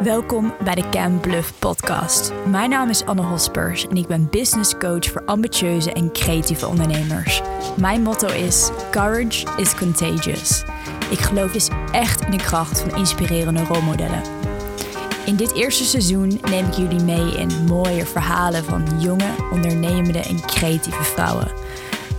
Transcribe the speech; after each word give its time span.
Welkom 0.00 0.54
bij 0.64 0.74
de 0.74 0.88
Cam 0.88 1.20
Bluff 1.20 1.58
podcast. 1.58 2.32
Mijn 2.46 2.70
naam 2.70 2.88
is 2.88 3.04
Anne 3.04 3.22
Hospers 3.22 3.86
en 3.86 3.96
ik 3.96 4.06
ben 4.06 4.30
business 4.30 4.78
coach 4.78 5.04
voor 5.04 5.24
ambitieuze 5.24 5.92
en 5.92 6.12
creatieve 6.12 6.66
ondernemers. 6.66 7.40
Mijn 7.76 8.02
motto 8.02 8.26
is 8.26 8.70
Courage 8.90 9.46
is 9.56 9.74
contagious. 9.74 10.62
Ik 11.10 11.18
geloof 11.18 11.52
dus 11.52 11.68
echt 11.92 12.20
in 12.20 12.30
de 12.30 12.36
kracht 12.36 12.80
van 12.80 12.96
inspirerende 12.96 13.64
rolmodellen. 13.64 14.22
In 15.26 15.36
dit 15.36 15.54
eerste 15.54 15.84
seizoen 15.84 16.40
neem 16.50 16.66
ik 16.66 16.74
jullie 16.74 17.02
mee 17.02 17.36
in 17.36 17.64
mooie 17.64 18.06
verhalen 18.06 18.64
van 18.64 19.00
jonge, 19.00 19.34
ondernemende 19.52 20.20
en 20.20 20.40
creatieve 20.40 21.02
vrouwen. 21.02 21.52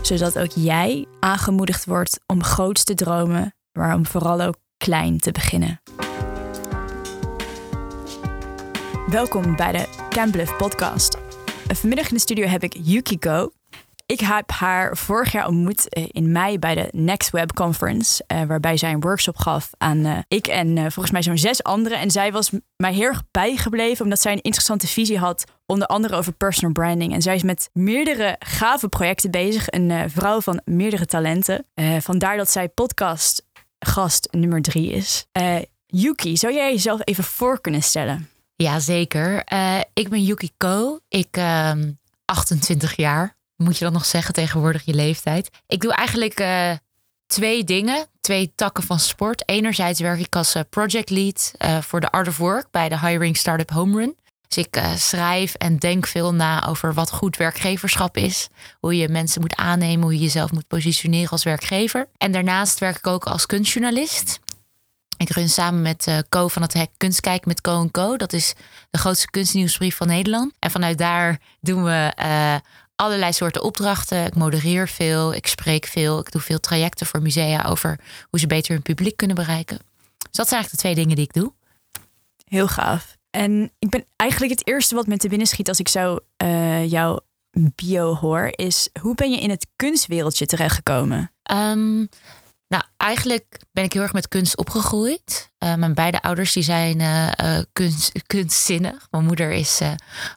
Zodat 0.01 0.39
ook 0.39 0.51
jij 0.55 1.05
aangemoedigd 1.19 1.85
wordt 1.85 2.19
om 2.25 2.43
groots 2.43 2.83
te 2.83 2.93
dromen, 2.93 3.55
maar 3.71 3.95
om 3.95 4.05
vooral 4.05 4.41
ook 4.41 4.55
klein 4.77 5.19
te 5.19 5.31
beginnen. 5.31 5.81
Welkom 9.13 9.55
bij 9.55 9.71
de 9.71 9.87
Cambluff 10.09 10.57
podcast. 10.57 11.17
Vanmiddag 11.67 12.07
in 12.07 12.13
de 12.13 12.21
studio 12.21 12.45
heb 12.47 12.63
ik 12.63 12.75
Yukiko. 12.77 13.51
Ik 14.05 14.19
heb 14.19 14.51
haar 14.51 14.97
vorig 14.97 15.31
jaar 15.31 15.47
ontmoet 15.47 15.89
eh, 15.89 16.05
in 16.07 16.31
mei 16.31 16.59
bij 16.59 16.75
de 16.75 16.87
Next 16.91 17.29
Web 17.29 17.53
Conference, 17.53 18.23
eh, 18.27 18.43
waarbij 18.43 18.77
zij 18.77 18.91
een 18.91 19.01
workshop 19.01 19.37
gaf 19.37 19.69
aan 19.77 20.05
uh, 20.05 20.17
ik 20.27 20.47
en 20.47 20.77
volgens 20.77 21.11
mij 21.11 21.23
zo'n 21.23 21.37
zes 21.37 21.63
anderen. 21.63 21.99
En 21.99 22.11
zij 22.11 22.31
was 22.31 22.51
mij 22.75 22.93
heel 22.93 23.07
erg 23.07 23.23
bijgebleven 23.31 24.03
omdat 24.03 24.21
zij 24.21 24.31
een 24.31 24.41
interessante 24.41 24.87
visie 24.87 25.17
had, 25.17 25.43
onder 25.65 25.87
andere 25.87 26.15
over 26.15 26.33
personal 26.33 26.73
branding. 26.73 27.13
En 27.13 27.21
zij 27.21 27.35
is 27.35 27.43
met 27.43 27.69
meerdere 27.73 28.35
gave 28.39 28.89
projecten 28.89 29.31
bezig, 29.31 29.65
een 29.69 30.09
vrouw 30.09 30.41
van 30.41 30.61
meerdere 30.65 31.05
talenten. 31.05 31.65
vandaar 31.99 32.37
dat 32.37 32.51
zij 32.51 32.69
podcast 32.69 33.45
gast 33.79 34.27
nummer 34.31 34.61
drie 34.61 34.91
is. 34.91 35.25
Yuki, 35.85 36.37
zou 36.37 36.53
jij 36.53 36.71
jezelf 36.71 36.99
even 37.03 37.23
voor 37.23 37.61
kunnen 37.61 37.83
stellen? 37.83 38.32
Ja, 38.55 38.79
zeker. 38.79 39.43
Uh, 39.53 39.79
ik 39.93 40.09
ben 40.09 40.23
Yuki 40.23 40.49
Ko. 40.57 40.99
Ik 41.07 41.37
uh, 41.37 41.69
ehm, 41.69 41.91
28 42.25 42.95
jaar. 42.95 43.35
Moet 43.55 43.77
je 43.77 43.83
dat 43.83 43.93
nog 43.93 44.05
zeggen 44.05 44.33
tegenwoordig 44.33 44.85
je 44.85 44.93
leeftijd? 44.93 45.49
Ik 45.67 45.81
doe 45.81 45.93
eigenlijk 45.93 46.39
uh, 46.39 46.71
twee 47.25 47.63
dingen, 47.63 48.07
twee 48.21 48.51
takken 48.55 48.83
van 48.83 48.99
sport. 48.99 49.49
Enerzijds 49.49 49.99
werk 49.99 50.19
ik 50.19 50.35
als 50.35 50.55
eh, 50.55 50.61
project 50.69 51.09
lead 51.09 51.51
voor 51.81 51.99
de 51.99 52.11
Art 52.11 52.27
of 52.27 52.37
Work 52.37 52.67
bij 52.71 52.89
de 52.89 52.99
Hiring 52.99 53.37
Startup 53.37 53.69
Home 53.69 53.97
Run. 53.99 54.15
Dus 54.47 54.65
ik 54.65 54.81
schrijf 54.95 55.53
en 55.53 55.77
denk 55.77 56.07
veel 56.07 56.33
na 56.33 56.67
over 56.67 56.93
wat 56.93 57.11
goed 57.11 57.37
werkgeverschap 57.37 58.17
is. 58.17 58.47
Hoe 58.79 58.97
je 58.97 59.09
mensen 59.09 59.41
moet 59.41 59.55
aannemen, 59.55 60.03
hoe 60.03 60.13
je 60.13 60.19
jezelf 60.19 60.51
moet 60.51 60.67
positioneren 60.67 61.29
als 61.29 61.43
werkgever. 61.43 62.07
En 62.17 62.31
daarnaast 62.31 62.79
werk 62.79 62.97
ik 62.97 63.07
ook 63.07 63.25
als 63.25 63.45
kunstjournalist. 63.45 64.39
Ik 65.17 65.29
run 65.29 65.49
samen 65.49 65.81
met 65.81 66.07
uh, 66.07 66.17
Co 66.29 66.47
van 66.47 66.61
het 66.61 66.73
Hek 66.73 66.89
Kunstkijk 66.97 67.45
met 67.45 67.61
Co 67.61 67.89
Co. 67.91 68.17
Dat 68.17 68.33
is 68.33 68.53
de 68.89 68.97
grootste 68.97 69.29
kunstnieuwsbrief 69.29 69.95
van 69.95 70.07
Nederland. 70.07 70.53
En 70.59 70.71
vanuit 70.71 70.97
daar 70.97 71.39
doen 71.61 71.83
we 71.83 72.13
uh, 72.19 72.55
allerlei 72.95 73.33
soorten 73.33 73.63
opdrachten. 73.63 74.25
Ik 74.25 74.35
modereer 74.35 74.87
veel, 74.87 75.33
ik 75.33 75.47
spreek 75.47 75.85
veel. 75.85 76.19
Ik 76.19 76.31
doe 76.31 76.41
veel 76.41 76.59
trajecten 76.59 77.05
voor 77.05 77.21
musea 77.21 77.63
over 77.63 77.99
hoe 78.29 78.39
ze 78.39 78.47
beter 78.47 78.73
hun 78.73 78.81
publiek 78.81 79.17
kunnen 79.17 79.35
bereiken. 79.35 79.77
Dus 80.17 80.31
dat 80.31 80.47
zijn 80.47 80.61
eigenlijk 80.61 80.71
de 80.71 80.77
twee 80.77 80.95
dingen 80.95 81.15
die 81.15 81.25
ik 81.25 81.33
doe. 81.33 81.53
Heel 82.45 82.67
gaaf. 82.67 83.17
En 83.29 83.71
ik 83.79 83.89
ben 83.89 84.05
eigenlijk 84.15 84.51
het 84.51 84.67
eerste 84.67 84.95
wat 84.95 85.07
me 85.07 85.17
te 85.17 85.27
binnen 85.27 85.47
schiet 85.47 85.67
als 85.67 85.79
ik 85.79 85.87
zo 85.87 86.19
uh, 86.43 86.89
jouw 86.89 87.19
bio 87.51 88.15
hoor, 88.15 88.51
is 88.55 88.89
hoe 89.01 89.15
ben 89.15 89.31
je 89.31 89.39
in 89.39 89.49
het 89.49 89.67
kunstwereldje 89.75 90.45
terechtgekomen? 90.45 91.31
Um, 91.51 92.09
nou, 92.73 92.83
eigenlijk 92.97 93.59
ben 93.71 93.83
ik 93.83 93.93
heel 93.93 94.01
erg 94.01 94.13
met 94.13 94.27
kunst 94.27 94.57
opgegroeid. 94.57 95.51
Uh, 95.63 95.75
mijn 95.75 95.93
beide 95.93 96.21
ouders 96.21 96.53
die 96.53 96.63
zijn 96.63 96.99
uh, 96.99 97.59
kunst, 97.73 98.11
kunstzinnig. 98.27 99.07
Mijn 99.11 99.25
moeder 99.25 99.51
is 99.51 99.81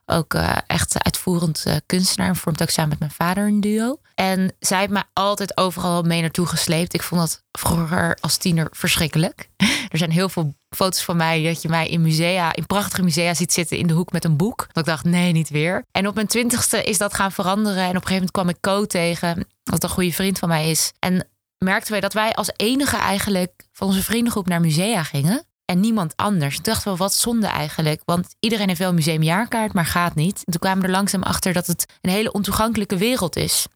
ook 0.07 0.35
echt 0.67 1.05
uitvoerend 1.05 1.65
kunstenaar 1.87 2.29
en 2.29 2.37
vormt 2.37 2.63
ook 2.63 2.71
samen 2.71 2.91
met 2.91 2.99
mijn 2.99 3.11
vader 3.11 3.47
een 3.47 3.61
duo. 3.61 4.01
En 4.15 4.55
zij 4.59 4.79
heeft 4.79 4.91
mij 4.91 5.05
altijd 5.13 5.57
overal 5.57 6.03
mee 6.03 6.21
naartoe 6.21 6.47
gesleept. 6.47 6.95
Ik 6.95 7.03
vond 7.03 7.21
dat 7.21 7.43
vroeger 7.53 8.19
als 8.21 8.37
tiener 8.37 8.69
verschrikkelijk. 8.71 9.49
Er 9.89 9.99
zijn 9.99 10.11
heel 10.11 10.29
veel 10.29 10.55
foto's 10.71 11.03
van 11.03 11.17
mij 11.17 11.43
dat 11.43 11.63
je 11.63 11.69
mij 11.69 11.89
in 11.89 12.03
musea, 12.03 12.55
in 12.55 12.67
prachtige 12.67 13.03
musea 13.03 13.35
ziet 13.35 13.53
zitten 13.53 13.79
in 13.79 13.87
de 13.87 13.95
hoek 13.95 14.13
met 14.13 14.25
een 14.25 14.37
boek. 14.37 14.67
Dat 14.73 14.77
ik 14.77 14.85
dacht, 14.85 15.05
nee, 15.05 15.33
niet 15.33 15.49
weer. 15.49 15.85
En 15.91 16.07
op 16.07 16.15
mijn 16.15 16.27
twintigste 16.27 16.83
is 16.83 16.99
dat 16.99 17.15
gaan 17.15 17.33
veranderen. 17.33 17.83
En 17.83 17.89
op 17.89 17.95
een 17.95 18.07
gegeven 18.07 18.15
moment 18.15 18.31
kwam 18.31 18.49
ik 18.49 18.61
Co 18.61 18.87
tegen, 18.87 19.47
wat 19.63 19.83
een 19.83 19.89
goede 19.89 20.13
vriend 20.13 20.39
van 20.39 20.49
mij 20.49 20.71
is. 20.71 20.93
En 20.99 21.27
merkten 21.59 21.93
wij 21.93 22.01
dat 22.01 22.13
wij 22.13 22.35
als 22.35 22.51
enige 22.57 22.97
eigenlijk 22.97 23.53
van 23.73 23.87
onze 23.87 24.03
vriendengroep 24.03 24.47
naar 24.47 24.61
musea 24.61 25.03
gingen. 25.03 25.47
En 25.65 25.81
niemand 25.81 26.17
anders. 26.17 26.55
Toen 26.55 26.65
dachten 26.65 26.93
we, 26.93 26.99
wat 26.99 27.15
zonde 27.15 27.47
eigenlijk. 27.47 28.03
Want 28.05 28.35
iedereen 28.41 28.67
heeft 28.67 28.79
wel 28.79 28.89
een 28.89 28.95
museumjaarkaart, 28.95 29.73
maar 29.73 29.87
gaat 29.87 30.15
niet. 30.15 30.37
En 30.37 30.53
toen 30.53 30.61
kwamen 30.61 30.81
we 30.81 30.87
er 30.87 30.93
langzaam 30.95 31.23
achter 31.23 31.53
dat 31.53 31.67
het 31.67 31.87
een 32.01 32.11
hele 32.11 32.33
ontoegankelijke 32.33 32.97
wereld 32.97 33.37
is. 33.37 33.67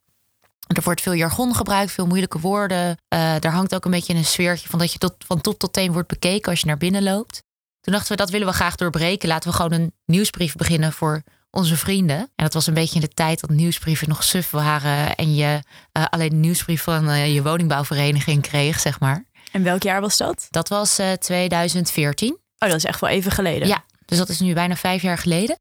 Er 0.67 0.83
wordt 0.83 1.01
veel 1.01 1.13
jargon 1.13 1.55
gebruikt, 1.55 1.93
veel 1.93 2.07
moeilijke 2.07 2.41
woorden. 2.41 2.89
Uh, 2.89 3.35
daar 3.39 3.53
hangt 3.53 3.75
ook 3.75 3.85
een 3.85 3.91
beetje 3.91 4.15
een 4.15 4.25
sfeertje 4.25 4.69
van 4.69 4.79
dat 4.79 4.93
je 4.93 4.99
tot, 4.99 5.15
van 5.19 5.41
top 5.41 5.59
tot 5.59 5.73
teen 5.73 5.93
wordt 5.93 6.09
bekeken 6.09 6.51
als 6.51 6.61
je 6.61 6.67
naar 6.67 6.77
binnen 6.77 7.03
loopt. 7.03 7.43
Toen 7.81 7.93
dachten 7.93 8.11
we, 8.11 8.17
dat 8.17 8.31
willen 8.31 8.47
we 8.47 8.53
graag 8.53 8.75
doorbreken. 8.75 9.29
Laten 9.29 9.51
we 9.51 9.57
gewoon 9.57 9.73
een 9.73 9.93
nieuwsbrief 10.05 10.55
beginnen 10.55 10.93
voor 10.93 11.23
onze 11.51 11.77
vrienden. 11.77 12.19
En 12.19 12.45
dat 12.45 12.55
was 12.55 12.67
een 12.67 12.75
beetje 12.75 12.95
in 12.95 13.01
de 13.01 13.15
tijd 13.15 13.41
dat 13.41 13.51
nieuwsbrieven 13.51 14.09
nog 14.09 14.25
suf 14.25 14.51
waren. 14.51 15.15
En 15.15 15.35
je 15.35 15.63
uh, 15.93 16.05
alleen 16.11 16.29
de 16.29 16.37
nieuwsbrief 16.37 16.83
van 16.83 17.09
uh, 17.09 17.35
je 17.35 17.43
woningbouwvereniging 17.43 18.43
kreeg, 18.43 18.81
zeg 18.81 19.01
maar. 19.01 19.25
En 19.53 19.63
welk 19.63 19.83
jaar 19.83 20.01
was 20.01 20.17
dat? 20.17 20.47
Dat 20.51 20.69
was 20.69 21.01
uh, 21.01 21.13
eh, 21.13 21.19
2014. 21.19 22.33
Oh, 22.33 22.69
dat 22.69 22.77
is 22.77 22.85
echt 22.85 23.01
wel 23.01 23.11
even 23.11 23.33
geleden. 23.33 23.69
Ja, 23.69 23.85
dus 24.05 24.19
dat 24.19 24.29
is 24.29 24.41
nu 24.41 24.55
bijna 24.55 24.77
vijf 24.77 25.03
jaar 25.03 25.19
geleden. 25.19 25.59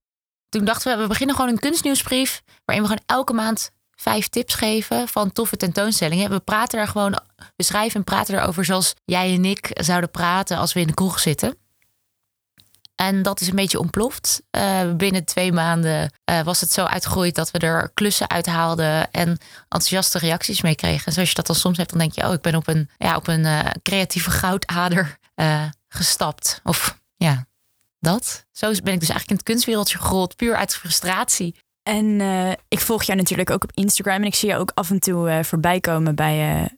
Toen 0.50 0.66
dachten 0.66 0.96
we, 0.96 1.02
we 1.02 1.08
beginnen 1.08 1.36
gewoon 1.36 1.52
een 1.52 1.60
kunstnieuwsbrief. 1.60 2.42
Waarin 2.66 2.86
we 2.86 2.92
gewoon 2.92 3.18
elke 3.18 3.34
maand 3.34 3.72
vijf 3.96 4.28
tips 4.28 4.54
geven 4.54 5.08
van 5.08 5.32
toffe 5.32 5.58
tentoonstellingen. 5.58 6.30
We 6.30 6.40
praten 6.40 6.78
daar 6.78 6.88
gewoon, 6.88 7.20
we 7.56 7.64
schrijven 7.64 7.96
en 7.96 8.04
praten 8.04 8.40
erover 8.40 8.66
zoals 8.66 8.94
jij 9.06 9.34
en 9.34 9.46
ik 9.46 9.70
zouden 9.74 10.12
praten 10.12 10.58
als 10.58 10.74
we 10.74 10.80
in 10.80 10.88
de 10.88 10.94
kroeg 10.94 11.20
zitten. 11.20 11.58
En 13.00 13.22
dat 13.22 13.42
is 13.42 13.48
een 13.48 13.56
beetje 13.56 13.80
ontploft. 13.80 14.42
Uh, 14.58 14.94
binnen 14.94 15.26
twee 15.26 15.52
maanden 15.52 16.14
uh, 16.32 16.42
was 16.42 16.62
het 16.62 16.72
zo 16.72 16.84
uitgegroeid 16.84 17.36
dat 17.36 17.52
we 17.52 17.60
er 17.60 17.92
klussen 17.94 18.30
uithaalden 18.30 19.12
en 19.12 19.38
enthousiaste 19.62 20.18
reacties 20.18 20.62
mee 20.62 20.76
kregen. 20.76 21.06
En 21.06 21.14
zoals 21.14 21.30
je 21.30 21.36
dat 21.36 21.48
dan 21.48 21.56
soms 21.56 21.78
hebt, 21.78 21.90
dan 21.90 22.00
denk 22.00 22.14
je, 22.14 22.28
oh, 22.28 22.34
ik 22.34 22.42
ben 22.42 22.56
op 22.56 22.68
een, 22.68 22.90
ja, 22.98 23.16
op 23.16 23.28
een 23.28 23.46
uh, 23.46 23.60
creatieve 23.84 24.32
goudader 24.32 25.18
gestapt. 25.88 26.60
Of 26.64 27.00
ja, 27.16 27.46
dat. 28.00 28.46
Zo 28.52 28.68
ben 28.68 28.94
ik 28.94 29.00
dus 29.00 29.10
eigenlijk 29.10 29.30
in 29.30 29.36
het 29.36 29.46
kunstwereldje 29.46 29.98
gerold, 29.98 30.36
puur 30.36 30.56
uit 30.56 30.76
frustratie. 30.76 31.56
En 31.84 32.22
ik 32.68 32.80
volg 32.80 33.04
jou 33.04 33.20
natuurlijk 33.20 33.50
ook 33.50 33.64
op 33.64 33.72
Instagram 33.74 34.16
en 34.16 34.28
ik 34.28 34.36
zie 34.36 34.50
je 34.50 34.56
ook 34.56 34.72
af 34.74 34.90
en 34.90 35.00
toe 35.00 35.40
voorbij 35.44 35.80
komen 35.80 36.16
bij, 36.16 36.70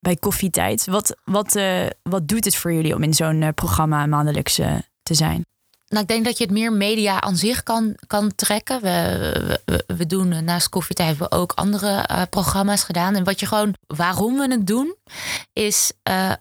bij 0.00 0.16
koffietijd. 0.16 0.86
Wat, 0.86 1.16
wat, 1.24 1.60
wat 2.02 2.28
doet 2.28 2.44
het 2.44 2.56
voor 2.56 2.72
jullie 2.72 2.94
om 2.94 3.02
in 3.02 3.14
zo'n 3.14 3.52
programma 3.54 4.06
maandelijks 4.06 4.54
te 5.02 5.14
zijn? 5.14 5.44
Nou, 5.92 6.04
ik 6.04 6.10
denk 6.10 6.24
dat 6.24 6.38
je 6.38 6.44
het 6.44 6.52
meer 6.52 6.72
media 6.72 7.20
aan 7.20 7.36
zich 7.36 7.62
kan, 7.62 7.96
kan 8.06 8.34
trekken. 8.34 8.82
We, 8.82 9.60
we, 9.86 10.06
doen 10.06 10.32
eh, 10.32 10.38
naast 10.38 10.68
koffietijd 10.68 11.08
hebben 11.08 11.28
we 11.28 11.36
ook 11.36 11.52
andere 11.52 12.08
uh, 12.10 12.22
programma's 12.30 12.82
gedaan. 12.82 13.14
En 13.14 13.24
wat 13.24 13.40
je 13.40 13.46
gewoon, 13.46 13.74
waarom 13.86 14.36
we 14.36 14.50
het 14.50 14.66
doen, 14.66 14.96
is 15.52 15.92
uh, 16.10 16.32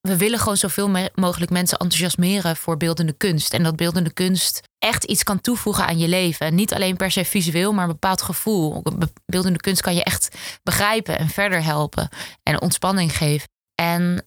we 0.00 0.16
willen 0.16 0.38
gewoon 0.38 0.56
zoveel 0.56 0.90
mogelijk 1.14 1.50
mensen 1.50 1.78
enthousiasmeren 1.78 2.56
voor 2.56 2.76
beeldende 2.76 3.12
kunst. 3.12 3.54
En 3.54 3.62
dat 3.62 3.76
beeldende 3.76 4.12
kunst 4.12 4.62
echt 4.78 5.04
iets 5.04 5.22
kan 5.22 5.40
toevoegen 5.40 5.86
aan 5.86 5.98
je 5.98 6.08
leven. 6.08 6.54
Niet 6.54 6.74
alleen 6.74 6.96
per 6.96 7.10
se 7.10 7.24
visueel, 7.24 7.72
maar 7.72 7.84
een 7.84 7.90
bepaald 7.90 8.22
gevoel. 8.22 8.82
Beeldende 9.26 9.60
kunst 9.60 9.82
kan 9.82 9.94
je 9.94 10.04
echt 10.04 10.36
begrijpen 10.62 11.18
en 11.18 11.28
verder 11.28 11.64
helpen 11.64 12.08
en 12.42 12.60
ontspanning 12.60 13.16
geven. 13.16 13.48
En 13.74 14.24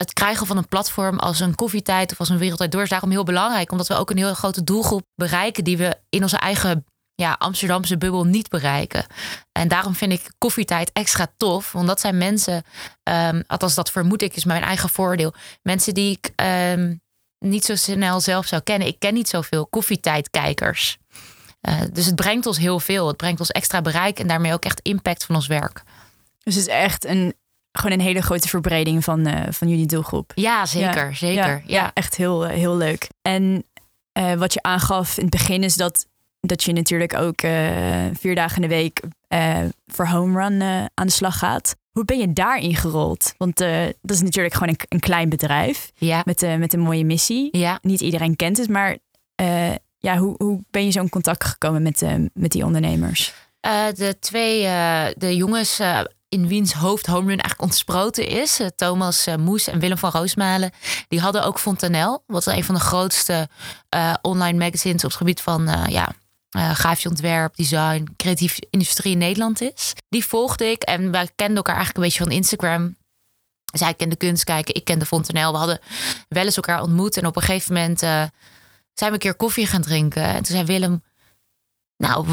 het 0.00 0.12
krijgen 0.12 0.46
van 0.46 0.56
een 0.56 0.68
platform 0.68 1.18
als 1.18 1.40
een 1.40 1.54
koffietijd 1.54 2.12
of 2.12 2.18
als 2.18 2.28
een 2.28 2.38
wereldtijd 2.38 2.72
door 2.72 2.82
is 2.82 2.88
daarom 2.88 3.10
heel 3.10 3.24
belangrijk. 3.24 3.72
Omdat 3.72 3.88
we 3.88 3.94
ook 3.94 4.10
een 4.10 4.16
heel 4.16 4.34
grote 4.34 4.64
doelgroep 4.64 5.02
bereiken 5.14 5.64
die 5.64 5.76
we 5.76 5.96
in 6.08 6.22
onze 6.22 6.36
eigen 6.36 6.84
ja, 7.14 7.36
Amsterdamse 7.38 7.98
bubbel 7.98 8.24
niet 8.24 8.48
bereiken. 8.48 9.06
En 9.52 9.68
daarom 9.68 9.94
vind 9.94 10.12
ik 10.12 10.32
koffietijd 10.38 10.90
extra 10.92 11.32
tof. 11.36 11.72
Want 11.72 11.86
dat 11.86 12.00
zijn 12.00 12.18
mensen, 12.18 12.62
um, 13.02 13.42
althans 13.46 13.74
dat 13.74 13.90
vermoed 13.90 14.22
ik, 14.22 14.36
is 14.36 14.44
mijn 14.44 14.62
eigen 14.62 14.88
voordeel. 14.88 15.34
Mensen 15.62 15.94
die 15.94 16.10
ik 16.10 16.32
ehm, 16.36 16.94
niet 17.38 17.64
zo 17.64 17.74
snel 17.74 18.20
zelf 18.20 18.46
zou 18.46 18.62
kennen. 18.62 18.88
Ik 18.88 18.98
ken 18.98 19.14
niet 19.14 19.28
zoveel 19.28 19.66
koffietijdkijkers. 19.66 20.98
Uh, 21.68 21.80
dus 21.92 22.06
het 22.06 22.14
brengt 22.14 22.46
ons 22.46 22.58
heel 22.58 22.80
veel. 22.80 23.06
Het 23.06 23.16
brengt 23.16 23.40
ons 23.40 23.50
extra 23.50 23.82
bereik 23.82 24.18
en 24.18 24.26
daarmee 24.26 24.52
ook 24.52 24.64
echt 24.64 24.80
impact 24.80 25.24
van 25.24 25.34
ons 25.34 25.46
werk. 25.46 25.82
Dus 26.42 26.54
het 26.54 26.66
is 26.66 26.72
echt 26.72 27.04
een 27.04 27.34
gewoon 27.72 27.98
een 27.98 28.04
hele 28.04 28.22
grote 28.22 28.48
verbreding 28.48 29.04
van, 29.04 29.28
uh, 29.28 29.40
van 29.50 29.68
jullie 29.68 29.86
doelgroep. 29.86 30.32
Ja, 30.34 30.66
zeker. 30.66 31.16
zeker. 31.16 31.62
Ja, 31.66 31.90
echt 31.94 32.16
heel, 32.16 32.46
uh, 32.46 32.52
heel 32.52 32.76
leuk. 32.76 33.08
En 33.22 33.64
uh, 34.18 34.32
wat 34.32 34.52
je 34.52 34.62
aangaf 34.62 35.16
in 35.16 35.22
het 35.22 35.30
begin 35.30 35.64
is 35.64 35.74
dat 35.74 36.08
dat 36.40 36.62
je 36.62 36.72
natuurlijk 36.72 37.14
ook 37.14 37.42
uh, 37.42 38.06
vier 38.12 38.34
dagen 38.34 38.62
in 38.62 38.68
de 38.68 38.74
week 38.74 39.00
voor 39.86 40.06
home 40.06 40.40
run 40.40 40.62
aan 40.94 41.06
de 41.06 41.12
slag 41.12 41.38
gaat. 41.38 41.76
Hoe 41.90 42.04
ben 42.04 42.18
je 42.18 42.32
daarin 42.32 42.76
gerold? 42.76 43.34
Want 43.36 43.56
dat 43.56 43.94
is 44.02 44.22
natuurlijk 44.22 44.54
gewoon 44.54 44.68
een, 44.68 44.80
een 44.88 45.00
klein 45.00 45.28
bedrijf 45.28 45.90
ja. 45.94 46.22
met, 46.24 46.58
met 46.58 46.72
een 46.72 46.80
mooie 46.80 47.04
missie. 47.04 47.48
Ja. 47.58 47.78
Niet 47.82 48.00
iedereen 48.00 48.36
kent 48.36 48.56
het, 48.56 48.68
maar 48.68 48.96
ja, 49.98 50.16
hoe, 50.16 50.34
hoe 50.38 50.60
ben 50.70 50.84
je 50.84 50.90
zo 50.90 51.00
in 51.00 51.08
contact 51.08 51.44
gekomen 51.44 51.82
met, 51.82 52.02
met 52.34 52.52
die 52.52 52.64
ondernemers? 52.64 53.34
de 53.94 54.16
twee 54.20 54.62
de 55.16 55.36
jongens 55.36 55.80
in 56.30 56.46
wiens 56.48 56.72
hoofd 56.72 57.06
Homerun 57.06 57.38
eigenlijk 57.38 57.62
ontsproten 57.62 58.26
is. 58.26 58.60
Thomas 58.76 59.26
Moes 59.38 59.66
en 59.66 59.78
Willem 59.78 59.98
van 59.98 60.10
Roosmalen. 60.10 60.70
Die 61.08 61.20
hadden 61.20 61.44
ook 61.44 61.58
Fontanel, 61.58 62.22
wat 62.26 62.46
een 62.46 62.64
van 62.64 62.74
de 62.74 62.80
grootste 62.80 63.48
online 64.22 64.58
magazines 64.58 65.04
op 65.04 65.10
het 65.10 65.18
gebied 65.18 65.40
van 65.40 65.86
ja, 65.88 66.14
uh, 66.56 66.70
grafisch 66.70 67.06
ontwerp, 67.06 67.56
design, 67.56 68.08
creatief 68.16 68.58
industrie 68.70 69.12
in 69.12 69.18
Nederland 69.18 69.60
is. 69.60 69.92
Die 70.08 70.24
volgde 70.24 70.70
ik 70.70 70.82
en 70.82 71.10
wij 71.10 71.30
kenden 71.34 71.56
elkaar 71.56 71.76
eigenlijk 71.76 71.96
een 71.96 72.10
beetje 72.10 72.24
van 72.24 72.32
Instagram. 72.32 72.96
Zij 73.72 73.94
kende 73.94 74.16
kunst 74.16 74.44
kijken, 74.44 74.74
ik 74.74 74.84
kende 74.84 75.06
Fontenelle. 75.06 75.52
We 75.52 75.58
hadden 75.58 75.80
wel 76.28 76.44
eens 76.44 76.56
elkaar 76.56 76.82
ontmoet 76.82 77.16
en 77.16 77.26
op 77.26 77.36
een 77.36 77.42
gegeven 77.42 77.74
moment 77.74 77.98
zijn 77.98 78.30
we 78.94 79.12
een 79.12 79.18
keer 79.18 79.34
koffie 79.34 79.66
gaan 79.66 79.82
drinken. 79.82 80.24
En 80.24 80.42
toen 80.42 80.56
zei 80.56 80.64
Willem, 80.64 81.02
nou, 81.96 82.26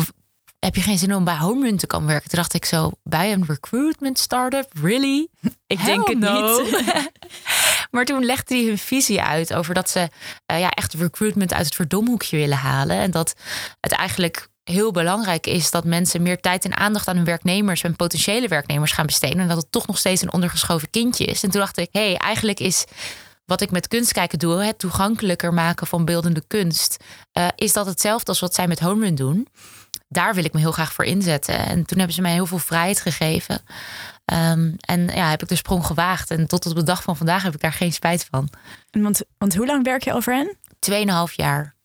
heb 0.59 0.75
je 0.75 0.81
geen 0.81 0.97
zin 0.97 1.15
om 1.15 1.23
bij 1.23 1.37
Homerun 1.37 1.77
te 1.77 1.87
komen 1.87 2.07
werken? 2.07 2.29
Toen 2.29 2.39
dacht 2.39 2.53
ik 2.53 2.65
zo, 2.65 2.91
bij 3.03 3.33
een 3.33 3.45
recruitment 3.47 4.19
startup? 4.19 4.71
Really? 4.81 5.27
Ik 5.67 5.85
denk 5.85 6.07
het 6.07 6.19
niet. 6.19 6.85
maar 7.91 8.05
toen 8.05 8.25
legde 8.25 8.55
hij 8.55 8.65
hun 8.65 8.77
visie 8.77 9.21
uit 9.21 9.53
over 9.53 9.73
dat 9.73 9.89
ze 9.89 10.09
uh, 10.51 10.59
ja, 10.59 10.69
echt 10.69 10.93
recruitment 10.93 11.53
uit 11.53 11.65
het 11.65 11.75
verdomhoekje 11.75 12.37
willen 12.37 12.57
halen. 12.57 12.97
En 12.97 13.11
dat 13.11 13.33
het 13.79 13.91
eigenlijk 13.91 14.47
heel 14.63 14.91
belangrijk 14.91 15.47
is 15.47 15.71
dat 15.71 15.85
mensen 15.85 16.21
meer 16.21 16.39
tijd 16.39 16.65
en 16.65 16.77
aandacht 16.77 17.07
aan 17.07 17.15
hun 17.15 17.25
werknemers 17.25 17.83
en 17.83 17.95
potentiële 17.95 18.47
werknemers 18.47 18.91
gaan 18.91 19.05
besteden. 19.05 19.39
En 19.39 19.47
dat 19.47 19.57
het 19.57 19.71
toch 19.71 19.87
nog 19.87 19.97
steeds 19.97 20.21
een 20.21 20.33
ondergeschoven 20.33 20.89
kindje 20.89 21.25
is. 21.25 21.43
En 21.43 21.49
toen 21.49 21.59
dacht 21.59 21.77
ik, 21.77 21.89
hé, 21.91 22.07
hey, 22.07 22.17
eigenlijk 22.17 22.59
is 22.59 22.85
wat 23.45 23.61
ik 23.61 23.71
met 23.71 23.87
kunst 23.87 24.11
kijken 24.11 24.39
doe, 24.39 24.63
het 24.63 24.79
toegankelijker 24.79 25.53
maken 25.53 25.87
van 25.87 26.05
beeldende 26.05 26.43
kunst, 26.47 26.97
uh, 27.37 27.47
is 27.55 27.73
dat 27.73 27.85
hetzelfde 27.85 28.27
als 28.27 28.39
wat 28.39 28.55
zij 28.55 28.67
met 28.67 28.79
Homerun 28.79 29.15
doen 29.15 29.47
daar 30.07 30.33
wil 30.33 30.43
ik 30.43 30.53
me 30.53 30.59
heel 30.59 30.71
graag 30.71 30.93
voor 30.93 31.05
inzetten. 31.05 31.57
En 31.57 31.85
toen 31.85 31.97
hebben 31.97 32.15
ze 32.15 32.21
mij 32.21 32.33
heel 32.33 32.45
veel 32.45 32.57
vrijheid 32.57 33.01
gegeven. 33.01 33.61
Um, 34.33 34.75
en 34.79 35.07
ja, 35.07 35.29
heb 35.29 35.41
ik 35.41 35.47
de 35.47 35.55
sprong 35.55 35.85
gewaagd. 35.85 36.31
En 36.31 36.47
tot 36.47 36.65
op 36.65 36.75
de 36.75 36.83
dag 36.83 37.03
van 37.03 37.17
vandaag 37.17 37.43
heb 37.43 37.53
ik 37.53 37.61
daar 37.61 37.73
geen 37.73 37.93
spijt 37.93 38.27
van. 38.31 38.49
Want, 38.91 39.21
want 39.37 39.55
hoe 39.55 39.65
lang 39.65 39.83
werk 39.83 40.03
je 40.03 40.13
over 40.13 40.33
hen? 40.33 40.57
Tweeënhalf 40.79 41.33
jaar. 41.33 41.75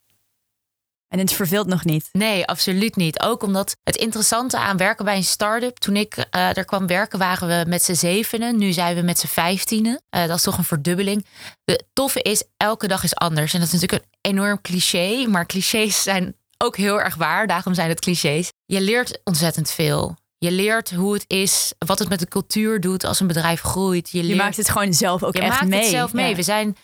En 1.07 1.19
het 1.19 1.33
verveelt 1.33 1.67
nog 1.67 1.85
niet? 1.85 2.09
Nee, 2.11 2.45
absoluut 2.45 2.95
niet. 2.95 3.19
Ook 3.19 3.43
omdat 3.43 3.75
het 3.83 3.95
interessante 3.95 4.57
aan 4.57 4.77
werken 4.77 5.05
bij 5.05 5.15
een 5.15 5.23
start-up. 5.23 5.77
Toen 5.77 5.95
ik 5.95 6.17
uh, 6.17 6.57
er 6.57 6.65
kwam 6.65 6.87
werken, 6.87 7.19
waren 7.19 7.47
we 7.47 7.69
met 7.69 7.83
z'n 7.83 7.93
zevenen. 7.93 8.57
Nu 8.57 8.71
zijn 8.71 8.95
we 8.95 9.01
met 9.01 9.19
z'n 9.19 9.27
vijftienen. 9.27 10.01
Uh, 10.15 10.27
dat 10.27 10.37
is 10.37 10.43
toch 10.43 10.57
een 10.57 10.63
verdubbeling. 10.63 11.25
De 11.63 11.85
toffe 11.93 12.21
is, 12.21 12.43
elke 12.57 12.87
dag 12.87 13.03
is 13.03 13.15
anders. 13.15 13.53
En 13.53 13.59
dat 13.59 13.73
is 13.73 13.73
natuurlijk 13.73 14.03
een 14.03 14.31
enorm 14.31 14.61
cliché. 14.61 15.27
Maar 15.27 15.45
clichés 15.45 16.03
zijn 16.03 16.35
ook 16.63 16.77
heel 16.77 17.01
erg 17.01 17.15
waar. 17.15 17.47
Daarom 17.47 17.73
zijn 17.73 17.89
het 17.89 17.99
clichés. 17.99 18.51
Je 18.65 18.81
leert 18.81 19.19
ontzettend 19.23 19.71
veel. 19.71 20.15
Je 20.37 20.51
leert 20.51 20.91
hoe 20.91 21.13
het 21.13 21.25
is, 21.27 21.73
wat 21.77 21.99
het 21.99 22.09
met 22.09 22.19
de 22.19 22.27
cultuur 22.27 22.81
doet 22.81 23.03
als 23.03 23.19
een 23.19 23.27
bedrijf 23.27 23.61
groeit. 23.61 24.09
Je, 24.09 24.23
leert, 24.23 24.37
maakt 24.37 24.57
het 24.57 24.69
gewoon 24.69 24.93
zelf 24.93 25.23
ook 25.23 25.35
je 25.35 25.41
echt 25.41 25.49
maakt 25.49 25.67
mee. 25.67 25.79
Het 25.79 25.89
zelf 25.89 26.13
mee. 26.13 26.35
We 26.35 26.43
zijn 26.43 26.77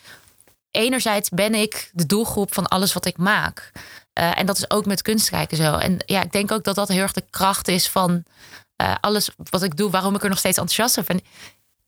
enerzijds 0.70 1.28
ben 1.28 1.54
ik 1.54 1.90
de 1.92 2.06
doelgroep 2.06 2.54
van 2.54 2.68
alles 2.68 2.92
wat 2.92 3.06
ik 3.06 3.16
maak. 3.16 3.72
Uh, 4.18 4.38
en 4.38 4.46
dat 4.46 4.56
is 4.56 4.70
ook 4.70 4.86
met 4.86 5.02
kunst 5.02 5.30
kijken 5.30 5.56
zo. 5.56 5.74
En 5.74 5.96
ja, 6.06 6.22
ik 6.22 6.32
denk 6.32 6.52
ook 6.52 6.64
dat 6.64 6.74
dat 6.74 6.88
heel 6.88 7.02
erg 7.02 7.12
de 7.12 7.24
kracht 7.30 7.68
is 7.68 7.88
van 7.88 8.24
uh, 8.82 8.94
alles 9.00 9.30
wat 9.50 9.62
ik 9.62 9.76
doe, 9.76 9.90
waarom 9.90 10.14
ik 10.14 10.22
er 10.22 10.28
nog 10.28 10.38
steeds 10.38 10.58
enthousiast 10.58 10.98
over 10.98 11.14
ben 11.14 11.24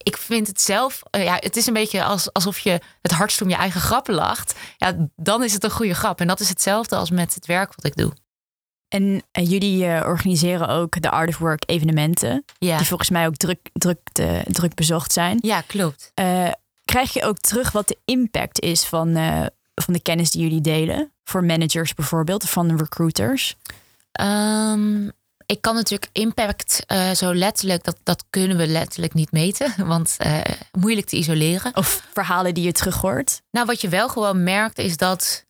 ik 0.02 0.16
vind 0.16 0.46
het 0.46 0.60
zelf, 0.60 1.02
uh, 1.16 1.24
ja, 1.24 1.36
het 1.40 1.56
is 1.56 1.66
een 1.66 1.72
beetje 1.72 2.04
als, 2.04 2.32
alsof 2.32 2.58
je 2.58 2.80
het 3.02 3.12
hardst 3.12 3.42
om 3.42 3.48
je 3.48 3.54
eigen 3.54 3.80
grappen 3.80 4.14
lacht. 4.14 4.54
Ja, 4.76 5.08
dan 5.16 5.44
is 5.44 5.52
het 5.52 5.64
een 5.64 5.70
goede 5.70 5.94
grap. 5.94 6.20
En 6.20 6.26
dat 6.26 6.40
is 6.40 6.48
hetzelfde 6.48 6.96
als 6.96 7.10
met 7.10 7.34
het 7.34 7.46
werk 7.46 7.74
wat 7.74 7.84
ik 7.84 7.96
doe. 7.96 8.12
En 8.88 9.02
uh, 9.02 9.50
jullie 9.50 9.84
uh, 9.84 10.02
organiseren 10.04 10.68
ook 10.68 11.02
de 11.02 11.10
Art 11.10 11.28
of 11.28 11.38
Work 11.38 11.62
evenementen. 11.66 12.44
Ja. 12.58 12.76
Die 12.76 12.86
volgens 12.86 13.10
mij 13.10 13.26
ook 13.26 13.36
druk, 13.36 13.68
druk, 13.72 14.00
druk 14.46 14.74
bezocht 14.74 15.12
zijn. 15.12 15.38
Ja, 15.42 15.60
klopt. 15.60 16.12
krijg 16.84 17.12
je 17.12 17.24
ook 17.24 17.38
terug 17.38 17.72
wat 17.72 17.88
de 17.88 17.98
impact 18.04 18.60
is 18.60 18.84
van, 18.84 19.14
van 19.74 19.94
de 19.94 20.02
kennis 20.02 20.30
die 20.30 20.42
jullie 20.42 20.60
delen? 20.60 21.12
Voor 21.24 21.44
managers 21.44 21.94
bijvoorbeeld, 21.94 22.50
van 22.50 22.76
recruiters? 22.76 23.56
Um, 24.20 25.12
ik 25.52 25.60
kan 25.60 25.74
natuurlijk 25.74 26.10
impact 26.12 26.84
uh, 26.86 27.10
zo 27.10 27.34
letterlijk, 27.34 27.84
dat, 27.84 27.96
dat 28.02 28.24
kunnen 28.30 28.56
we 28.56 28.66
letterlijk 28.66 29.14
niet 29.14 29.32
meten, 29.32 29.74
want 29.86 30.16
uh, 30.26 30.40
moeilijk 30.78 31.06
te 31.06 31.16
isoleren. 31.16 31.76
Of 31.76 32.06
verhalen 32.12 32.54
die 32.54 32.64
je 32.64 32.72
terug 32.72 32.96
hoort. 32.96 33.42
Nou, 33.50 33.66
wat 33.66 33.80
je 33.80 33.88
wel 33.88 34.08
gewoon 34.08 34.42
merkt, 34.42 34.78
is 34.78 34.96
dat 34.96 35.44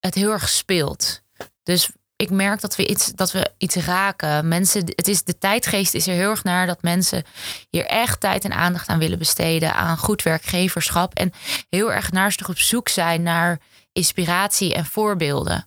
het 0.00 0.14
heel 0.14 0.30
erg 0.30 0.48
speelt. 0.48 1.22
Dus 1.62 1.90
ik 2.16 2.30
merk 2.30 2.60
dat 2.60 2.76
we 2.76 2.86
iets, 2.86 3.12
dat 3.14 3.32
we 3.32 3.50
iets 3.58 3.74
raken. 3.76 4.48
Mensen, 4.48 4.82
het 4.84 5.08
is, 5.08 5.24
de 5.24 5.38
tijdgeest 5.38 5.94
is 5.94 6.06
er 6.06 6.14
heel 6.14 6.30
erg 6.30 6.44
naar 6.44 6.66
dat 6.66 6.82
mensen 6.82 7.24
hier 7.68 7.86
echt 7.86 8.20
tijd 8.20 8.44
en 8.44 8.52
aandacht 8.52 8.88
aan 8.88 8.98
willen 8.98 9.18
besteden. 9.18 9.74
Aan 9.74 9.96
goed 9.96 10.22
werkgeverschap. 10.22 11.14
En 11.14 11.32
heel 11.68 11.92
erg 11.92 12.12
naastig 12.12 12.48
op 12.48 12.58
zoek 12.58 12.88
zijn 12.88 13.22
naar 13.22 13.58
inspiratie 13.92 14.74
en 14.74 14.86
voorbeelden. 14.86 15.66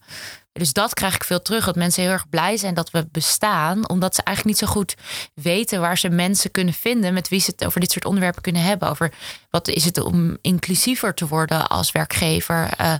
Dus 0.53 0.73
dat 0.73 0.93
krijg 0.93 1.15
ik 1.15 1.23
veel 1.23 1.41
terug. 1.41 1.65
Dat 1.65 1.75
mensen 1.75 2.03
heel 2.03 2.11
erg 2.11 2.29
blij 2.29 2.57
zijn 2.57 2.73
dat 2.73 2.91
we 2.91 3.07
bestaan. 3.11 3.89
Omdat 3.89 4.15
ze 4.15 4.23
eigenlijk 4.23 4.57
niet 4.57 4.69
zo 4.69 4.73
goed 4.73 4.95
weten 5.33 5.81
waar 5.81 5.97
ze 5.97 6.09
mensen 6.09 6.51
kunnen 6.51 6.73
vinden. 6.73 7.13
met 7.13 7.27
wie 7.27 7.39
ze 7.39 7.51
het 7.51 7.65
over 7.65 7.79
dit 7.79 7.91
soort 7.91 8.05
onderwerpen 8.05 8.41
kunnen 8.41 8.61
hebben. 8.61 8.89
Over 8.89 9.13
wat 9.49 9.67
is 9.67 9.85
het 9.85 9.97
om 9.97 10.37
inclusiever 10.41 11.13
te 11.13 11.27
worden 11.27 11.67
als 11.67 11.91
werkgever? 11.91 12.69
Uh, 12.81 12.93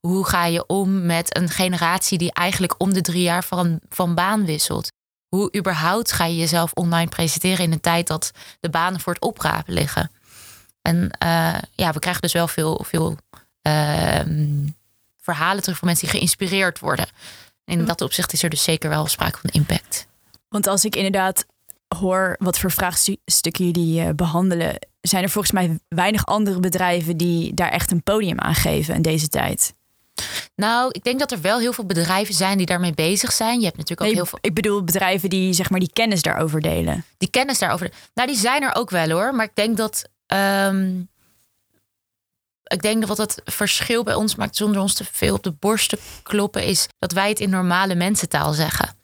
hoe 0.00 0.26
ga 0.26 0.44
je 0.44 0.66
om 0.66 1.06
met 1.06 1.36
een 1.36 1.48
generatie 1.48 2.18
die 2.18 2.32
eigenlijk 2.32 2.74
om 2.78 2.92
de 2.92 3.00
drie 3.00 3.22
jaar 3.22 3.44
van, 3.44 3.80
van 3.88 4.14
baan 4.14 4.44
wisselt? 4.44 4.92
Hoe 5.28 5.56
überhaupt 5.56 6.12
ga 6.12 6.24
je 6.24 6.36
jezelf 6.36 6.72
online 6.72 7.10
presenteren 7.10 7.64
in 7.64 7.72
een 7.72 7.80
tijd 7.80 8.06
dat 8.06 8.30
de 8.60 8.70
banen 8.70 9.00
voor 9.00 9.12
het 9.12 9.22
oprapen 9.22 9.74
liggen? 9.74 10.10
En 10.82 11.10
uh, 11.22 11.58
ja, 11.72 11.92
we 11.92 11.98
krijgen 11.98 12.22
dus 12.22 12.32
wel 12.32 12.48
veel. 12.48 12.84
veel 12.84 13.16
uh, 13.66 14.20
verhalen 15.34 15.62
terug 15.62 15.78
van 15.78 15.88
mensen 15.88 16.06
die 16.06 16.16
geïnspireerd 16.16 16.78
worden. 16.78 17.06
En 17.64 17.78
in 17.78 17.84
dat 17.84 18.00
opzicht 18.00 18.32
is 18.32 18.42
er 18.42 18.50
dus 18.50 18.62
zeker 18.62 18.88
wel 18.88 19.06
sprake 19.06 19.38
van 19.38 19.50
impact. 19.50 20.06
Want 20.48 20.66
als 20.66 20.84
ik 20.84 20.96
inderdaad 20.96 21.46
hoor 21.88 22.36
wat 22.38 22.58
voor 22.58 22.70
vraagstukken 22.70 23.64
jullie 23.64 24.02
uh, 24.02 24.08
behandelen, 24.14 24.78
zijn 25.00 25.22
er 25.22 25.30
volgens 25.30 25.52
mij 25.52 25.78
weinig 25.88 26.26
andere 26.26 26.60
bedrijven 26.60 27.16
die 27.16 27.54
daar 27.54 27.70
echt 27.70 27.90
een 27.90 28.02
podium 28.02 28.40
aan 28.40 28.54
geven 28.54 28.94
in 28.94 29.02
deze 29.02 29.28
tijd. 29.28 29.74
Nou, 30.54 30.88
ik 30.92 31.04
denk 31.04 31.18
dat 31.18 31.32
er 31.32 31.40
wel 31.40 31.58
heel 31.58 31.72
veel 31.72 31.86
bedrijven 31.86 32.34
zijn 32.34 32.56
die 32.56 32.66
daarmee 32.66 32.94
bezig 32.94 33.32
zijn. 33.32 33.58
Je 33.58 33.64
hebt 33.64 33.76
natuurlijk 33.76 34.00
ook 34.00 34.06
nee, 34.06 34.16
heel 34.16 34.26
veel. 34.26 34.38
Ik 34.40 34.54
bedoel 34.54 34.84
bedrijven 34.84 35.30
die 35.30 35.52
zeg 35.52 35.70
maar 35.70 35.80
die 35.80 35.92
kennis 35.92 36.22
daarover 36.22 36.60
delen. 36.60 37.04
Die 37.18 37.30
kennis 37.30 37.58
daarover. 37.58 37.90
Nou, 38.14 38.28
die 38.28 38.36
zijn 38.36 38.62
er 38.62 38.74
ook 38.74 38.90
wel 38.90 39.10
hoor. 39.10 39.34
Maar 39.34 39.46
ik 39.46 39.54
denk 39.54 39.76
dat. 39.76 40.08
Um, 40.26 41.08
ik 42.66 42.82
denk 42.82 43.06
dat 43.06 43.08
wat 43.08 43.30
het 43.30 43.40
verschil 43.44 44.02
bij 44.02 44.14
ons 44.14 44.34
maakt, 44.34 44.56
zonder 44.56 44.80
ons 44.80 44.94
te 44.94 45.04
veel 45.12 45.34
op 45.34 45.42
de 45.42 45.52
borst 45.52 45.88
te 45.88 45.98
kloppen, 46.22 46.64
is 46.64 46.86
dat 46.98 47.12
wij 47.12 47.28
het 47.28 47.40
in 47.40 47.50
normale 47.50 47.94
mensentaal 47.94 48.52
zeggen. 48.52 48.94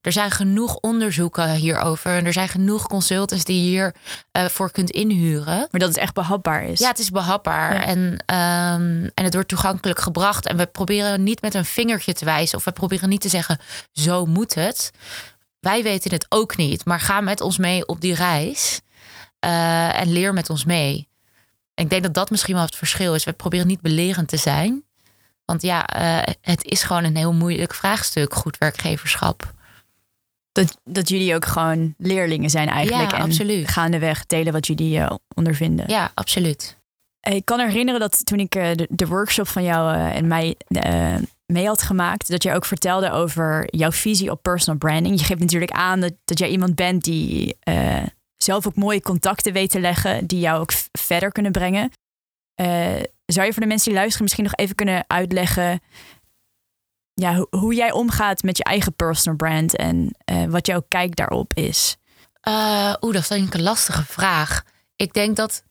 Er 0.00 0.12
zijn 0.12 0.30
genoeg 0.30 0.76
onderzoeken 0.76 1.50
hierover. 1.50 2.16
En 2.16 2.26
er 2.26 2.32
zijn 2.32 2.48
genoeg 2.48 2.86
consultants 2.86 3.44
die 3.44 3.62
je 3.62 3.68
hiervoor 3.68 3.92
uh, 4.38 4.44
voor 4.44 4.70
kunt 4.70 4.90
inhuren. 4.90 5.68
Maar 5.70 5.80
dat 5.80 5.88
het 5.88 5.98
echt 5.98 6.14
behapbaar 6.14 6.64
is. 6.64 6.78
Ja, 6.78 6.88
het 6.88 6.98
is 6.98 7.10
behapbaar. 7.10 7.74
Ja. 7.74 7.84
En, 7.84 7.98
um, 7.98 9.10
en 9.14 9.24
het 9.24 9.34
wordt 9.34 9.48
toegankelijk 9.48 10.00
gebracht. 10.00 10.46
En 10.46 10.56
we 10.56 10.66
proberen 10.66 11.22
niet 11.22 11.42
met 11.42 11.54
een 11.54 11.64
vingertje 11.64 12.12
te 12.12 12.24
wijzen. 12.24 12.58
Of 12.58 12.64
we 12.64 12.72
proberen 12.72 13.08
niet 13.08 13.20
te 13.20 13.28
zeggen, 13.28 13.58
zo 13.92 14.26
moet 14.26 14.54
het. 14.54 14.90
Wij 15.58 15.82
weten 15.82 16.10
het 16.10 16.26
ook 16.28 16.56
niet. 16.56 16.84
Maar 16.84 17.00
ga 17.00 17.20
met 17.20 17.40
ons 17.40 17.58
mee 17.58 17.86
op 17.86 18.00
die 18.00 18.14
reis. 18.14 18.80
Uh, 19.44 20.00
en 20.00 20.12
leer 20.12 20.32
met 20.32 20.50
ons 20.50 20.64
mee. 20.64 21.09
En 21.80 21.86
ik 21.86 21.92
denk 21.92 22.02
dat 22.02 22.14
dat 22.14 22.30
misschien 22.30 22.54
wel 22.54 22.64
het 22.64 22.76
verschil 22.76 23.14
is. 23.14 23.24
We 23.24 23.32
proberen 23.32 23.66
niet 23.66 23.80
belerend 23.80 24.28
te 24.28 24.36
zijn. 24.36 24.84
Want 25.44 25.62
ja, 25.62 26.00
uh, 26.00 26.34
het 26.40 26.64
is 26.64 26.82
gewoon 26.82 27.04
een 27.04 27.16
heel 27.16 27.32
moeilijk 27.32 27.74
vraagstuk, 27.74 28.34
goed 28.34 28.58
werkgeverschap. 28.58 29.52
Dat, 30.52 30.78
dat 30.84 31.08
jullie 31.08 31.34
ook 31.34 31.44
gewoon 31.44 31.94
leerlingen 31.98 32.50
zijn 32.50 32.68
eigenlijk. 32.68 33.10
Ja, 33.10 33.16
en 33.16 33.22
absoluut. 33.22 33.68
gaandeweg 33.68 34.26
delen 34.26 34.52
wat 34.52 34.66
jullie 34.66 34.98
uh, 34.98 35.10
ondervinden. 35.34 35.84
Ja, 35.88 36.10
absoluut. 36.14 36.78
Ik 37.20 37.44
kan 37.44 37.60
herinneren 37.60 38.00
dat 38.00 38.26
toen 38.26 38.38
ik 38.38 38.54
uh, 38.54 38.72
de, 38.74 38.86
de, 38.90 39.06
workshop 39.06 39.48
van 39.48 39.62
jou 39.62 39.94
en 39.96 40.26
mij 40.26 40.56
mee 41.46 41.66
had 41.66 41.82
gemaakt, 41.82 42.30
dat 42.30 42.42
je 42.42 42.52
ook 42.54 42.64
vertelde 42.64 43.10
over 43.10 43.76
jouw 43.76 43.92
visie 43.92 44.30
op 44.30 44.42
personal 44.42 44.78
branding. 44.78 45.18
Je 45.18 45.24
geeft 45.24 45.40
natuurlijk 45.40 45.70
aan 45.70 46.00
dat, 46.00 46.12
dat 46.24 46.38
jij 46.38 46.48
iemand 46.48 46.74
bent 46.74 47.04
die 47.04 47.56
zelf 48.42 48.66
ook 48.66 48.74
mooie 48.76 49.00
contacten 49.02 49.52
weet 49.52 49.70
te 49.70 49.80
leggen 49.80 50.26
die 50.26 50.40
jou 50.40 50.60
ook 50.60 50.72
verder 50.98 51.32
kunnen 51.32 51.52
brengen. 51.52 51.90
Uh, 52.60 52.66
zou 53.26 53.46
je 53.46 53.52
voor 53.52 53.62
de 53.62 53.68
mensen 53.68 53.88
die 53.88 53.94
luisteren 53.98 54.22
misschien 54.22 54.44
nog 54.44 54.54
even 54.54 54.74
kunnen 54.74 55.04
uitleggen 55.06 55.80
ja, 57.14 57.34
ho- 57.34 57.46
hoe 57.58 57.74
jij 57.74 57.92
omgaat 57.92 58.42
met 58.42 58.56
je 58.56 58.64
eigen 58.64 58.94
personal 58.94 59.36
brand 59.36 59.76
en 59.76 60.10
eh, 60.24 60.44
wat 60.44 60.66
jouw 60.66 60.84
kijk 60.88 61.16
daarop 61.16 61.54
is. 61.54 61.96
Eh, 62.40 62.94
Oeh, 63.00 63.14
dat 63.14 63.28
denk 63.28 63.46
ik 63.46 63.54
een 63.54 63.62
lastige 63.62 64.04
vraag. 64.04 64.62
Ik 64.96 65.12
denk 65.12 65.36
dat. 65.36 65.62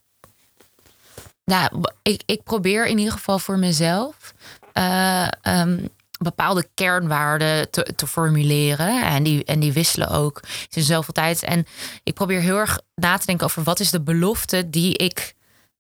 Nou, 1.46 1.84
ik, 2.02 2.22
ik 2.26 2.44
probeer 2.44 2.86
in 2.88 2.98
ieder 2.98 3.14
geval 3.14 3.40
voor 3.40 3.58
mezelf 3.58 4.34
eh, 4.74 5.28
ehm, 5.42 5.86
bepaalde 6.20 6.68
kernwaarden 6.74 7.70
te, 7.70 7.94
te 7.96 8.08
formuleren. 8.08 9.04
En 9.04 9.24
die, 9.24 9.44
en 9.44 9.60
die 9.60 9.74
wisselen 9.74 10.10
ook 10.10 10.40
sinds 10.70 10.88
zoveel 10.88 11.14
tijd. 11.14 11.44
En 11.44 11.66
ik 12.04 12.14
probeer 12.14 12.40
heel 12.40 12.58
erg 12.58 12.80
na 12.96 13.18
te 13.18 13.26
denken 13.26 13.46
over 13.46 13.64
wat 13.64 13.80
is 13.80 13.92
de 13.92 14.02
belofte 14.02 14.70
die 14.70 14.94
ik 14.94 15.34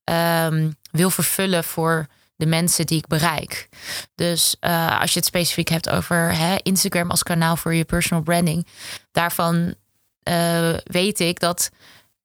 ehm, 0.04 0.70
wil 0.92 1.10
vervullen 1.10 1.64
voor 1.64 2.08
de 2.36 2.46
mensen 2.46 2.86
die 2.86 2.98
ik 2.98 3.08
bereik. 3.08 3.70
Dus 4.16 4.56
eh, 4.60 5.00
als 5.02 5.12
je 5.14 5.20
het 5.20 5.28
specifiek 5.28 5.70
hebt 5.70 5.90
over 5.90 6.36
hè, 6.36 6.56
Instagram 6.64 7.10
als 7.10 7.24
kanaal 7.24 7.56
voor 7.56 7.74
je 7.74 7.86
personal 7.86 8.24
branding, 8.24 8.68
daarvan 9.12 9.76
eh, 10.24 10.74
weet 10.84 11.20
ik 11.20 11.40
dat 11.40 11.70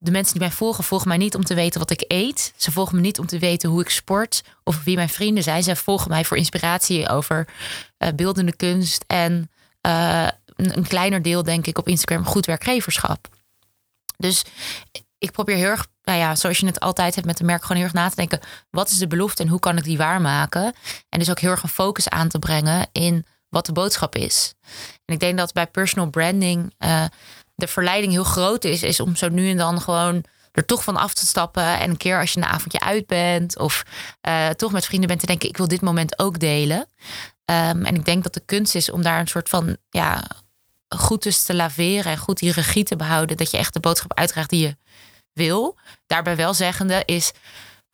de 0.05 0.11
mensen 0.11 0.33
die 0.33 0.43
mij 0.43 0.57
volgen, 0.57 0.85
volgen 0.85 1.09
mij 1.09 1.17
niet 1.17 1.35
om 1.35 1.45
te 1.45 1.55
weten 1.55 1.81
wat 1.81 1.91
ik 1.91 2.05
eet. 2.09 2.53
Ze 2.57 2.73
volgen 2.73 2.95
me 2.97 3.01
niet 3.01 3.19
om 3.19 3.27
te 3.27 3.39
weten 3.39 3.71
hoe 3.71 3.81
ik 3.81 3.89
sport 3.91 4.43
of 4.65 4.85
wie 4.85 4.97
mijn 4.97 5.09
vrienden 5.09 5.43
zijn. 5.43 5.63
Ze 5.63 5.77
volgen 5.77 6.11
mij 6.11 6.25
voor 6.25 6.37
inspiratie 6.37 7.09
over 7.09 7.49
eh, 7.97 8.09
beeldende 8.17 8.57
kunst 8.57 9.05
en 9.07 9.51
eh, 9.81 10.29
een, 10.57 10.77
een 10.77 10.87
kleiner 10.87 11.23
deel, 11.23 11.43
denk 11.43 11.67
ik, 11.67 11.79
op 11.79 11.89
Instagram 11.89 12.25
goed 12.25 12.47
werkgeverschap. 12.47 13.29
Dus 14.17 14.45
ik 15.19 15.31
probeer 15.31 15.57
heel 15.57 15.71
erg, 15.71 15.87
nou 16.03 16.19
ja, 16.19 16.35
zoals 16.35 16.59
je 16.59 16.67
het 16.67 16.81
altijd 16.81 17.15
hebt 17.15 17.27
met 17.27 17.37
de 17.37 17.45
merk, 17.45 17.63
gewoon 17.63 17.77
heel 17.77 17.87
erg 17.87 17.95
na 17.95 18.09
te 18.09 18.17
denken: 18.17 18.41
wat 18.71 18.91
is 18.91 18.99
de 18.99 19.07
belofte 19.07 19.43
en 19.43 19.49
hoe 19.49 19.59
kan 19.59 19.77
ik 19.77 19.85
die 19.85 19.97
waarmaken? 19.97 20.75
En 21.09 21.19
dus 21.19 21.31
ook 21.31 21.41
heel 21.41 21.51
erg 21.51 21.63
een 21.63 21.69
focus 21.69 22.09
aan 22.09 22.29
te 22.29 22.39
brengen 22.39 22.87
in 22.93 23.27
wat 23.49 23.67
de 23.67 23.73
boodschap 23.73 24.17
is. 24.17 24.55
En 25.05 25.15
ik 25.15 25.21
denk 25.21 25.39
dat 25.39 25.53
bij 25.53 25.67
personal 25.67 26.11
branding 26.11 26.75
eh, 26.79 27.05
de 27.55 27.67
verleiding 27.67 28.13
heel 28.13 28.25
groot 28.25 28.65
is, 28.65 28.83
is 28.83 29.01
om 29.01 29.17
zo 29.17 29.29
nu 29.29 29.51
en 29.51 29.57
dan 29.57 29.81
gewoon 29.81 30.25
er 30.53 30.65
toch 30.65 30.85
van 30.85 30.97
af 30.97 31.15
te 31.15 31.27
stappen. 31.27 31.79
En 31.79 31.91
een 31.91 31.97
keer 31.97 32.21
als 32.21 32.33
je 32.33 32.41
een 32.41 32.47
avondje 32.47 32.81
uit 32.81 33.07
bent 33.07 33.59
of 33.59 33.83
eh, 34.21 34.49
toch 34.49 34.73
met 34.73 34.85
vrienden 34.85 35.09
bent 35.09 35.21
te 35.21 35.27
denken, 35.27 35.49
ik 35.49 35.57
wil 35.57 35.69
dit 35.69 35.81
moment 35.81 36.19
ook 36.19 36.39
delen. 36.39 36.87
Ehm, 37.45 37.85
en 37.85 37.95
ik 37.95 38.05
denk 38.05 38.23
dat 38.23 38.35
de 38.35 38.43
kunst 38.45 38.75
is 38.75 38.91
om 38.91 39.03
daar 39.03 39.21
een 39.21 39.27
soort 39.27 39.49
van 39.49 39.77
ja, 39.91 40.25
goed 40.89 41.21
tussen 41.21 41.47
te 41.47 41.55
laveren 41.55 42.13
en 42.13 42.19
goed 42.19 42.39
die 42.39 42.53
regie 42.53 42.85
te 42.85 42.97
behouden. 42.97 43.37
Dat 43.37 43.51
je 43.51 43.57
echt 43.57 43.73
de 43.73 43.81
boodschap 43.81 44.15
uitdraagt 44.15 44.51
die 44.51 44.61
je 44.61 44.77
wil. 45.33 45.79
Daarbij 46.07 46.37
wel 46.37 46.55
zeggende 46.55 47.03
is. 47.05 47.33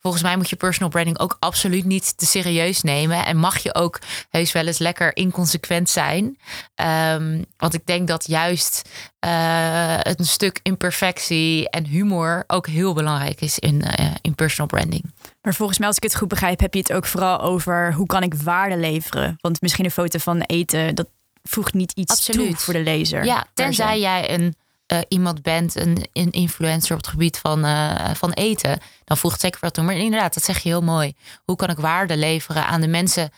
Volgens 0.01 0.23
mij 0.23 0.37
moet 0.37 0.49
je 0.49 0.55
personal 0.55 0.89
branding 0.89 1.19
ook 1.19 1.37
absoluut 1.39 1.85
niet 1.85 2.17
te 2.17 2.25
serieus 2.25 2.81
nemen. 2.81 3.25
En 3.25 3.37
mag 3.37 3.57
je 3.57 3.75
ook 3.75 3.99
heus 4.29 4.51
wel 4.51 4.67
eens 4.67 4.77
lekker 4.77 5.15
inconsequent 5.15 5.89
zijn. 5.89 6.37
Ehm, 6.75 7.43
want 7.57 7.73
ik 7.73 7.85
denk 7.85 8.07
dat 8.07 8.27
juist 8.27 8.89
eh, 9.19 9.97
een 10.01 10.25
stuk 10.25 10.59
imperfectie 10.63 11.69
en 11.69 11.85
humor 11.85 12.43
ook 12.47 12.67
heel 12.67 12.93
belangrijk 12.93 13.41
is 13.41 13.59
in, 13.59 13.81
eh, 13.81 14.05
in 14.21 14.35
personal 14.35 14.67
branding. 14.67 15.03
Maar 15.41 15.53
volgens 15.53 15.77
mij, 15.77 15.87
als 15.87 15.97
ik 15.97 16.03
het 16.03 16.15
goed 16.15 16.27
begrijp, 16.27 16.59
heb 16.59 16.73
je 16.73 16.79
het 16.79 16.93
ook 16.93 17.05
vooral 17.05 17.41
over 17.41 17.93
hoe 17.93 18.05
kan 18.05 18.23
ik 18.23 18.33
waarde 18.33 18.77
leveren. 18.77 19.37
Want 19.41 19.61
misschien 19.61 19.85
een 19.85 19.91
foto 19.91 20.19
van 20.19 20.41
eten, 20.41 20.95
dat 20.95 21.07
voegt 21.43 21.73
niet 21.73 21.91
iets 21.91 22.11
Absoluut. 22.11 22.47
toe 22.47 22.57
voor 22.57 22.73
de 22.73 22.83
lezer. 22.83 23.25
Ja, 23.25 23.45
tenzij 23.53 23.99
jij 23.99 24.33
een, 24.33 24.55
eh, 24.91 24.99
iemand 25.07 25.41
bent, 25.41 25.75
een, 25.75 26.07
een 26.13 26.31
influencer 26.31 26.91
op 26.95 27.01
het 27.01 27.11
gebied 27.11 27.37
van, 27.37 27.65
eh, 27.65 28.13
van 28.13 28.31
eten, 28.31 28.79
dan 29.03 29.17
voegt 29.17 29.39
zeker 29.39 29.59
wat 29.61 29.73
toe. 29.73 29.83
Maar 29.83 29.95
inderdaad, 29.95 30.33
dat 30.33 30.43
zeg 30.43 30.59
je 30.59 30.69
heel 30.69 30.81
mooi. 30.81 31.15
Hoe 31.45 31.55
kan 31.55 31.69
ik 31.69 31.77
waarde 31.77 32.17
leveren 32.17 32.65
aan 32.65 32.81
de 32.81 32.87
mensen 32.87 33.31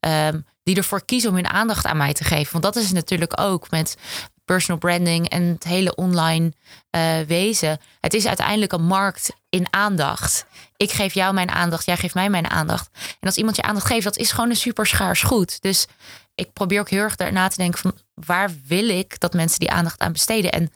ehm, 0.00 0.40
die 0.62 0.76
ervoor 0.76 1.04
kiezen 1.04 1.30
om 1.30 1.36
hun 1.36 1.48
aandacht 1.48 1.86
aan 1.86 1.96
mij 1.96 2.12
te 2.12 2.24
geven? 2.24 2.52
Want 2.52 2.64
dat 2.64 2.76
is 2.76 2.92
natuurlijk 2.92 3.40
ook 3.40 3.70
met 3.70 3.96
personal 4.44 4.80
branding 4.80 5.28
en 5.28 5.42
het 5.42 5.64
hele 5.64 5.94
online 5.94 6.52
eh, 6.90 7.20
wezen. 7.26 7.80
Het 8.00 8.14
is 8.14 8.26
uiteindelijk 8.26 8.72
een 8.72 8.86
markt 8.86 9.32
in 9.48 9.66
aandacht. 9.70 10.46
Ik 10.76 10.90
geef 10.90 11.14
jou 11.14 11.34
mijn 11.34 11.50
aandacht, 11.50 11.84
jij 11.84 11.96
geeft 11.96 12.14
mij 12.14 12.30
mijn 12.30 12.50
aandacht. 12.50 12.88
En 12.92 13.26
als 13.26 13.36
iemand 13.36 13.56
je 13.56 13.62
aandacht 13.62 13.86
geeft, 13.86 14.04
dat 14.04 14.16
is 14.16 14.32
gewoon 14.32 14.50
een 14.50 14.56
super 14.56 14.86
schaars 14.86 15.22
goed. 15.22 15.62
Dus 15.62 15.86
ik 16.34 16.52
probeer 16.52 16.80
ook 16.80 16.90
heel 16.90 17.02
erg 17.02 17.16
daarna 17.16 17.48
te 17.48 17.56
denken 17.56 17.80
van 17.80 17.94
waar 18.14 18.50
wil 18.66 18.88
ik 18.88 19.20
dat 19.20 19.34
mensen 19.34 19.58
die 19.58 19.70
aandacht 19.70 20.00
aan 20.00 20.12
besteden 20.12 20.52
en 20.52 20.72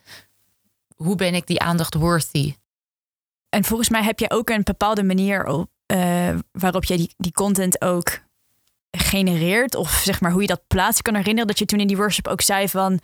hoe 0.95 1.17
ben 1.17 1.35
ik 1.35 1.47
die 1.47 1.61
aandacht 1.61 1.95
worthy? 1.95 2.55
En 3.49 3.65
volgens 3.65 3.89
mij 3.89 4.03
heb 4.03 4.19
je 4.19 4.31
ook 4.31 4.49
een 4.51 4.63
bepaalde 4.63 5.03
manier 5.03 5.47
op, 5.47 5.71
eh, 5.87 6.35
waarop 6.53 6.85
je 6.85 6.97
die, 6.97 7.15
die 7.17 7.33
content 7.33 7.81
ook 7.83 8.21
genereert. 8.91 9.75
Of 9.75 9.91
zeg 10.05 10.21
maar 10.21 10.31
hoe 10.33 10.41
je 10.41 10.47
dat 10.47 10.67
plaatst. 10.67 10.99
Ik 10.99 11.05
kan 11.05 11.15
herinneren 11.15 11.49
dat 11.49 11.59
je 11.59 11.65
toen 11.65 11.81
in 11.81 11.87
die 11.87 11.97
workshop 11.97 12.29
ook 12.29 12.41
zei 12.41 12.69
van... 12.69 13.01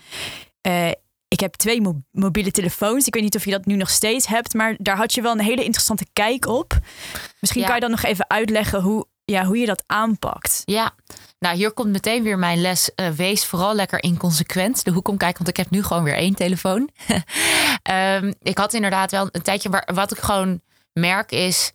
eh, 0.60 0.90
ik 1.28 1.40
heb 1.40 1.54
twee 1.54 1.80
mo- 1.80 2.02
mobiele 2.10 2.50
telefoons. 2.50 3.06
Ik 3.06 3.14
weet 3.14 3.22
niet 3.22 3.36
of 3.36 3.44
je 3.44 3.50
dat 3.50 3.64
nu 3.66 3.76
nog 3.76 3.90
steeds 3.90 4.26
hebt. 4.26 4.54
Maar 4.54 4.74
daar 4.78 4.96
had 4.96 5.14
je 5.14 5.22
wel 5.22 5.32
een 5.32 5.40
hele 5.40 5.64
interessante 5.64 6.06
kijk 6.12 6.46
op. 6.46 6.78
Misschien 7.40 7.60
Ja. 7.60 7.66
kan 7.66 7.74
je 7.76 7.80
dan 7.82 7.90
nog 7.90 8.02
even 8.02 8.30
uitleggen 8.30 8.82
hoe, 8.82 9.06
ja, 9.24 9.44
hoe 9.44 9.56
je 9.58 9.66
dat 9.66 9.82
aanpakt. 9.86 10.62
Ja, 10.64 10.94
nou 11.40 11.56
hier 11.56 11.72
komt 11.72 11.90
meteen 11.90 12.22
weer 12.22 12.38
mijn 12.38 12.60
les. 12.60 12.94
eh, 12.94 13.08
wees 13.08 13.44
vooral 13.44 13.74
lekker 13.74 14.02
inconsequent 14.02 14.84
de 14.84 14.90
hoek 14.90 15.08
omkijken, 15.08 15.36
want 15.36 15.48
ik 15.48 15.56
heb 15.56 15.70
nu 15.70 15.82
gewoon 15.82 16.02
weer 16.02 16.14
één 16.16 16.34
telefoon. 16.34 16.90
Ehm, 17.82 18.32
ik 18.42 18.58
had 18.58 18.72
inderdaad 18.74 19.10
wel 19.10 19.28
een 19.32 19.42
tijdje 19.42 19.68
waar 19.70 19.88
wat 19.94 20.10
ik 20.12 20.18
gewoon 20.18 20.60
merk 20.92 21.30
is. 21.32 21.72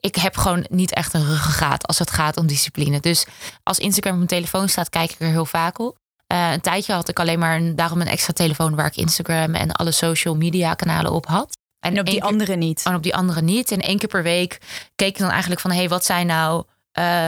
Ik 0.00 0.16
heb 0.16 0.36
gewoon 0.36 0.66
niet 0.70 0.92
echt 0.92 1.14
een 1.14 1.24
ruggengraat 1.26 1.86
als 1.86 1.98
het 1.98 2.10
gaat 2.10 2.36
om 2.36 2.46
discipline. 2.46 3.00
Dus 3.00 3.26
als 3.62 3.78
Instagram 3.78 4.12
op 4.12 4.18
mijn 4.18 4.28
telefoon 4.28 4.68
staat, 4.68 4.88
kijk 4.88 5.10
ik 5.10 5.20
er 5.20 5.26
heel 5.28 5.46
vaak 5.46 5.78
op. 5.78 5.98
Eh, 6.26 6.52
een 6.52 6.60
tijdje 6.60 6.92
had 6.92 7.08
ik 7.08 7.18
alleen 7.20 7.38
maar 7.38 7.56
een, 7.56 7.76
daarom 7.76 8.00
een 8.00 8.06
extra 8.06 8.32
telefoon 8.32 8.74
waar 8.74 8.86
ik 8.86 8.96
Instagram 8.96 9.54
en 9.54 9.72
alle 9.72 9.90
social 9.92 10.36
media 10.36 10.74
kanalen 10.74 11.12
op 11.12 11.26
had. 11.26 11.58
En 11.80 11.98
op 11.98 12.06
die 12.06 12.14
keer- 12.14 12.24
andere 12.24 12.56
niet. 12.56 12.82
en 12.84 12.94
op 12.94 13.02
die 13.02 13.14
andere 13.16 13.42
niet. 13.42 13.70
En 13.70 13.80
één 13.80 13.98
keer 13.98 14.08
per 14.08 14.22
week 14.22 14.58
keek 14.96 15.08
ik 15.08 15.18
dan 15.18 15.30
eigenlijk 15.30 15.60
van... 15.60 15.70
hé, 15.70 15.76
hey, 15.76 15.88
wat 15.88 16.04
zijn 16.04 16.26
nou 16.26 16.64
eh, 16.92 17.26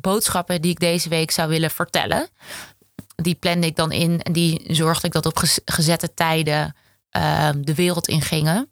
boodschappen 0.00 0.62
die 0.62 0.70
ik 0.70 0.80
deze 0.80 1.08
week 1.08 1.30
zou 1.30 1.48
willen 1.48 1.70
vertellen? 1.70 2.28
Die 3.16 3.34
plande 3.34 3.66
ik 3.66 3.76
dan 3.76 3.92
in 3.92 4.22
en 4.22 4.32
die 4.32 4.64
zorgde 4.66 5.06
ik 5.06 5.12
dat 5.12 5.26
op 5.26 5.36
gez- 5.36 5.58
gezette 5.64 6.14
tijden 6.14 6.76
eh, 7.10 7.50
de 7.58 7.74
wereld 7.74 8.08
in 8.08 8.22
gingen. 8.22 8.70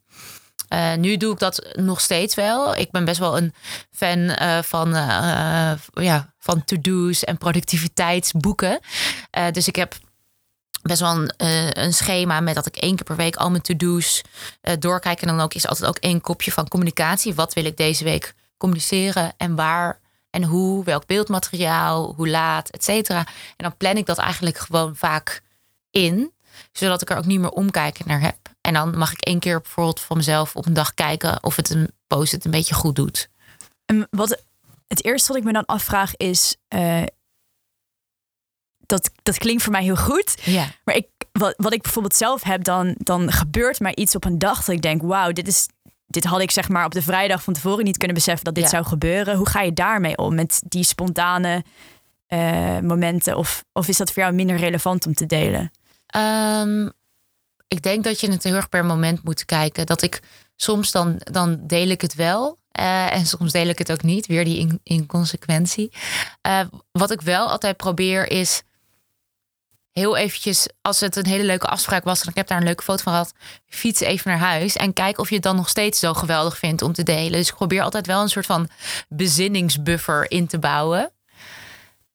Eh, 0.69 0.95
nu 0.95 1.17
doe 1.17 1.33
ik 1.33 1.39
dat 1.39 1.69
nog 1.73 2.01
steeds 2.01 2.35
wel. 2.35 2.77
Ik 2.77 2.91
ben 2.91 3.05
best 3.05 3.19
wel 3.19 3.37
een 3.37 3.55
fan 3.91 4.19
eh, 4.19 4.63
van, 4.63 4.95
eh, 4.95 5.73
ja, 5.93 6.35
van 6.39 6.65
to-do's 6.65 7.25
en 7.25 7.39
productiviteitsboeken. 7.39 8.79
Dus 9.53 9.69
ik 9.69 9.77
heb 9.77 9.95
best 10.83 11.01
wel 11.01 11.11
een, 11.11 11.33
een 11.83 11.93
schema 11.95 12.41
met 12.41 12.55
dat 12.55 12.67
ik 12.67 12.77
één 12.77 12.97
keer 12.97 13.05
per 13.05 13.17
week 13.17 13.37
al 13.37 13.51
mijn 13.51 13.63
to-do's 13.63 14.23
doorkijk. 14.79 15.21
En 15.21 15.29
dan 15.29 15.41
ook 15.41 15.55
is 15.55 15.69
altijd 15.69 15.89
ook 15.89 15.99
één 15.99 16.21
kopje 16.21 16.53
van 16.53 16.69
communicatie. 16.69 17.35
Wat 17.35 17.55
wil 17.55 17.65
ik 17.65 17.77
deze 17.77 18.05
week 18.05 18.35
communiceren 18.57 19.33
en 19.37 19.55
waar 19.55 20.01
en 20.35 20.43
hoe, 20.43 20.85
welk 20.85 21.07
beeldmateriaal, 21.07 22.13
hoe 22.17 22.29
laat, 22.29 22.69
et 22.69 22.85
cetera. 22.85 23.19
En 23.19 23.27
dan 23.57 23.77
plan 23.77 23.97
ik 23.97 24.07
dat 24.07 24.19
eigenlijk 24.19 24.59
gewoon 24.59 24.97
vaak 24.97 25.43
in, 25.91 26.33
zodat 26.73 27.03
ik 27.03 27.11
er 27.11 27.17
ook 27.17 27.25
niet 27.25 27.41
meer 27.41 27.51
omkijken 27.51 28.09
naar 28.09 28.21
heb. 28.21 28.37
En 28.61 28.75
dan 28.75 28.99
mag 28.99 29.13
ik 29.13 29.21
één 29.21 29.39
keer 29.39 29.61
bijvoorbeeld 29.61 30.01
van 30.01 30.17
mezelf 30.17 30.57
op 30.57 30.67
een 30.67 30.73
dag 30.73 30.95
kijken 30.95 31.45
of 31.45 31.57
het 31.57 31.71
een 31.71 31.91
post 32.07 32.33
het 32.33 32.45
een 32.45 32.51
beetje 32.51 32.75
goed 32.75 32.97
doet. 32.97 33.29
En 33.85 34.07
wat, 34.11 34.43
het 34.87 35.05
eerste 35.05 35.29
wat 35.29 35.37
ik 35.37 35.45
me 35.45 35.53
dan 35.53 35.67
afvraag 35.67 36.17
is... 36.17 36.57
eh, 36.69 37.03
dat, 38.87 39.11
dat 39.23 39.39
klinkt 39.39 39.63
voor 39.63 39.73
mij 39.73 39.83
heel 39.83 39.97
goed. 39.97 40.37
Ja. 40.45 40.67
Maar 40.85 40.95
ik, 40.95 41.07
wat, 41.33 41.55
wat 41.57 41.73
ik 41.73 41.83
bijvoorbeeld 41.83 42.15
zelf 42.15 42.43
heb, 42.43 42.65
dan, 42.65 42.95
dan 42.99 43.33
gebeurt 43.33 43.81
mij 43.81 43.95
iets 43.95 44.15
op 44.15 44.25
een 44.25 44.39
dag 44.39 44.65
dat 44.65 44.75
ik 44.75 44.83
denk, 44.83 45.03
wauw, 45.03 45.33
dit 45.33 45.49
is. 45.49 45.69
Dit 46.15 46.25
had 46.25 46.41
ik 46.41 46.51
zeg 46.51 46.69
maar 46.69 46.85
op 46.85 46.93
de 46.93 47.03
vrijdag 47.03 47.43
van 47.43 47.55
tevoren 47.55 47.85
niet 47.85 47.97
kunnen 47.97 48.17
beseffen 48.17 48.45
dat 48.45 48.55
dit 48.55 48.65
Ja. 48.65 48.71
zou 48.71 48.85
gebeuren. 48.85 49.37
Hoe 49.37 49.49
ga 49.49 49.61
je 49.61 49.73
daarmee 49.73 50.17
om 50.19 50.35
met 50.35 50.63
die 50.67 50.85
spontane 50.85 51.65
eh, 52.27 52.79
momenten? 52.79 53.37
Of, 53.37 53.65
of 53.73 53.89
is 53.89 53.97
dat 53.97 54.13
voor 54.13 54.23
jou 54.23 54.35
minder 54.35 54.57
relevant 54.57 55.07
om 55.07 55.15
te 55.15 55.27
delen? 55.27 55.71
Ehm, 56.07 56.89
ik 57.69 57.83
denk 57.83 58.05
dat 58.05 58.21
je 58.21 58.31
het 58.31 58.43
heel 58.45 58.55
erg 58.55 58.69
per 58.69 58.85
moment 58.85 59.25
moet 59.25 59.45
kijken. 59.45 59.87
Dat 59.87 60.03
ik 60.03 60.21
soms 60.57 60.91
dan, 60.91 61.15
dan 61.19 61.59
deel 61.67 61.89
ik 61.89 62.01
het 62.01 62.15
wel. 62.15 62.59
eh, 62.71 63.13
en 63.15 63.27
soms 63.27 63.53
deel 63.53 63.67
ik 63.69 63.79
het 63.79 63.93
ook 63.93 64.03
niet. 64.03 64.27
Weer 64.27 64.45
die 64.45 64.59
in- 64.59 64.81
inconsequentie. 64.83 65.93
Eh, 66.41 66.61
wat 66.93 67.11
ik 67.11 67.21
wel 67.21 67.49
altijd 67.49 67.77
probeer 67.77 68.31
is 68.31 68.63
heel 69.95 70.17
eventjes, 70.17 70.69
als 70.83 71.01
het 71.01 71.17
een 71.17 71.27
hele 71.27 71.45
leuke 71.45 71.67
afspraak 71.67 72.05
was 72.05 72.23
en 72.23 72.29
ik 72.29 72.37
heb 72.37 72.47
daar 72.47 72.59
een 72.59 72.65
leuke 72.65 72.83
foto 72.83 73.03
van 73.03 73.13
gehad, 73.13 73.33
fiets 73.67 74.01
even 74.01 74.31
naar 74.31 74.39
huis 74.39 74.77
en 74.77 74.93
kijk 74.93 75.19
of 75.19 75.29
je 75.29 75.35
het 75.35 75.45
dan 75.45 75.57
nog 75.57 75.69
steeds 75.69 75.99
zo 75.99 76.15
geweldig 76.15 76.59
vindt 76.59 76.83
om 76.83 76.93
te 76.93 77.03
delen. 77.03 77.33
Dus 77.33 77.49
ik 77.49 77.55
probeer 77.55 77.83
altijd 77.83 78.07
wel 78.07 78.23
een 78.23 78.29
soort 78.29 78.47
van 78.47 78.69
bezinningsbuffer 79.09 80.31
in 80.31 80.47
te 80.47 80.59
bouwen. 80.59 81.13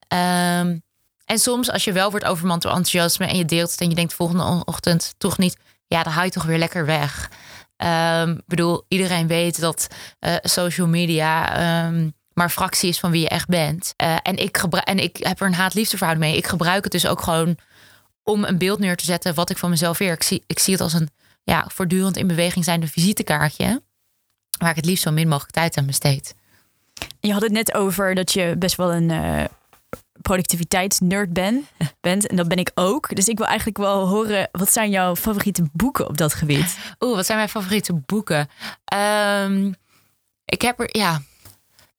Ehm, 0.07 0.77
en 1.25 1.39
soms 1.39 1.71
als 1.71 1.83
je 1.83 1.91
wel 1.91 2.09
wordt 2.09 2.25
overmand 2.25 2.61
door 2.61 2.71
enthousiasme 2.71 3.25
en 3.25 3.37
je 3.37 3.45
deelt 3.45 3.71
het 3.71 3.81
en 3.81 3.89
je 3.89 3.95
denkt 3.95 4.13
volgende 4.13 4.61
ochtend 4.65 5.13
toch 5.17 5.37
niet, 5.37 5.57
ja, 5.87 6.03
dan 6.03 6.13
haal 6.13 6.23
je 6.23 6.29
toch 6.29 6.43
weer 6.45 6.57
lekker 6.57 6.85
weg. 6.85 7.31
Ehm, 7.77 8.29
Ik 8.29 8.47
bedoel, 8.47 8.85
iedereen 8.87 9.27
weet 9.27 9.59
dat 9.59 9.87
eh, 10.19 10.35
social 10.41 10.87
media 10.87 11.55
ehm, 11.55 12.09
maar 12.33 12.49
fractie 12.49 12.89
is 12.89 12.99
van 12.99 13.11
wie 13.11 13.21
je 13.21 13.29
echt 13.29 13.47
bent. 13.47 13.93
Eh, 13.95 14.15
en, 14.21 14.35
ik 14.35 14.57
en 14.57 14.99
ik 14.99 15.17
heb 15.17 15.39
er 15.39 15.47
een 15.47 15.53
haat-liefdeverhouding 15.53 16.31
mee. 16.31 16.37
Ik 16.37 16.47
gebruik 16.47 16.83
het 16.83 16.91
dus 16.91 17.07
ook 17.07 17.21
gewoon 17.21 17.57
om 18.29 18.43
een 18.43 18.57
beeld 18.57 18.79
neer 18.79 18.95
te 18.95 19.05
zetten 19.05 19.33
wat 19.33 19.49
ik 19.49 19.57
van 19.57 19.69
mezelf 19.69 19.97
weer. 19.97 20.13
Ik 20.13 20.23
zie, 20.23 20.43
ik 20.47 20.59
zie 20.59 20.73
het 20.73 20.81
als 20.81 20.93
een 20.93 21.09
ja, 21.43 21.65
voortdurend 21.67 22.17
in 22.17 22.27
beweging 22.27 22.65
zijnde 22.65 22.87
visitekaartje. 22.87 23.81
Waar 24.57 24.69
ik 24.69 24.75
het 24.75 24.85
liefst 24.85 25.03
zo 25.03 25.11
min 25.11 25.27
mogelijk 25.27 25.53
tijd 25.53 25.77
aan 25.77 25.85
besteed. 25.85 26.35
Je 27.19 27.33
had 27.33 27.41
het 27.41 27.51
net 27.51 27.73
over 27.73 28.15
dat 28.15 28.31
je 28.33 28.55
best 28.57 28.75
wel 28.75 28.93
een 28.93 29.09
uh, 29.09 29.43
productiviteitsnerd 30.21 31.33
ben, 31.33 31.67
bent. 32.01 32.27
En 32.27 32.35
dat 32.35 32.47
ben 32.47 32.57
ik 32.57 32.71
ook. 32.73 33.15
Dus 33.15 33.27
ik 33.27 33.37
wil 33.37 33.47
eigenlijk 33.47 33.77
wel 33.77 34.07
horen, 34.07 34.49
wat 34.51 34.71
zijn 34.71 34.89
jouw 34.89 35.15
favoriete 35.15 35.63
boeken 35.73 36.07
op 36.07 36.17
dat 36.17 36.33
gebied? 36.33 36.77
Oeh, 36.99 37.15
wat 37.15 37.25
zijn 37.25 37.37
mijn 37.37 37.49
favoriete 37.49 37.93
boeken? 37.93 38.49
Um, 39.43 39.75
ik 40.45 40.61
heb 40.61 40.79
er, 40.79 40.97
ja, 40.97 41.21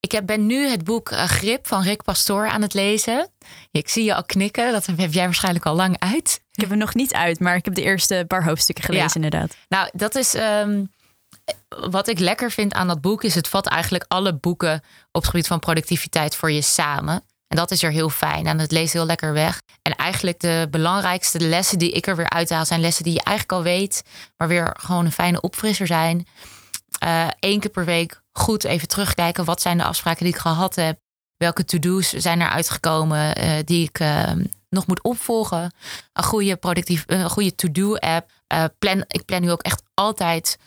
ik 0.01 0.11
heb, 0.11 0.25
ben 0.25 0.45
nu 0.45 0.67
het 0.67 0.83
boek 0.83 1.11
uh, 1.11 1.23
Grip 1.23 1.67
van 1.67 1.83
Rick 1.83 2.03
Pastoor 2.03 2.49
aan 2.49 2.61
het 2.61 2.73
lezen. 2.73 3.29
Ik 3.71 3.89
zie 3.89 4.03
je 4.03 4.15
al 4.15 4.23
knikken, 4.23 4.71
dat 4.71 4.85
heb 4.85 5.13
jij 5.13 5.25
waarschijnlijk 5.25 5.65
al 5.65 5.75
lang 5.75 5.99
uit. 5.99 6.41
Ik 6.51 6.61
heb 6.61 6.69
hem 6.69 6.77
nog 6.77 6.93
niet 6.93 7.13
uit, 7.13 7.39
maar 7.39 7.55
ik 7.55 7.65
heb 7.65 7.73
de 7.73 7.81
eerste 7.81 8.25
paar 8.27 8.43
hoofdstukken 8.43 8.83
gelezen 8.83 9.23
inderdaad. 9.23 9.55
Nou, 9.69 9.89
dat 9.93 10.15
is... 10.15 10.33
Um, 10.33 10.91
wat 11.67 12.07
ik 12.07 12.19
lekker 12.19 12.51
vind 12.51 12.73
aan 12.73 12.87
dat 12.87 13.01
boek 13.01 13.23
is 13.23 13.35
het 13.35 13.47
vat 13.47 13.67
eigenlijk 13.67 14.05
alle 14.07 14.35
boeken 14.35 14.83
op 15.11 15.21
het 15.21 15.29
gebied 15.29 15.47
van 15.47 15.59
productiviteit 15.59 16.35
voor 16.35 16.51
je 16.51 16.61
samen. 16.61 17.23
En 17.47 17.57
dat 17.57 17.71
is 17.71 17.83
er 17.83 17.91
heel 17.91 18.09
fijn 18.09 18.47
en 18.47 18.59
het 18.59 18.71
leest 18.71 18.93
heel 18.93 19.05
lekker 19.05 19.33
weg. 19.33 19.61
En 19.81 19.95
eigenlijk 19.95 20.39
de 20.39 20.67
belangrijkste 20.71 21.39
lessen 21.39 21.79
die 21.79 21.91
ik 21.91 22.07
er 22.07 22.15
weer 22.15 22.29
uithaal 22.29 22.65
zijn 22.65 22.79
lessen 22.79 23.03
die 23.03 23.13
je 23.13 23.23
eigenlijk 23.23 23.57
al 23.57 23.63
weet, 23.63 24.03
maar 24.37 24.47
weer 24.47 24.75
gewoon 24.79 25.05
een 25.05 25.11
fijne 25.11 25.41
opfrisser 25.41 25.87
zijn. 25.87 26.27
Eén 27.39 27.53
uh, 27.53 27.59
keer 27.59 27.69
per 27.71 27.85
week 27.85 28.21
goed 28.31 28.63
even 28.63 28.87
terugkijken. 28.87 29.45
Wat 29.45 29.61
zijn 29.61 29.77
de 29.77 29.83
afspraken 29.83 30.23
die 30.23 30.33
ik 30.33 30.39
gehad 30.39 30.75
heb? 30.75 30.99
Welke 31.37 31.65
to-do's 31.65 32.09
zijn 32.09 32.41
er 32.41 32.49
uitgekomen 32.49 33.43
uh, 33.43 33.51
die 33.65 33.87
ik 33.87 33.99
uh, 33.99 34.31
nog 34.69 34.87
moet 34.87 35.03
opvolgen? 35.03 35.73
Een 36.13 36.23
goede, 36.23 36.55
productief, 36.55 37.03
een 37.07 37.29
goede 37.29 37.55
to-do-app. 37.55 38.31
Uh, 38.53 38.63
plan, 38.79 39.03
ik 39.07 39.25
plan 39.25 39.41
nu 39.41 39.51
ook 39.51 39.61
echt 39.61 39.83
altijd 39.93 40.57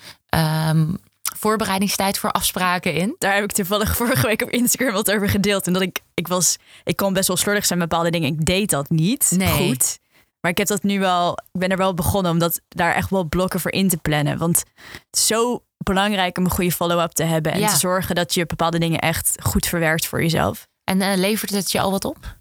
um, 0.68 0.98
voorbereidingstijd 1.36 2.18
voor 2.18 2.30
afspraken 2.30 2.94
in. 2.94 3.16
Daar 3.18 3.34
heb 3.34 3.44
ik 3.44 3.52
toevallig 3.52 3.96
vorige 3.96 4.26
week 4.26 4.42
op 4.42 4.50
Instagram 4.50 4.92
wat 4.92 5.10
over 5.10 5.28
gedeeld. 5.28 5.66
En 5.66 5.72
dat 5.72 5.82
ik, 5.82 6.00
ik 6.14 6.28
was, 6.28 6.56
ik 6.84 6.96
kon 6.96 7.12
best 7.12 7.28
wel 7.28 7.36
slordig 7.36 7.66
zijn 7.66 7.78
met 7.78 7.88
bepaalde 7.88 8.10
dingen. 8.10 8.28
Ik 8.28 8.44
deed 8.44 8.70
dat 8.70 8.90
niet 8.90 9.32
nee. 9.36 9.48
goed. 9.48 9.98
Maar 10.40 10.50
ik 10.50 10.58
heb 10.58 10.66
dat 10.66 10.82
nu 10.82 10.98
wel, 11.00 11.38
ik 11.52 11.60
ben 11.60 11.68
er 11.68 11.76
wel 11.76 11.94
begonnen 11.94 12.32
om 12.32 12.38
dat 12.38 12.60
daar 12.68 12.94
echt 12.94 13.10
wel 13.10 13.24
blokken 13.24 13.60
voor 13.60 13.72
in 13.72 13.88
te 13.88 13.96
plannen. 13.96 14.38
Want 14.38 14.62
zo 15.10 15.62
belangrijk 15.84 16.38
om 16.38 16.44
een 16.44 16.50
goede 16.50 16.72
follow-up 16.72 17.12
te 17.12 17.24
hebben. 17.24 17.52
En 17.52 17.60
ja. 17.60 17.68
te 17.68 17.78
zorgen 17.78 18.14
dat 18.14 18.34
je 18.34 18.46
bepaalde 18.46 18.78
dingen 18.78 18.98
echt 18.98 19.34
goed 19.42 19.66
verwerkt 19.66 20.06
voor 20.06 20.22
jezelf. 20.22 20.68
En 20.84 21.00
uh, 21.00 21.16
levert 21.16 21.50
het 21.50 21.72
je 21.72 21.80
al 21.80 21.90
wat 21.90 22.04
op? 22.04 22.36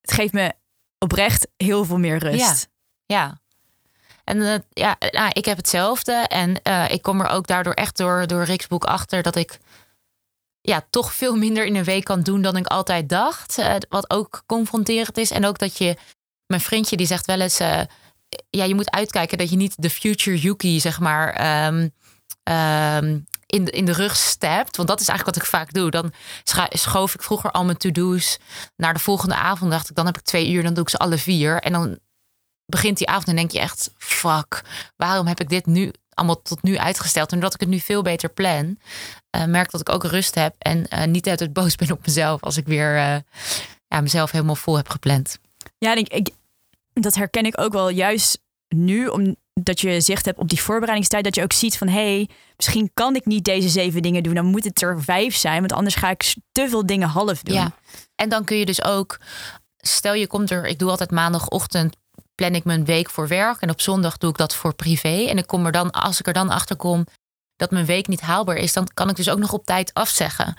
Het 0.00 0.12
geeft 0.12 0.32
me 0.32 0.52
oprecht 0.98 1.48
heel 1.56 1.84
veel 1.84 1.98
meer 1.98 2.18
rust. 2.18 2.68
Ja. 3.06 3.16
ja. 3.16 3.40
En 4.24 4.36
uh, 4.36 4.54
ja, 4.68 4.96
nou, 5.10 5.30
ik 5.32 5.44
heb 5.44 5.56
hetzelfde. 5.56 6.12
En 6.12 6.60
uh, 6.62 6.90
ik 6.90 7.02
kom 7.02 7.20
er 7.20 7.28
ook 7.28 7.46
daardoor 7.46 7.72
echt 7.72 7.96
door, 7.96 8.26
door 8.26 8.42
Rick's 8.42 8.66
boek 8.66 8.84
achter 8.84 9.22
dat 9.22 9.36
ik 9.36 9.58
ja, 10.60 10.86
toch 10.90 11.14
veel 11.14 11.36
minder 11.44 11.64
in 11.64 11.76
een 11.76 11.84
week 11.84 12.04
kan 12.04 12.22
doen 12.22 12.42
dan 12.42 12.56
ik 12.56 12.66
altijd 12.66 13.08
dacht. 13.08 13.62
Wat 13.88 14.10
ook 14.10 14.42
confronterend 14.46 15.16
is. 15.16 15.30
En 15.30 15.46
ook 15.46 15.58
dat 15.58 15.78
je, 15.78 15.96
mijn 16.46 16.60
vriendje 16.60 16.96
die 16.96 17.06
zegt 17.06 17.26
wel 17.26 17.40
eens, 17.40 17.58
ja, 18.50 18.64
je 18.64 18.74
moet 18.74 18.90
uitkijken 18.90 19.38
dat 19.38 19.50
je 19.50 19.56
niet 19.56 19.82
de 19.82 19.90
future 19.90 20.38
Yuki, 20.38 20.80
zeg 20.80 21.00
maar, 21.00 21.66
um, 21.66 21.92
um, 22.48 23.26
in, 23.46 23.64
de, 23.64 23.70
in 23.70 23.84
de 23.84 23.92
rug 23.92 24.16
stapt. 24.16 24.76
Want 24.76 24.88
dat 24.88 25.00
is 25.00 25.08
eigenlijk 25.08 25.36
wat 25.36 25.46
ik 25.46 25.50
vaak 25.50 25.72
doe. 25.72 25.90
Dan 25.90 26.12
schoof 26.68 27.14
ik 27.14 27.22
vroeger 27.22 27.50
al 27.50 27.64
mijn 27.64 27.76
to-do's 27.76 28.38
naar 28.76 28.94
de 28.94 29.00
volgende 29.00 29.34
avond. 29.34 29.70
Dacht 29.70 29.88
ik, 29.90 29.96
dan 29.96 30.06
heb 30.06 30.16
ik 30.16 30.22
twee 30.22 30.50
uur, 30.50 30.62
dan 30.62 30.74
doe 30.74 30.82
ik 30.82 30.88
ze 30.88 30.98
alle 30.98 31.18
vier. 31.18 31.60
En 31.60 31.72
dan 31.72 31.98
begint 32.66 32.98
die 32.98 33.08
avond 33.08 33.28
en 33.28 33.36
denk 33.36 33.50
je 33.50 33.58
echt, 33.58 33.90
fuck, 33.96 34.62
waarom 34.96 35.26
heb 35.26 35.40
ik 35.40 35.48
dit 35.48 35.66
nu 35.66 35.92
allemaal 36.14 36.42
tot 36.42 36.62
nu 36.62 36.78
uitgesteld? 36.78 37.32
En 37.32 37.34
doordat 37.40 37.54
ik 37.54 37.60
het 37.60 37.68
nu 37.68 37.80
veel 37.80 38.02
beter 38.02 38.28
plan, 38.28 38.78
uh, 39.36 39.44
merk 39.44 39.70
dat 39.70 39.80
ik 39.80 39.88
ook 39.88 40.04
rust 40.04 40.34
heb 40.34 40.54
en 40.58 40.86
uh, 40.94 41.04
niet 41.04 41.28
uit 41.28 41.40
het 41.40 41.52
boos 41.52 41.76
ben 41.80 41.90
op 41.90 42.06
mezelf 42.06 42.42
als 42.42 42.56
ik 42.56 42.66
weer 42.66 42.94
uh, 42.94 43.16
ja, 43.88 44.00
mezelf 44.00 44.30
helemaal 44.30 44.56
vol 44.56 44.76
heb 44.76 44.88
gepland. 44.88 45.38
Ja, 45.78 45.94
ik, 45.94 46.30
dat 46.92 47.14
herken 47.14 47.44
ik 47.44 47.60
ook 47.60 47.72
wel 47.72 47.88
juist 47.88 48.40
nu, 48.68 49.08
omdat 49.58 49.80
je 49.80 50.00
zicht 50.00 50.24
hebt 50.24 50.38
op 50.38 50.48
die 50.48 50.62
voorbereidingstijd, 50.62 51.24
dat 51.24 51.34
je 51.34 51.42
ook 51.42 51.52
ziet 51.52 51.78
van 51.78 51.88
hé, 51.88 52.14
hey, 52.14 52.28
misschien 52.56 52.90
kan 52.94 53.14
ik 53.14 53.26
niet 53.26 53.44
deze 53.44 53.68
zeven 53.68 54.02
dingen 54.02 54.22
doen, 54.22 54.34
dan 54.34 54.44
moet 54.44 54.64
het 54.64 54.82
er 54.82 55.02
vijf 55.02 55.36
zijn, 55.36 55.58
want 55.58 55.72
anders 55.72 55.94
ga 55.94 56.10
ik 56.10 56.34
te 56.52 56.68
veel 56.68 56.86
dingen 56.86 57.08
half 57.08 57.42
doen. 57.42 57.54
Ja. 57.54 57.72
En 58.14 58.28
dan 58.28 58.44
kun 58.44 58.56
je 58.56 58.64
dus 58.64 58.84
ook, 58.84 59.18
stel 59.76 60.14
je 60.14 60.26
komt 60.26 60.50
er, 60.50 60.66
ik 60.66 60.78
doe 60.78 60.90
altijd 60.90 61.10
maandagochtend 61.10 61.96
plan 62.34 62.54
ik 62.54 62.64
mijn 62.64 62.84
week 62.84 63.10
voor 63.10 63.28
werk 63.28 63.60
en 63.60 63.70
op 63.70 63.80
zondag 63.80 64.18
doe 64.18 64.30
ik 64.30 64.36
dat 64.36 64.54
voor 64.54 64.74
privé. 64.74 65.24
En 65.28 65.38
ik 65.38 65.46
kom 65.46 65.66
er 65.66 65.72
dan, 65.72 65.90
als 65.90 66.20
ik 66.20 66.26
er 66.26 66.32
dan 66.32 66.50
achter 66.50 66.76
kom 66.76 67.06
dat 67.56 67.70
mijn 67.70 67.86
week 67.86 68.08
niet 68.08 68.20
haalbaar 68.20 68.56
is, 68.56 68.72
dan 68.72 68.88
kan 68.94 69.08
ik 69.08 69.16
dus 69.16 69.30
ook 69.30 69.38
nog 69.38 69.52
op 69.52 69.66
tijd 69.66 69.94
afzeggen. 69.94 70.56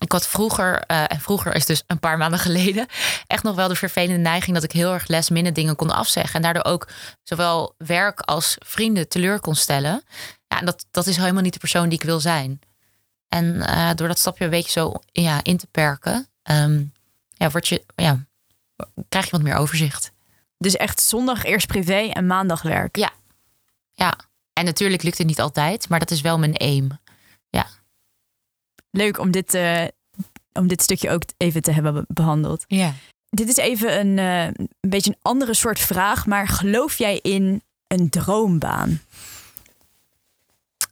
Ik 0.00 0.12
had 0.12 0.26
vroeger, 0.26 0.84
uh, 0.86 1.12
en 1.12 1.20
vroeger 1.20 1.54
is 1.54 1.66
dus 1.66 1.82
een 1.86 1.98
paar 1.98 2.18
maanden 2.18 2.38
geleden, 2.48 2.86
echt 3.26 3.42
nog 3.42 3.54
wel 3.54 3.68
de 3.68 3.74
vervelende 3.74 4.18
neiging 4.18 4.54
dat 4.54 4.64
ik 4.64 4.72
heel 4.72 4.92
erg 4.92 5.06
les 5.06 5.30
minne 5.30 5.52
dingen 5.52 5.76
kon 5.76 5.90
afzeggen. 5.90 6.34
En 6.34 6.42
daardoor 6.42 6.72
ook 6.72 6.88
zowel 7.22 7.74
werk 7.76 8.20
als 8.20 8.56
vrienden 8.58 9.08
teleur 9.08 9.40
kon 9.40 9.54
stellen. 9.54 10.02
Ja, 10.48 10.58
en 10.58 10.66
dat, 10.66 10.86
dat 10.90 11.06
is 11.06 11.16
helemaal 11.16 11.42
niet 11.42 11.52
de 11.52 11.58
persoon 11.58 11.88
die 11.88 11.98
ik 11.98 12.04
wil 12.04 12.20
zijn. 12.20 12.60
En 13.28 13.44
uh, 13.44 13.90
door 13.94 14.08
dat 14.08 14.18
stapje 14.18 14.44
een 14.44 14.50
beetje 14.50 14.70
zo 14.70 14.94
ja, 15.12 15.40
in 15.42 15.56
te 15.56 15.66
perken, 15.66 16.28
um, 16.50 16.92
ja, 17.28 17.50
word 17.50 17.68
je, 17.68 17.84
ja, 17.94 18.24
krijg 19.08 19.24
je 19.24 19.30
wat 19.30 19.42
meer 19.42 19.54
overzicht. 19.54 20.12
Dus 20.58 20.76
echt 20.76 21.00
zondag 21.00 21.44
eerst 21.44 21.66
privé 21.66 22.10
en 22.12 22.26
maandag 22.26 22.62
werk. 22.62 22.96
Ja. 22.96 23.10
Ja. 23.92 24.14
En 24.52 24.64
natuurlijk 24.64 25.02
lukt 25.02 25.18
het 25.18 25.26
niet 25.26 25.40
altijd, 25.40 25.88
maar 25.88 25.98
dat 25.98 26.10
is 26.10 26.20
wel 26.20 26.38
mijn 26.38 26.56
aim. 26.56 26.98
Leuk 28.90 29.18
om 29.18 29.30
dit, 29.30 29.54
uh, 29.54 29.84
om 30.52 30.66
dit 30.66 30.82
stukje 30.82 31.10
ook 31.10 31.22
even 31.36 31.62
te 31.62 31.72
hebben 31.72 32.04
behandeld. 32.08 32.64
Ja. 32.66 32.94
Dit 33.30 33.48
is 33.48 33.56
even 33.56 34.00
een, 34.00 34.16
uh, 34.18 34.44
een 34.44 34.70
beetje 34.80 35.10
een 35.10 35.18
andere 35.22 35.54
soort 35.54 35.78
vraag, 35.78 36.26
maar 36.26 36.48
geloof 36.48 36.98
jij 36.98 37.18
in 37.22 37.62
een 37.86 38.10
droombaan? 38.10 39.00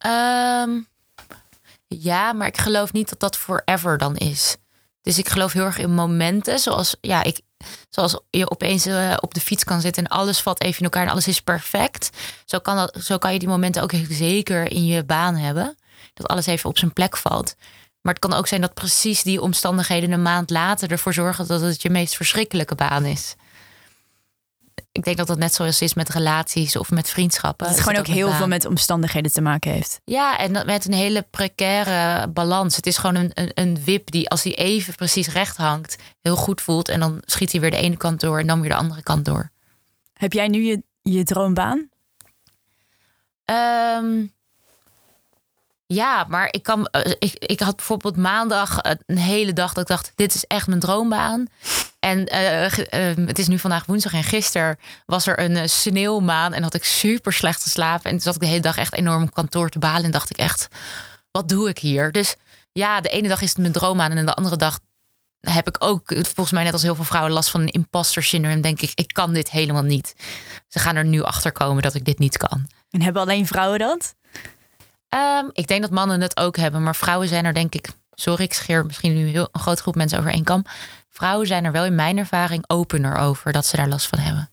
Um, 0.07 0.87
ja, 1.87 2.33
maar 2.33 2.47
ik 2.47 2.59
geloof 2.59 2.93
niet 2.93 3.09
dat 3.09 3.21
dat 3.21 3.37
forever 3.37 3.99
dan 3.99 4.17
is. 4.17 4.57
Dus 5.03 5.19
ik 5.19 5.29
geloof 5.29 5.53
heel 5.53 5.65
erg 5.65 5.79
in 5.79 5.95
momenten, 5.95 6.59
zoals 6.59 6.97
ja, 7.01 7.23
ik, 7.23 7.41
Zoals 7.89 8.21
je 8.31 8.51
opeens 8.51 8.87
uh, 8.87 9.17
op 9.21 9.35
de 9.35 9.41
fiets 9.41 9.65
kan 9.65 9.81
zitten 9.81 10.05
en 10.05 10.11
alles 10.11 10.41
valt 10.41 10.63
even 10.63 10.79
in 10.79 10.85
elkaar 10.85 11.03
en 11.03 11.11
alles 11.11 11.29
is 11.29 11.41
perfect. 11.41 12.11
Zo 12.45 12.59
kan, 12.59 12.77
dat, 12.77 12.97
zo 13.03 13.19
kan 13.19 13.33
je 13.33 13.39
die 13.39 13.49
momenten 13.49 13.83
ook 13.83 13.93
zeker 14.09 14.71
in 14.71 14.87
je 14.87 15.05
baan 15.05 15.35
hebben. 15.37 15.77
Dat 16.15 16.29
alles 16.29 16.47
even 16.47 16.71
op 16.71 16.79
zijn 16.79 16.93
plek 16.93 17.17
valt. 17.17 17.55
Maar 18.01 18.15
het 18.15 18.23
kan 18.23 18.33
ook 18.33 18.47
zijn 18.47 18.61
dat 18.61 18.75
precies 18.75 19.23
die 19.23 19.43
omstandigheden 19.43 20.13
een 20.13 20.23
maand 20.23 20.51
later 20.51 20.91
ervoor 20.91 21.13
zorgen 21.13 21.47
dat 21.47 21.61
het 21.61 21.83
je 21.83 21.91
meest 21.91 22.17
verschrikkelijke 22.17 22.75
baan 22.75 23.05
is 23.05 23.37
ik 24.99 25.05
denk 25.05 25.17
dat 25.17 25.27
dat 25.27 25.39
net 25.39 25.55
zoals 25.55 25.83
is 25.83 25.95
met 25.95 26.09
relaties 26.09 26.77
of 26.77 26.91
met 26.91 27.11
vriendschappen. 27.11 27.67
Dat 27.67 27.75
het 27.75 27.85
gewoon 27.85 27.99
ook 27.99 28.07
heel 28.07 28.33
veel 28.33 28.49
met 28.49 28.67
omstandigheden 28.67 29.33
te 29.33 29.41
maken 29.41 29.73
heeft. 29.73 30.01
Ja, 30.05 30.39
en 30.39 30.67
met 30.67 30.87
een 30.87 30.93
hele 30.93 31.27
precaire 31.31 32.29
balans. 32.29 32.77
Het 32.77 32.87
is 32.87 32.97
gewoon 32.97 33.15
een, 33.15 33.31
een, 33.35 33.51
een 33.55 33.85
wip 33.85 34.11
die 34.11 34.29
als 34.29 34.43
hij 34.43 34.55
even 34.55 34.95
precies 34.95 35.29
recht 35.29 35.57
hangt, 35.57 35.97
heel 36.21 36.37
goed 36.37 36.61
voelt. 36.61 36.89
En 36.89 37.01
dan 37.01 37.23
schiet 37.25 37.53
hij 37.53 37.61
weer 37.61 37.71
de 37.71 37.77
ene 37.77 37.97
kant 37.97 38.21
door 38.21 38.39
en 38.39 38.47
dan 38.47 38.61
weer 38.61 38.71
de 38.71 38.77
andere 38.77 39.03
kant 39.03 39.25
door. 39.25 39.51
Heb 40.13 40.33
jij 40.33 40.49
nu 40.49 40.63
je, 40.63 40.83
je 41.03 41.25
droombaan? 41.25 41.89
Um, 43.45 44.33
ja, 45.95 46.27
maar 46.29 46.49
ik, 46.51 46.63
kan, 46.63 46.87
eh, 46.87 47.13
ik, 47.19 47.35
ik 47.35 47.61
had 47.61 47.77
bijvoorbeeld 47.77 48.17
maandag 48.17 48.79
een 49.07 49.19
hele 49.19 49.53
dag 49.53 49.73
dat 49.73 49.83
ik 49.83 49.89
dacht: 49.89 50.13
dit 50.15 50.35
is 50.35 50.45
echt 50.45 50.67
mijn 50.67 50.81
droombaan. 50.81 51.47
En 51.99 52.35
uh, 52.35 52.63
uh, 52.63 53.27
het 53.27 53.39
is 53.39 53.49
nu 53.49 53.59
vandaag 53.59 53.87
woensdag 53.87 54.13
en 54.13 54.25
gisteren 54.25 54.79
was 55.07 55.27
er 55.27 55.41
een 55.41 55.69
sneeuwmaan 55.69 56.53
en 56.53 56.63
had 56.63 56.75
ik 56.75 56.85
super 56.85 57.33
slecht 57.33 57.63
geslapen. 57.63 58.05
En 58.05 58.11
toen 58.11 58.21
zat 58.21 58.35
ik 58.35 58.41
de 58.41 58.47
hele 58.47 58.61
dag 58.61 58.77
echt 58.77 58.95
enorm 58.95 59.23
op 59.23 59.35
kantoor 59.35 59.69
te 59.69 59.79
balen 59.79 60.05
en 60.05 60.11
dacht 60.11 60.31
ik 60.31 60.37
echt: 60.37 60.69
wat 61.31 61.49
doe 61.49 61.69
ik 61.69 61.79
hier? 61.79 62.13
Dus 62.13 62.37
ja, 62.73 63.01
de 63.01 63.09
ene 63.09 63.29
dag 63.29 63.43
is 63.43 63.49
het 63.49 63.59
mijn 63.59 63.73
droombaan 63.73 64.11
en 64.11 64.27
de 64.27 64.35
andere 64.35 64.57
dag 64.57 64.79
heb 65.41 65.69
ik 65.69 65.77
ook, 65.79 66.03
volgens 66.07 66.51
mij 66.51 66.65
net 66.65 66.73
als 66.73 66.83
heel 66.83 66.95
veel 66.95 67.05
vrouwen, 67.05 67.33
last 67.33 67.51
van 67.51 67.61
een 67.61 67.69
imposter 67.69 68.23
syndrome. 68.23 68.61
Denk 68.61 68.81
ik, 68.81 68.93
ik 68.95 69.13
kan 69.13 69.33
dit 69.33 69.51
helemaal 69.51 69.83
niet. 69.83 70.15
Ze 70.69 70.79
gaan 70.79 70.97
er 70.97 71.05
nu 71.05 71.23
achter 71.23 71.53
komen 71.53 71.83
dat 71.83 71.95
ik 71.95 72.05
dit 72.05 72.19
niet 72.19 72.37
kan. 72.37 72.67
En 72.91 73.03
hebben 73.03 73.23
alleen 73.23 73.47
vrouwen 73.47 73.79
dat? 73.79 74.15
Um, 75.15 75.51
ik 75.53 75.67
denk 75.67 75.83
dat 75.83 75.91
mannen 75.91 76.21
het 76.21 76.37
ook 76.37 76.57
hebben, 76.57 76.83
maar 76.83 76.97
vrouwen 76.97 77.29
zijn 77.29 77.45
er 77.45 77.55
denk 77.55 77.75
ik. 77.75 77.89
Sorry, 78.11 78.45
ik 78.45 78.53
scheer 78.53 78.87
misschien 78.87 79.15
nu 79.15 79.27
heel, 79.27 79.49
een 79.53 79.61
grote 79.61 79.83
groep 79.83 79.95
mensen 79.95 80.19
over 80.19 80.33
één 80.33 80.45
kam. 80.45 80.65
Vrouwen 81.09 81.47
zijn 81.47 81.65
er 81.65 81.73
wel 81.73 81.85
in 81.85 81.95
mijn 81.95 82.19
ervaring 82.19 82.65
opener 82.67 83.17
over 83.17 83.53
dat 83.53 83.67
ze 83.67 83.77
daar 83.77 83.89
last 83.89 84.07
van 84.07 84.19
hebben. 84.19 84.51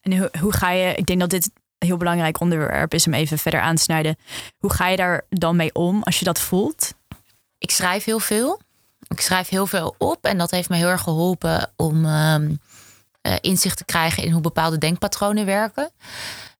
En 0.00 0.18
hoe, 0.18 0.30
hoe 0.40 0.52
ga 0.52 0.70
je, 0.70 0.94
ik 0.94 1.06
denk 1.06 1.20
dat 1.20 1.30
dit 1.30 1.50
een 1.78 1.88
heel 1.88 1.96
belangrijk 1.96 2.40
onderwerp 2.40 2.94
is 2.94 3.06
om 3.06 3.14
even 3.14 3.38
verder 3.38 3.60
aan 3.60 3.74
te 3.74 3.82
snijden. 3.82 4.16
Hoe 4.58 4.72
ga 4.72 4.88
je 4.88 4.96
daar 4.96 5.24
dan 5.28 5.56
mee 5.56 5.74
om 5.74 6.02
als 6.02 6.18
je 6.18 6.24
dat 6.24 6.40
voelt? 6.40 6.96
ik 7.58 7.70
schrijf 7.70 8.04
heel 8.04 8.18
veel. 8.18 8.60
Ik 9.08 9.20
schrijf 9.20 9.48
heel 9.48 9.66
veel 9.66 9.94
op 9.98 10.24
en 10.24 10.38
dat 10.38 10.50
heeft 10.50 10.68
me 10.68 10.76
heel 10.76 10.88
erg 10.88 11.02
geholpen 11.02 11.72
om 11.76 12.04
ehm, 12.04 12.54
eh, 13.20 13.34
inzicht 13.40 13.76
te 13.76 13.84
krijgen 13.84 14.22
in 14.22 14.32
hoe 14.32 14.40
bepaalde 14.40 14.78
denkpatronen 14.78 15.46
werken. 15.46 15.90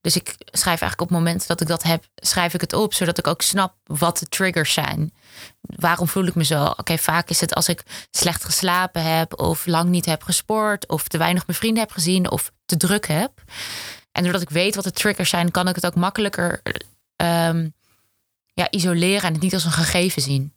Dus 0.08 0.16
ik 0.16 0.36
schrijf 0.38 0.80
eigenlijk 0.80 1.00
op 1.00 1.16
momenten 1.16 1.48
dat 1.48 1.60
ik 1.60 1.66
dat 1.66 1.82
heb, 1.82 2.04
schrijf 2.14 2.54
ik 2.54 2.60
het 2.60 2.72
op, 2.72 2.94
zodat 2.94 3.18
ik 3.18 3.26
ook 3.26 3.42
snap 3.42 3.74
wat 3.84 4.18
de 4.18 4.26
triggers 4.26 4.72
zijn. 4.72 5.12
Waarom 5.60 6.08
voel 6.08 6.24
ik 6.24 6.34
me 6.34 6.44
zo? 6.44 6.64
Oké, 6.64 6.98
vaak 6.98 7.28
is 7.28 7.40
het 7.40 7.54
als 7.54 7.68
ik 7.68 7.82
slecht 8.10 8.44
geslapen 8.44 9.02
heb, 9.16 9.40
of 9.40 9.66
lang 9.66 9.88
niet 9.88 10.04
heb 10.04 10.22
gesport, 10.22 10.88
of 10.88 11.08
te 11.08 11.18
weinig 11.18 11.46
mijn 11.46 11.58
vrienden 11.58 11.82
heb 11.82 11.92
gezien, 11.92 12.30
of 12.30 12.52
te 12.66 12.76
druk 12.76 13.06
heb. 13.06 13.42
En 14.12 14.22
doordat 14.22 14.42
ik 14.42 14.50
weet 14.50 14.74
wat 14.74 14.84
de 14.84 14.92
triggers 14.92 15.30
zijn, 15.30 15.50
kan 15.50 15.68
ik 15.68 15.74
het 15.74 15.86
ook 15.86 15.94
makkelijker 15.94 16.62
ehm, 17.16 17.68
ja, 18.52 18.70
isoleren 18.70 19.22
en 19.22 19.32
het 19.32 19.42
niet 19.42 19.54
als 19.54 19.64
een 19.64 19.72
gegeven 19.72 20.22
zien. 20.22 20.52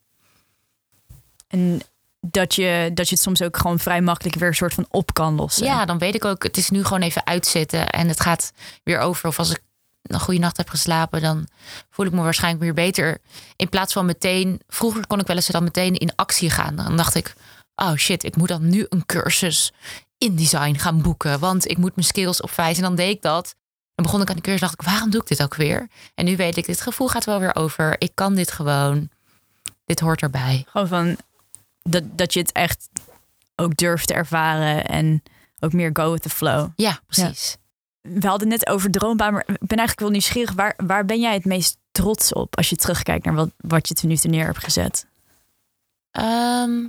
En 1.48 1.82
dat 2.22 2.56
je, 2.56 2.92
dat 2.94 3.10
je 3.10 3.16
het 3.16 3.24
soms 3.24 3.42
ook 3.42 3.58
gewoon 3.58 3.80
vrij 3.80 4.02
makkelijk 4.02 4.36
weer 4.36 4.48
een 4.48 4.56
soort 4.56 4.74
van 4.74 4.86
op 4.90 5.14
kan 5.14 5.36
lossen. 5.36 5.66
Ja, 5.66 5.86
dan 5.86 5.98
weet 5.98 6.16
ik 6.16 6.26
ook, 6.26 6.44
het 6.44 6.58
is 6.58 6.70
nu 6.70 6.84
gewoon 6.84 7.02
even 7.02 7.26
uitzitten 7.26 7.90
en 7.90 8.08
het 8.08 8.20
gaat 8.20 8.54
weer 8.84 9.00
over. 9.00 9.28
Of 9.28 9.40
als 9.40 9.50
ik 9.50 9.60
een 10.02 10.20
goede 10.20 10.40
nacht 10.40 10.58
heb 10.58 10.70
geslapen, 10.70 11.22
dan 11.22 11.48
voel 11.90 12.06
ik 12.06 12.12
me 12.12 12.22
waarschijnlijk 12.22 12.64
weer 12.64 12.74
beter. 12.74 13.18
In 13.56 13.70
plaats 13.70 13.94
van 13.94 14.06
meteen, 14.06 14.62
vroeger 14.68 15.08
kon 15.08 15.20
ik 15.20 15.28
wel 15.28 15.36
eens 15.36 15.48
dan 15.48 15.64
meteen 15.64 15.96
in 15.96 16.16
actie 16.16 16.50
gaan. 16.50 16.76
Dan 16.76 16.98
dacht 16.98 17.16
ik, 17.16 17.34
oh 17.76 17.94
shit, 17.96 18.24
ik 18.24 18.36
moet 18.36 18.48
dan 18.48 18.70
nu 18.70 18.86
een 18.90 19.06
cursus 19.06 19.72
InDesign 20.18 20.76
gaan 20.76 21.02
boeken, 21.02 21.40
want 21.40 21.70
ik 21.70 21.78
moet 21.78 21.96
mijn 21.96 22.08
skills 22.08 22.42
opwijzen. 22.42 22.84
En 22.84 22.90
dan 22.90 22.98
deed 22.98 23.16
ik 23.16 23.22
dat. 23.22 23.56
Dan 23.96 24.06
begon 24.06 24.22
ik 24.22 24.30
aan 24.30 24.36
de 24.36 24.42
cursus, 24.42 24.62
dacht 24.62 24.74
ik, 24.74 24.82
waarom 24.82 25.10
doe 25.10 25.22
ik 25.22 25.28
dit 25.28 25.44
ook 25.44 25.56
weer? 25.56 25.88
En 26.16 26.26
nu 26.26 26.36
weet 26.36 26.58
ik, 26.58 26.66
dit 26.66 26.82
gevoel 26.82 27.08
gaat 27.08 27.26
wel 27.26 27.40
weer 27.40 27.56
over. 27.56 27.96
Ik 27.98 28.12
kan 28.14 28.36
dit 28.36 28.52
gewoon. 28.52 29.10
Dit 29.86 30.00
hoort 30.00 30.22
erbij. 30.22 30.66
Gewoon 30.68 30.88
van, 30.88 31.18
dat, 31.82 32.04
dat 32.18 32.34
je 32.34 32.40
het 32.40 32.52
echt 32.52 32.90
ook 33.56 33.76
durft 33.76 34.08
te 34.08 34.14
ervaren 34.14 34.86
en 34.86 35.24
ook 35.60 35.74
meer 35.74 35.90
go 35.94 36.12
with 36.12 36.22
the 36.22 36.30
flow. 36.30 36.70
Ja, 36.76 37.00
precies. 37.06 37.58
We 38.02 38.28
hadden 38.28 38.48
net 38.48 38.68
over 38.68 38.92
droombaan, 38.92 39.34
maar 39.34 39.42
ik 39.48 39.68
ben 39.68 39.78
eigenlijk 39.78 40.00
wel 40.00 40.10
nieuwsgierig. 40.10 40.54
Waar, 40.54 40.74
waar 40.78 41.06
ben 41.06 41.20
jij 41.20 41.34
het 41.34 41.46
meest 41.46 41.78
trots 41.92 42.34
op 42.34 42.58
als 42.58 42.70
je 42.70 42.76
terugkijkt 42.76 43.26
naar 43.26 43.36
wat, 43.36 43.52
wat 43.58 43.88
je 43.88 43.94
ten 43.94 44.08
nu 44.08 44.18
neer 44.22 44.46
hebt 44.46 44.64
gezet? 44.64 45.06
Ehm, 46.12 46.88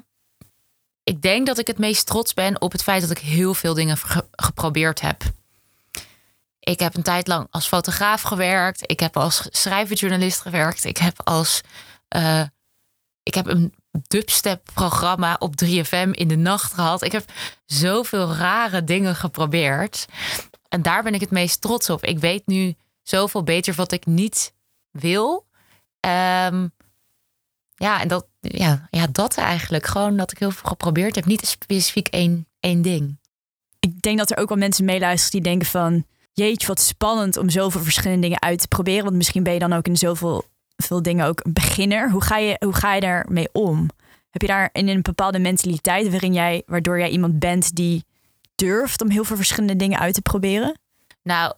ik 1.03 1.23
denk 1.23 1.47
dat 1.47 1.59
ik 1.59 1.67
het 1.67 1.79
meest 1.79 2.07
trots 2.07 2.35
ben 2.35 2.61
op 2.61 2.73
het 2.73 2.83
feit 2.83 3.01
dat 3.01 3.11
ik 3.11 3.19
heel 3.19 3.55
veel 3.55 3.75
dingen 3.75 3.97
geprobeerd 4.31 5.01
heb. 5.01 5.23
Ik 6.61 6.79
heb 6.79 6.97
een 6.97 7.03
tijd 7.03 7.27
lang 7.27 7.47
als 7.51 7.67
fotograaf 7.67 8.23
gewerkt. 8.23 8.91
Ik 8.91 9.01
heb 9.01 9.17
als 9.17 9.49
schrijverjournalist 9.51 10.41
gewerkt. 10.41 10.85
Ik 10.85 10.97
heb 10.97 11.21
als. 11.25 11.61
Uh, 12.17 12.43
ik 13.23 13.35
heb 13.35 13.47
een 13.47 13.75
dubstep-programma 14.09 15.37
op 15.39 15.55
3FM 15.65 16.11
in 16.11 16.29
de 16.29 16.37
nacht 16.37 16.73
gehad. 16.73 17.03
Ik 17.03 17.13
heb 17.13 17.25
zoveel 17.65 18.35
rare 18.35 18.85
dingen 18.85 19.17
geprobeerd. 19.17 20.07
En 20.69 20.83
daar 20.83 21.03
ben 21.03 21.15
ik 21.15 21.21
het 21.21 21.31
meest 21.31 21.61
trots 21.61 21.91
op. 21.91 22.05
Ik 22.05 22.19
weet 22.19 22.47
nu 22.47 22.75
zoveel 23.03 23.43
beter 23.43 23.75
wat 23.75 23.93
ik 23.93 24.07
niet 24.07 24.55
wil. 24.91 25.47
Um, 26.07 26.73
ja, 27.75 28.01
en 28.01 28.09
dat, 28.09 28.27
ja, 28.41 28.87
ja, 28.91 29.07
dat 29.13 29.37
eigenlijk. 29.37 29.87
Gewoon 29.87 30.17
dat 30.17 30.31
ik 30.31 30.39
heel 30.39 30.51
veel 30.51 30.69
geprobeerd 30.69 31.15
heb. 31.15 31.25
Niet 31.25 31.47
specifiek 31.47 32.09
één, 32.09 32.47
één 32.61 32.83
ding. 32.83 33.19
Ik 33.79 34.03
denk 34.03 34.19
dat 34.19 34.31
er 34.31 34.37
ook 34.37 34.49
wel 34.49 34.59
mensen 34.59 34.85
meeluisteren 34.85 35.43
die 35.43 35.51
denken 35.51 35.69
van... 35.69 36.07
jeetje, 36.33 36.67
wat 36.67 36.81
spannend 36.81 37.37
om 37.37 37.51
zoveel 37.51 37.83
verschillende 37.83 38.23
dingen 38.23 38.43
uit 38.43 38.61
te 38.61 38.69
proberen. 38.69 39.05
Want 39.05 39.17
misschien 39.17 39.43
ben 39.43 39.53
je 39.53 39.59
dan 39.59 39.73
ook 39.73 39.87
in 39.87 39.97
zoveel 39.97 40.45
veel 40.77 41.03
dingen 41.03 41.27
ook 41.27 41.43
beginner. 41.53 42.11
Hoe 42.11 42.23
ga 42.23 42.37
je, 42.37 42.57
hoe 42.59 42.75
ga 42.75 42.95
je 42.95 43.01
daarmee 43.01 43.49
om? 43.53 43.91
Heb 44.31 44.43
je 44.43 44.49
daar 44.49 44.69
in 44.73 44.89
een 44.89 45.03
bepaalde 45.03 45.39
mentaliteit 45.39 46.11
waarin 46.11 46.33
jij, 46.33 46.63
waardoor 46.67 46.99
jij 46.99 47.11
iemand 47.11 47.39
bent 47.39 47.75
die 47.75 48.05
durft 48.55 49.03
om 49.03 49.11
heel 49.11 49.25
veel 49.25 49.37
verschillende 49.37 49.77
dingen 49.77 49.99
uit 49.99 50.15
te 50.15 50.23
proberen? 50.23 50.79
Nou, 51.23 51.55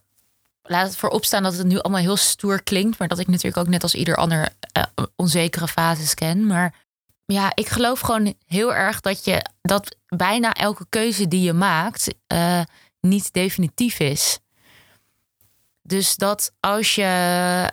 laat 0.62 0.86
het 0.86 0.96
voorop 0.96 1.24
staan 1.24 1.42
dat 1.42 1.56
het 1.56 1.66
nu 1.66 1.78
allemaal 1.78 2.00
heel 2.00 2.16
stoer 2.16 2.62
klinkt, 2.62 2.98
maar 2.98 3.08
dat 3.08 3.18
ik 3.18 3.26
natuurlijk 3.26 3.56
ook 3.56 3.68
net 3.68 3.82
als 3.82 3.94
ieder 3.94 4.16
ander 4.16 4.48
uh, 4.76 5.04
onzekere 5.16 5.68
fases 5.68 6.14
ken. 6.14 6.46
Maar 6.46 6.74
ja, 7.24 7.52
ik 7.54 7.68
geloof 7.68 8.00
gewoon 8.00 8.34
heel 8.46 8.74
erg 8.74 9.00
dat 9.00 9.24
je 9.24 9.44
dat 9.62 9.96
bijna 10.08 10.52
elke 10.52 10.86
keuze 10.88 11.28
die 11.28 11.42
je 11.42 11.52
maakt 11.52 12.14
uh, 12.32 12.60
niet 13.00 13.32
definitief 13.32 13.98
is. 13.98 14.38
Dus 15.86 16.16
dat 16.16 16.52
als 16.60 16.94
je 16.94 17.02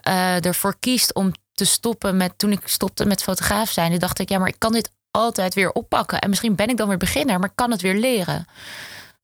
uh, 0.08 0.46
ervoor 0.46 0.76
kiest 0.80 1.14
om 1.14 1.32
te 1.54 1.66
stoppen 1.66 2.18
met. 2.18 2.34
Toen 2.38 2.52
ik 2.52 2.62
stopte 2.66 3.06
met 3.06 3.24
fotograaf 3.24 3.70
zijn, 3.70 4.00
dacht 4.00 4.20
ik, 4.20 4.30
ja, 4.30 4.38
maar 4.38 4.48
ik 4.48 4.60
kan 4.60 4.72
dit 4.72 4.92
altijd 5.12 5.54
weer 5.54 5.72
oppakken. 5.72 6.20
En 6.20 6.30
misschien 6.30 6.56
ben 6.56 6.68
ik 6.68 6.78
dan 6.78 6.88
weer 6.88 6.98
beginner, 6.98 7.40
maar 7.40 7.52
kan 7.56 7.72
het 7.72 7.82
weer 7.82 7.96
leren. 7.96 8.46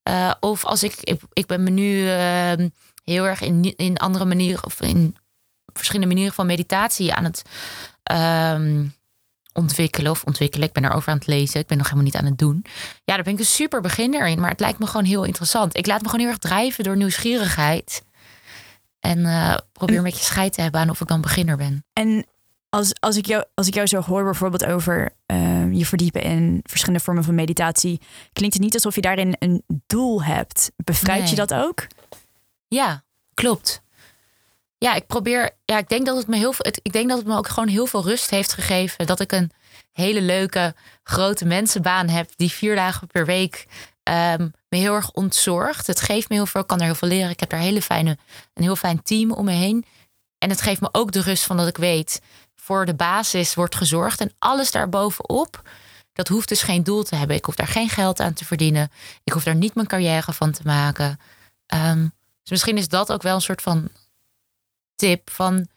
Uh, 0.10 0.32
of 0.40 0.66
als 0.66 0.84
ik, 0.84 0.96
ik, 1.02 1.22
ik 1.34 1.46
ben 1.46 1.64
me 1.64 1.70
nu 1.70 2.04
uh, 2.04 2.68
heel 3.04 3.26
erg 3.26 3.42
in, 3.42 3.74
in 3.76 3.98
andere 3.98 4.26
manieren 4.26 4.66
of 4.66 4.82
in 4.82 5.16
verschillende 5.74 6.14
manieren 6.14 6.34
van 6.34 6.46
meditatie 6.46 7.14
aan 7.14 7.24
het 7.24 7.42
um, 8.12 8.96
ontwikkelen 9.54 10.12
of 10.12 10.24
ontwikkelen. 10.24 10.68
Ik 10.68 10.74
ben 10.74 10.86
erover 10.86 11.12
aan 11.12 11.18
het 11.18 11.28
lezen. 11.28 11.60
Ik 11.60 11.68
ben 11.68 11.78
nog 11.78 11.86
helemaal 11.86 12.06
niet 12.06 12.16
aan 12.16 12.26
het 12.26 12.38
doen. 12.38 12.66
Ja, 13.04 13.16
daar 13.16 13.24
ben 13.24 13.34
ik 13.34 13.40
een 13.40 13.46
super 13.46 13.82
beginner 13.82 14.28
in. 14.28 14.40
Maar 14.40 14.50
het 14.50 14.60
lijkt 14.60 14.80
me 14.80 14.88
gewoon 14.88 15.06
heel 15.06 15.24
interessant. 15.24 15.78
Ik 15.78 15.86
laat 15.86 16.02
me 16.02 16.10
gewoon 16.10 16.20
heel 16.20 16.30
erg 16.30 16.40
drijven 16.40 16.84
door 16.84 16.98
nieuwsgierigheid. 16.98 18.06
En 19.00 19.20
uh, 19.20 19.58
probeer 19.72 19.98
een 19.98 20.04
beetje 20.04 20.24
scheid 20.24 20.54
te 20.54 20.62
hebben 20.62 20.82
aan 20.82 20.90
of 20.90 21.02
ik 21.02 21.08
dan 21.08 21.22
beginner 21.22 21.58
ben. 21.58 21.86
En 21.94 22.26
als, 22.70 22.94
als, 23.00 23.18
ik, 23.18 23.26
jou, 23.26 23.44
als 23.54 23.68
ik 23.68 23.74
jou 23.74 23.88
zo 23.88 24.02
hoor, 24.02 24.24
bijvoorbeeld 24.24 24.66
over 24.66 25.10
uh, 25.32 25.74
je 25.74 25.86
verdiepen 25.86 26.22
in 26.22 26.60
verschillende 26.64 27.04
vormen 27.04 27.24
van 27.24 27.36
meditatie, 27.36 28.02
klinkt 28.34 28.54
het 28.54 28.64
niet 28.64 28.74
alsof 28.74 28.96
je 28.96 29.02
daarin 29.02 29.36
een 29.40 29.64
doel 29.88 30.24
hebt. 30.24 30.72
Bevrijd 30.76 31.22
nee. 31.22 31.30
je 31.30 31.36
dat 31.36 31.54
ook? 31.54 31.88
Ja, 32.68 33.04
klopt. 33.34 33.82
Ja, 34.78 34.94
ik 34.94 35.08
probeer. 35.08 35.52
Ja, 35.66 35.78
ik 35.78 35.90
denk 35.90 36.06
dat 36.06 36.18
het 36.18 36.28
me 36.28 36.38
heel 36.38 36.54
veel. 36.54 36.66
Ik 36.82 36.94
denk 36.94 37.10
dat 37.10 37.18
het 37.18 37.28
me 37.28 37.38
ook 37.38 37.48
gewoon 37.48 37.70
heel 37.70 37.86
veel 37.86 38.04
rust 38.04 38.30
heeft 38.30 38.54
gegeven. 38.54 39.06
Dat 39.06 39.20
ik 39.20 39.32
een 39.32 39.52
hele 39.92 40.22
leuke 40.22 40.76
grote 41.04 41.46
mensenbaan 41.46 42.10
heb 42.10 42.30
die 42.36 42.52
vier 42.52 42.76
dagen 42.76 43.08
per 43.08 43.26
week 43.26 43.68
um, 44.04 44.52
me 44.70 44.78
heel 44.78 44.94
erg 44.94 45.12
ontzorgt. 45.12 45.88
Het 45.88 46.02
geeft 46.02 46.30
me 46.30 46.36
heel 46.36 46.46
veel. 46.46 46.62
Ik 46.62 46.68
kan 46.68 46.80
er 46.80 46.86
heel 46.86 46.96
veel 46.96 47.08
leren. 47.08 47.30
Ik 47.30 47.40
heb 47.40 47.50
daar 47.50 47.60
hele 47.60 47.82
fijne, 47.82 48.18
een 48.54 48.64
heel 48.64 48.76
fijn 48.76 49.02
team 49.02 49.32
om 49.32 49.46
me 49.46 49.52
heen. 49.52 49.86
En 50.38 50.50
het 50.50 50.62
geeft 50.62 50.82
me 50.82 50.90
ook 50.92 51.12
de 51.12 51.22
rust 51.22 51.44
van 51.44 51.58
dat 51.58 51.68
ik 51.68 51.78
weet 51.78 52.22
voor 52.56 52.86
de 52.86 52.96
basis 52.96 53.54
wordt 53.54 53.76
gezorgd. 53.76 54.22
En 54.22 54.32
alles 54.40 54.72
daarbovenop, 54.72 55.62
dat 56.14 56.28
hoeft 56.28 56.50
dus 56.50 56.62
geen 56.62 56.84
doel 56.84 57.04
te 57.04 57.16
hebben. 57.16 57.36
Ik 57.36 57.46
hoef 57.46 57.56
daar 57.56 57.68
geen 57.68 57.90
geld 57.90 58.20
aan 58.20 58.34
te 58.34 58.46
verdienen. 58.46 58.92
Ik 59.24 59.34
hoef 59.34 59.44
daar 59.44 59.56
niet 59.56 59.76
mijn 59.76 59.88
carrière 59.88 60.34
van 60.34 60.52
te 60.52 60.62
maken. 60.64 61.20
Um, 61.74 62.14
dus 62.42 62.50
misschien 62.50 62.78
is 62.78 62.88
dat 62.88 63.12
ook 63.12 63.22
wel 63.22 63.36
een 63.36 63.42
soort 63.42 63.62
van 63.62 63.90
tip 64.96 65.30
van 65.30 65.68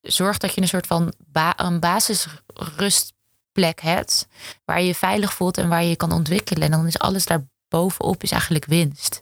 zorg 0.00 0.38
dat 0.38 0.54
je 0.54 0.60
een 0.60 0.68
soort 0.68 0.86
van 0.86 1.12
ba 1.18 1.58
een 1.58 1.80
basisrustplek 1.80 3.80
hebt 3.80 4.26
waar 4.64 4.80
je 4.80 4.86
je 4.86 4.94
veilig 4.94 5.34
voelt 5.34 5.58
en 5.58 5.68
waar 5.68 5.82
je 5.82 5.88
je 5.88 5.96
kan 5.96 6.12
ontwikkelen. 6.12 6.62
En 6.62 6.70
dan 6.70 6.86
is 6.86 6.98
alles 6.98 7.24
daarbovenop 7.72 8.22
is 8.22 8.30
eigenlijk 8.30 8.64
winst. 8.64 9.14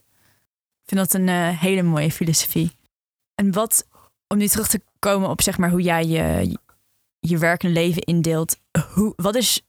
Ik 0.82 0.98
vind 0.98 1.00
dat 1.00 1.14
een 1.14 1.28
uh, 1.28 1.60
hele 1.60 1.82
mooie 1.82 2.10
filosofie. 2.10 2.76
En 3.34 3.52
wat, 3.52 3.86
om 4.26 4.38
nu 4.38 4.48
terug 4.48 4.68
te 4.68 4.82
komen 4.98 5.28
op 5.28 5.42
zeg 5.42 5.58
maar 5.58 5.70
hoe 5.70 5.82
jij 5.82 6.06
je, 6.06 6.58
je 7.18 7.38
werk 7.38 7.62
en 7.62 7.72
leven 7.72 8.02
indeelt. 8.02 8.56
Hoe, 8.94 9.12
wat 9.16 9.34
is, 9.34 9.62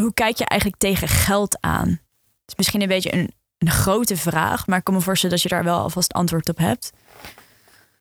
hoe 0.00 0.14
kijk 0.14 0.36
je 0.36 0.44
eigenlijk 0.44 0.80
tegen 0.80 1.08
geld 1.08 1.60
aan? 1.60 1.88
Het 1.88 2.46
is 2.46 2.54
misschien 2.56 2.80
een 2.80 2.88
beetje 2.88 3.14
een, 3.14 3.32
een 3.58 3.70
grote 3.70 4.16
vraag, 4.16 4.66
maar 4.66 4.78
ik 4.78 4.84
kan 4.84 4.94
me 4.94 5.00
voorstellen 5.00 5.36
dat 5.36 5.44
je 5.44 5.48
daar 5.54 5.64
wel 5.64 5.78
alvast 5.78 6.12
antwoord 6.12 6.48
op 6.48 6.58
hebt. 6.58 6.90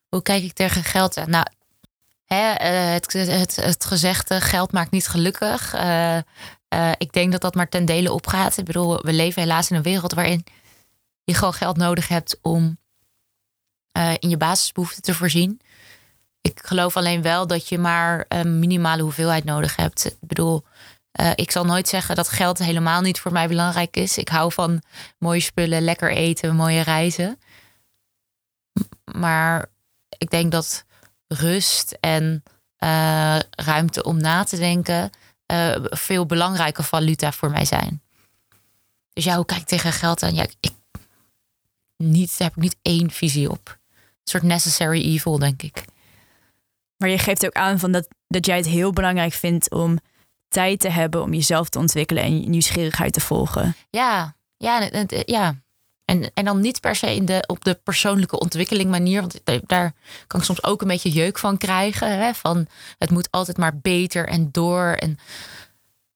Hoe 0.10 0.22
kijk 0.22 0.44
ik 0.44 0.54
tegen 0.54 0.84
geld 0.84 1.18
aan? 1.18 1.30
Nou, 1.30 1.46
hè, 2.26 2.52
eh, 2.52 2.92
het, 2.92 3.14
het, 3.14 3.56
het 3.56 3.86
gezegde 3.86 4.42
geld 4.42 4.72
maakt 4.72 4.92
niet 4.92 5.08
gelukkig. 5.08 5.76
Uh, 5.76 6.18
uh, 6.74 6.92
ik 6.98 7.14
denk 7.14 7.32
dat 7.32 7.42
dat 7.42 7.56
maar 7.56 7.70
ten 7.70 7.86
dele 7.86 8.12
opgaat. 8.12 8.58
Ik 8.58 8.66
bedoel, 8.66 9.02
we 9.02 9.14
leven 9.14 9.42
helaas 9.42 9.70
in 9.70 9.76
een 9.76 9.82
wereld 9.82 10.14
waarin 10.14 10.46
je 11.24 11.34
gewoon 11.34 11.54
geld 11.54 11.78
nodig 11.78 12.08
hebt 12.08 12.40
om 12.42 12.78
in 14.20 14.30
je 14.30 14.38
basisbehoeften 14.38 15.02
te 15.02 15.14
voorzien. 15.14 15.62
Ik 16.42 16.62
geloof 16.66 16.98
alleen 16.98 17.22
wel 17.22 17.48
dat 17.48 17.68
je 17.68 17.78
maar 17.78 18.26
een 18.28 18.60
minimale 18.60 19.02
hoeveelheid 19.02 19.44
nodig 19.44 19.76
hebt. 19.76 20.06
Ik 20.06 20.18
bedoel, 20.20 20.64
uh, 21.20 21.32
ik 21.36 21.52
zal 21.52 21.66
nooit 21.66 21.88
zeggen 21.88 22.16
dat 22.16 22.30
geld 22.30 22.58
helemaal 22.58 23.02
niet 23.02 23.20
voor 23.20 23.32
mij 23.32 23.48
belangrijk 23.48 23.96
is. 23.96 24.18
Ik 24.18 24.30
hou 24.30 24.52
van 24.52 24.82
mooie 25.18 25.40
spullen, 25.40 25.82
lekker 25.82 26.12
eten, 26.12 26.56
mooie 26.56 26.82
reizen. 26.82 27.40
Maar 29.14 29.66
ik 30.18 30.30
denk 30.30 30.52
dat 30.52 30.86
rust 31.28 31.98
en 32.00 32.44
ruimte 33.50 34.04
om 34.04 34.18
na 34.18 34.44
te 34.44 34.58
denken 34.58 35.10
uh, 35.52 35.76
veel 35.82 36.26
belangrijke 36.26 36.84
valuta 36.84 37.32
voor 37.32 37.52
mij 37.52 37.66
zijn. 37.66 38.02
Dus 39.14 39.24
ja, 39.24 39.36
hoe 39.36 39.46
kijk 39.46 39.62
ik 39.62 39.68
tegen 39.68 39.92
geld 39.92 40.24
aan? 40.24 40.34
Ja, 40.34 40.46
ik, 40.60 40.72
niet, 41.98 42.38
daar 42.38 42.48
heb 42.48 42.58
ik 42.58 42.64
niet 42.64 42.78
één 42.82 43.12
visie 43.12 43.50
op. 43.50 43.78
Een 43.94 44.08
soort 44.24 44.44
necessary 44.44 45.02
evil, 45.02 45.40
denk 45.40 45.62
ik. 45.62 45.84
Maar 46.98 47.10
je 47.10 47.18
geeft 47.18 47.46
ook 47.46 47.54
aan 47.54 47.80
van 47.80 47.92
dat, 47.92 48.08
dat 48.28 48.46
jij 48.46 48.58
het 48.58 48.68
heel 48.68 48.92
belangrijk 48.92 49.34
vindt 49.34 49.72
om 49.72 50.00
tijd 50.48 50.80
te 50.80 50.90
hebben 50.90 51.22
om 51.22 51.34
jezelf 51.34 51.70
te 51.70 51.80
ontwikkelen 51.80 52.24
en 52.24 52.42
je 52.42 52.50
nieuwsgierigheid 52.50 53.14
te 53.14 53.22
volgen. 53.22 53.76
Ja, 53.90 54.36
ja, 54.58 54.90
ja. 55.26 55.56
En, 56.10 56.32
en 56.34 56.46
dan 56.46 56.60
niet 56.60 56.80
per 56.80 56.96
se 56.96 57.16
in 57.16 57.26
de, 57.26 57.44
op 57.48 57.64
de 57.64 57.80
persoonlijke 57.84 58.40
ontwikkeling 58.40 58.90
manier. 58.90 59.20
Want 59.22 59.42
daar 59.66 59.94
kan 60.28 60.40
ik 60.40 60.46
soms 60.46 60.64
ook 60.64 60.82
een 60.82 60.88
beetje 60.88 61.12
jeuk 61.12 61.38
van 61.38 61.58
krijgen. 61.58 62.20
Hè? 62.20 62.34
Van 62.34 62.68
het 62.98 63.10
moet 63.10 63.32
altijd 63.32 63.58
maar 63.58 63.78
beter 63.78 64.28
en 64.28 64.50
door. 64.52 64.86
En 64.86 65.20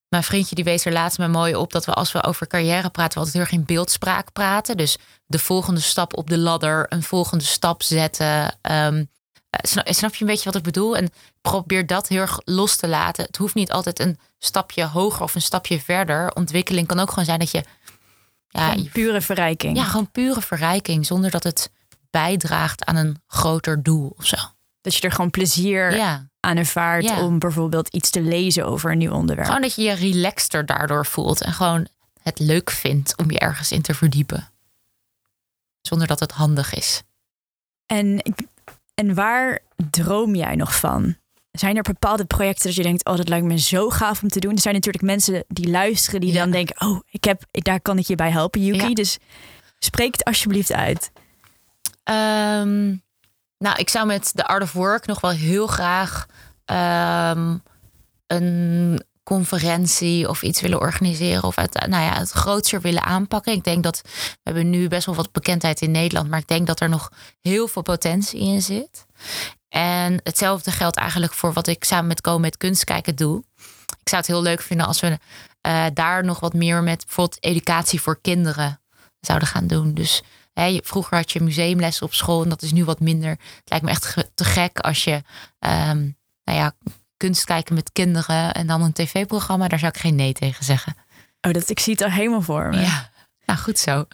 mijn 0.07 0.23
vriendje 0.23 0.55
die 0.55 0.63
wees 0.63 0.85
er 0.85 0.91
laatst 0.91 1.17
me 1.17 1.27
mooi 1.27 1.55
op 1.55 1.71
dat 1.71 1.85
we 1.85 1.93
als 1.93 2.11
we 2.11 2.23
over 2.23 2.47
carrière 2.47 2.89
praten, 2.89 3.13
we 3.13 3.17
altijd 3.17 3.33
heel 3.33 3.43
erg 3.43 3.51
in 3.51 3.65
beeldspraak 3.65 4.31
praten. 4.31 4.77
Dus 4.77 4.97
de 5.25 5.39
volgende 5.39 5.81
stap 5.81 6.17
op 6.17 6.29
de 6.29 6.37
ladder, 6.37 6.85
een 6.89 7.03
volgende 7.03 7.43
stap 7.43 7.83
zetten. 7.83 8.57
Um, 8.71 9.09
snap, 9.61 10.15
je 10.15 10.21
een 10.21 10.27
beetje 10.27 10.45
wat 10.45 10.55
ik 10.55 10.63
bedoel? 10.63 10.97
En 10.97 11.09
probeer 11.41 11.87
dat 11.87 12.07
heel 12.07 12.21
erg 12.21 12.39
los 12.45 12.75
te 12.75 12.87
laten. 12.87 13.25
Het 13.25 13.37
hoeft 13.37 13.55
niet 13.55 13.71
altijd 13.71 13.99
een 13.99 14.19
stapje 14.39 14.85
hoger 14.85 15.21
of 15.21 15.35
een 15.35 15.41
stapje 15.41 15.79
verder. 15.79 16.33
Ontwikkeling 16.33 16.87
kan 16.87 16.99
ook 16.99 17.09
gewoon 17.09 17.25
zijn 17.25 17.39
dat 17.39 17.51
je. 17.51 17.63
Ja, 18.53 18.75
pure 18.91 19.21
verrijking. 19.21 19.77
Ja, 19.77 19.83
gewoon 19.83 20.11
pure 20.11 20.41
verrijking. 20.41 21.05
Zonder 21.05 21.31
dat 21.31 21.43
het 21.43 21.71
bijdraagt 22.09 22.85
aan 22.85 22.95
een 22.95 23.21
groter 23.27 23.83
doel 23.83 24.13
of 24.17 24.25
zo. 24.25 24.37
Dat 24.81 24.95
je 24.95 25.01
er 25.01 25.11
gewoon 25.11 25.29
plezier 25.29 25.95
ja 25.95 26.27
aan 26.45 26.57
ervaart 26.57 27.03
ja. 27.03 27.25
om 27.25 27.39
bijvoorbeeld 27.39 27.87
iets 27.87 28.09
te 28.09 28.21
lezen 28.21 28.65
over 28.65 28.91
een 28.91 28.97
nieuw 28.97 29.11
onderwerp. 29.11 29.47
Gewoon 29.47 29.61
dat 29.61 29.75
je 29.75 29.81
je 29.81 29.93
relaxter 29.93 30.65
daardoor 30.65 31.05
voelt 31.05 31.41
en 31.41 31.53
gewoon 31.53 31.87
het 32.21 32.39
leuk 32.39 32.69
vindt 32.69 33.17
om 33.17 33.31
je 33.31 33.39
ergens 33.39 33.71
in 33.71 33.81
te 33.81 33.93
verdiepen. 33.93 34.49
Zonder 35.81 36.07
dat 36.07 36.19
het 36.19 36.31
handig 36.31 36.73
is. 36.73 37.03
En, 37.85 38.33
en 38.93 39.13
waar 39.13 39.59
droom 39.89 40.35
jij 40.35 40.55
nog 40.55 40.75
van? 40.75 41.15
Zijn 41.59 41.77
er 41.77 41.81
bepaalde 41.81 42.25
projecten 42.25 42.65
dat 42.65 42.75
je 42.75 42.83
denkt, 42.83 43.05
oh, 43.05 43.15
dat 43.15 43.29
lijkt 43.29 43.45
me 43.45 43.59
zo 43.59 43.89
gaaf 43.89 44.21
om 44.21 44.29
te 44.29 44.39
doen? 44.39 44.53
Er 44.53 44.61
zijn 44.61 44.73
natuurlijk 44.73 45.03
mensen 45.03 45.43
die 45.47 45.69
luisteren, 45.69 46.21
die 46.21 46.33
dan 46.33 46.51
denken, 46.51 46.87
oh, 46.87 46.99
ik 47.09 47.23
heb, 47.23 47.43
daar 47.51 47.81
kan 47.81 47.97
ik 47.97 48.05
je 48.05 48.15
bij 48.15 48.31
helpen, 48.31 48.63
Yuki. 48.63 48.93
Dus 48.93 49.17
spreek 49.79 50.11
het 50.11 50.23
alsjeblieft 50.23 50.71
uit. 50.71 51.11
Um, 52.03 53.03
nou, 53.57 53.77
ik 53.77 53.89
zou 53.89 54.05
met 54.05 54.31
de 54.33 54.45
Art 54.45 54.63
of 54.63 54.71
Work 54.71 55.05
nog 55.05 55.21
wel 55.21 55.31
heel 55.31 55.67
graag 55.67 56.25
ehm, 56.65 57.57
een 58.27 59.03
conferentie 59.23 60.29
of 60.29 60.41
iets 60.41 60.61
willen 60.61 60.79
organiseren. 60.79 61.43
Of 61.43 61.55
het, 61.55 61.73
nou 61.73 62.03
ja, 62.03 62.19
het 62.19 62.31
grootser 62.31 62.81
willen 62.81 63.03
aanpakken. 63.03 63.53
Ik 63.53 63.63
denk 63.63 63.83
dat 63.83 64.01
we 64.03 64.39
hebben 64.43 64.69
nu 64.69 64.87
best 64.87 65.05
wel 65.05 65.15
wat 65.15 65.31
bekendheid 65.31 65.81
in 65.81 65.91
Nederland. 65.91 66.29
Maar 66.29 66.39
ik 66.39 66.47
denk 66.47 66.67
dat 66.67 66.79
er 66.79 66.89
nog 66.89 67.11
heel 67.41 67.67
veel 67.67 67.81
potentie 67.81 68.39
in 68.39 68.61
zit. 68.61 69.05
En 69.69 70.19
hetzelfde 70.23 70.71
geldt 70.71 70.97
eigenlijk 70.97 71.33
voor 71.33 71.53
wat 71.53 71.67
ik 71.67 71.83
samen 71.83 72.07
met 72.07 72.25
Go 72.25 72.39
met 72.39 72.57
Kunst 72.57 72.83
kijken 72.83 73.15
doe. 73.15 73.43
Ik 73.99 74.09
zou 74.09 74.21
het 74.21 74.31
heel 74.31 74.41
leuk 74.41 74.61
vinden 74.61 74.85
als 74.85 74.99
we 74.99 75.19
uh, 75.67 75.85
daar 75.93 76.25
nog 76.25 76.39
wat 76.39 76.53
meer 76.53 76.83
met 76.83 77.05
bijvoorbeeld 77.05 77.43
educatie 77.43 78.01
voor 78.01 78.21
kinderen 78.21 78.81
zouden 79.19 79.47
gaan 79.47 79.67
doen. 79.67 79.93
Dus 79.93 80.21
vroeger 80.83 81.17
had 81.17 81.31
je 81.31 81.41
museumlessen 81.41 82.05
op 82.05 82.13
school 82.13 82.43
en 82.43 82.49
dat 82.49 82.61
is 82.61 82.71
nu 82.71 82.85
wat 82.85 82.99
minder. 82.99 83.29
Het 83.29 83.63
lijkt 83.65 83.85
me 83.85 83.91
echt 83.91 84.31
te 84.33 84.43
gek 84.43 84.79
als 84.79 85.03
je 85.03 85.13
um, 85.59 86.17
nou 86.43 86.57
ja, 86.57 86.73
kunst 87.23 87.43
kijken 87.43 87.75
met 87.75 87.91
kinderen 87.91 88.53
en 88.53 88.67
dan 88.67 88.81
een 88.81 88.93
tv-programma. 88.93 89.67
Daar 89.67 89.79
zou 89.79 89.91
ik 89.95 90.01
geen 90.01 90.15
nee 90.15 90.33
tegen 90.33 90.65
zeggen. 90.65 90.95
Oh, 91.41 91.51
dat, 91.51 91.69
ik 91.69 91.79
zie 91.79 91.93
het 91.93 92.01
al 92.01 92.09
helemaal 92.09 92.41
voor 92.41 92.69
me. 92.69 92.81
Ja, 92.81 93.09
nou 93.45 93.59
goed 93.59 93.79
zo. 93.79 94.05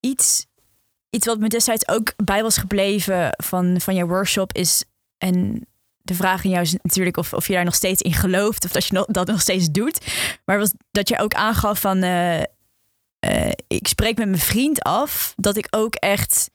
Iets, 0.00 0.46
iets 1.10 1.26
wat 1.26 1.38
me 1.38 1.48
destijds 1.48 1.88
ook 1.88 2.12
bij 2.16 2.42
was 2.42 2.56
gebleven 2.56 3.34
van, 3.36 3.80
van 3.80 3.94
jouw 3.94 4.06
workshop 4.06 4.52
is... 4.52 4.84
en 5.18 5.66
de 5.98 6.14
vraag 6.14 6.44
aan 6.44 6.50
jou 6.50 6.62
is 6.62 6.76
natuurlijk 6.82 7.16
of, 7.16 7.32
of 7.32 7.46
je 7.46 7.52
daar 7.52 7.64
nog 7.64 7.74
steeds 7.74 8.02
in 8.02 8.12
gelooft... 8.12 8.64
of 8.64 8.70
dat 8.70 8.86
je 8.86 9.06
dat 9.08 9.26
nog 9.26 9.40
steeds 9.40 9.70
doet. 9.70 10.06
Maar 10.44 10.58
was 10.58 10.72
dat 10.90 11.08
je 11.08 11.18
ook 11.18 11.34
aangaf 11.34 11.80
van... 11.80 12.04
Uh, 12.04 12.38
uh, 12.38 13.50
ik 13.66 13.88
spreek 13.88 14.18
met 14.18 14.28
mijn 14.28 14.40
vriend 14.40 14.82
af 14.82 15.34
dat 15.36 15.56
ik 15.56 15.66
ook 15.70 15.94
echt 15.94 16.50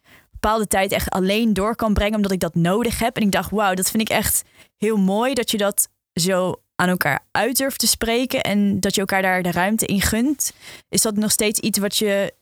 bepaalde 0.46 0.68
tijd 0.68 0.92
echt 0.92 1.10
alleen 1.10 1.54
door 1.54 1.76
kan 1.76 1.94
brengen, 1.94 2.16
omdat 2.16 2.32
ik 2.32 2.40
dat 2.40 2.56
nodig 2.56 3.00
heb. 3.00 3.16
En 3.16 3.22
ik 3.22 3.32
dacht, 3.32 3.52
wauw, 3.52 3.74
dat 3.74 3.90
vind 3.90 4.02
ik 4.02 4.10
echt 4.10 4.44
heel 4.78 4.98
mooi 4.98 5.34
dat 5.34 5.52
je 5.52 5.58
dat 5.58 5.90
zo 6.14 6.62
aan 6.76 6.90
elkaar 6.90 7.26
uit 7.32 7.58
durft 7.58 7.80
te 7.80 7.88
spreken 7.88 8.44
en 8.44 8.80
dat 8.80 8.94
je 8.96 9.00
elkaar 9.02 9.22
daar 9.22 9.44
de 9.44 9.52
ruimte 9.52 9.86
in 9.86 10.02
gunt. 10.02 10.54
Is 10.90 11.02
dat 11.02 11.16
nog 11.16 11.32
steeds 11.32 11.60
iets 11.60 11.78
wat 11.78 11.98
je 11.98 12.34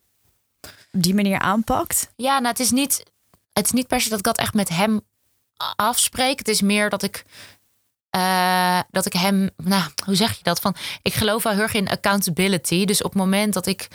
op 0.92 1.04
die 1.04 1.14
manier 1.14 1.40
aanpakt? 1.40 2.10
Ja, 2.16 2.34
nou, 2.34 2.48
het 2.48 2.60
is 2.60 2.72
niet, 2.72 3.04
het 3.54 3.66
is 3.66 3.72
niet 3.72 3.88
per 3.88 4.02
se 4.02 4.10
dat 4.10 4.18
ik 4.18 4.24
dat 4.24 4.38
echt 4.38 4.54
met 4.54 4.70
hem 4.70 5.02
afspreek. 5.76 6.40
Het 6.40 6.48
is 6.48 6.62
meer 6.62 6.90
dat 6.90 7.04
ik 7.04 7.26
uh, 8.16 8.80
dat 8.92 9.06
ik 9.06 9.14
hem, 9.14 9.50
nou, 9.58 9.84
hoe 10.06 10.16
zeg 10.16 10.38
je 10.38 10.44
dat? 10.44 10.60
Van, 10.60 10.76
ik 11.02 11.14
geloof 11.14 11.44
wel 11.44 11.54
heel 11.54 11.62
erg 11.62 11.74
in 11.74 11.90
accountability. 11.90 12.86
Dus 12.86 13.02
op 13.04 13.14
het 13.14 13.22
moment 13.22 13.54
dat 13.54 13.66
ik 13.66 13.88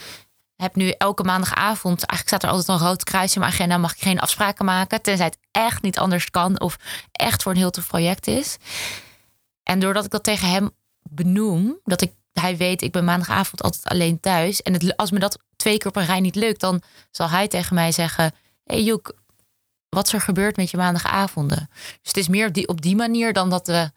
heb 0.62 0.74
nu 0.74 0.90
elke 0.90 1.22
maandagavond, 1.22 2.04
eigenlijk 2.04 2.28
staat 2.28 2.42
er 2.42 2.48
altijd 2.48 2.68
een 2.68 2.86
rood 2.86 3.04
kruis 3.04 3.34
in 3.34 3.40
mijn 3.40 3.52
agenda, 3.52 3.76
mag 3.76 3.92
ik 3.92 4.02
geen 4.02 4.20
afspraken 4.20 4.64
maken, 4.64 5.02
tenzij 5.02 5.26
het 5.26 5.38
echt 5.50 5.82
niet 5.82 5.98
anders 5.98 6.30
kan 6.30 6.60
of 6.60 6.76
echt 7.12 7.42
voor 7.42 7.52
een 7.52 7.58
heel 7.58 7.70
tof 7.70 7.86
project 7.86 8.26
is. 8.26 8.56
En 9.62 9.80
doordat 9.80 10.04
ik 10.04 10.10
dat 10.10 10.22
tegen 10.22 10.50
hem 10.50 10.70
benoem, 11.02 11.78
dat 11.84 12.00
ik, 12.00 12.12
hij 12.32 12.56
weet, 12.56 12.82
ik 12.82 12.92
ben 12.92 13.04
maandagavond 13.04 13.62
altijd 13.62 13.84
alleen 13.84 14.20
thuis. 14.20 14.62
En 14.62 14.72
het, 14.72 14.96
als 14.96 15.10
me 15.10 15.18
dat 15.18 15.38
twee 15.56 15.78
keer 15.78 15.88
op 15.88 15.96
een 15.96 16.06
rij 16.06 16.20
niet 16.20 16.34
lukt, 16.34 16.60
dan 16.60 16.82
zal 17.10 17.28
hij 17.28 17.48
tegen 17.48 17.74
mij 17.74 17.92
zeggen: 17.92 18.32
Hey 18.64 18.82
Joek, 18.82 19.16
wat 19.88 20.06
is 20.06 20.12
er 20.12 20.20
gebeurd 20.20 20.56
met 20.56 20.70
je 20.70 20.76
maandagavonden? 20.76 21.70
Dus 21.74 21.98
het 22.02 22.16
is 22.16 22.28
meer 22.28 22.46
op 22.46 22.54
die, 22.54 22.68
op 22.68 22.80
die 22.80 22.96
manier 22.96 23.32
dan 23.32 23.50
dat 23.50 23.66
we 23.66 23.90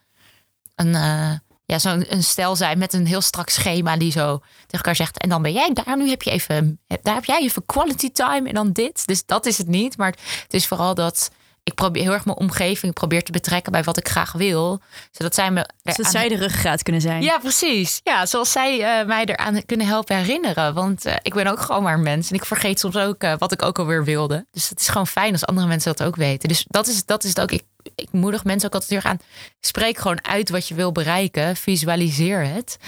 een, 0.74 0.94
uh, 0.94 1.32
ja, 1.72 1.78
zo'n 1.78 2.04
een 2.08 2.22
stel 2.22 2.56
zijn 2.56 2.78
met 2.78 2.92
een 2.92 3.06
heel 3.06 3.20
strak 3.20 3.48
schema 3.48 3.96
die 3.96 4.12
zo 4.12 4.38
tegen 4.38 4.70
elkaar 4.70 4.96
zegt. 4.96 5.18
En 5.18 5.28
dan 5.28 5.42
ben 5.42 5.52
jij 5.52 5.70
daar, 5.72 5.96
nu 5.96 6.08
heb 6.08 6.22
je 6.22 6.30
even, 6.30 6.80
daar 7.02 7.14
heb 7.14 7.24
jij 7.24 7.40
even 7.40 7.66
quality 7.66 8.10
time 8.10 8.48
en 8.48 8.54
dan 8.54 8.72
dit. 8.72 9.06
Dus 9.06 9.26
dat 9.26 9.46
is 9.46 9.58
het 9.58 9.68
niet. 9.68 9.96
Maar 9.96 10.14
het 10.42 10.54
is 10.54 10.66
vooral 10.66 10.94
dat 10.94 11.30
ik 11.64 11.74
probeer 11.74 12.02
heel 12.02 12.12
erg 12.12 12.24
mijn 12.24 12.36
omgeving 12.36 12.92
probeer 12.92 13.22
te 13.22 13.32
betrekken 13.32 13.72
bij 13.72 13.82
wat 13.82 13.96
ik 13.96 14.08
graag 14.08 14.32
wil. 14.32 14.80
Zodat 15.10 15.34
zij 15.34 15.50
me. 15.50 15.68
Zodat 15.82 16.10
zij 16.10 16.28
de 16.28 16.36
ruggengraat 16.36 16.82
kunnen 16.82 17.02
zijn. 17.02 17.22
Ja, 17.22 17.38
precies. 17.38 18.00
Ja, 18.04 18.26
zoals 18.26 18.52
zij 18.52 19.00
uh, 19.00 19.06
mij 19.06 19.24
eraan 19.24 19.64
kunnen 19.66 19.86
helpen 19.86 20.16
herinneren. 20.16 20.74
Want 20.74 21.06
uh, 21.06 21.14
ik 21.22 21.34
ben 21.34 21.46
ook 21.46 21.60
gewoon 21.60 21.82
maar 21.82 21.94
een 21.94 22.02
mens. 22.02 22.30
En 22.30 22.36
ik 22.36 22.44
vergeet 22.44 22.80
soms 22.80 22.96
ook 22.96 23.22
uh, 23.22 23.34
wat 23.38 23.52
ik 23.52 23.62
ook 23.62 23.78
alweer 23.78 24.04
wilde. 24.04 24.46
Dus 24.50 24.68
het 24.68 24.80
is 24.80 24.88
gewoon 24.88 25.06
fijn 25.06 25.32
als 25.32 25.46
andere 25.46 25.66
mensen 25.66 25.94
dat 25.96 26.06
ook 26.06 26.16
weten. 26.16 26.48
Dus 26.48 26.64
dat 26.68 26.86
is, 26.86 27.04
dat 27.04 27.24
is 27.24 27.28
het 27.28 27.40
ook. 27.40 27.50
Ik, 27.50 27.62
ik 27.94 28.12
moedig 28.12 28.44
mensen 28.44 28.68
ook 28.68 28.74
altijd 28.74 29.02
heel 29.02 29.10
aan. 29.10 29.20
Spreek 29.60 29.98
gewoon 29.98 30.24
uit 30.24 30.50
wat 30.50 30.68
je 30.68 30.74
wil 30.74 30.92
bereiken. 30.92 31.56
Visualiseer 31.56 32.46
het. 32.46 32.78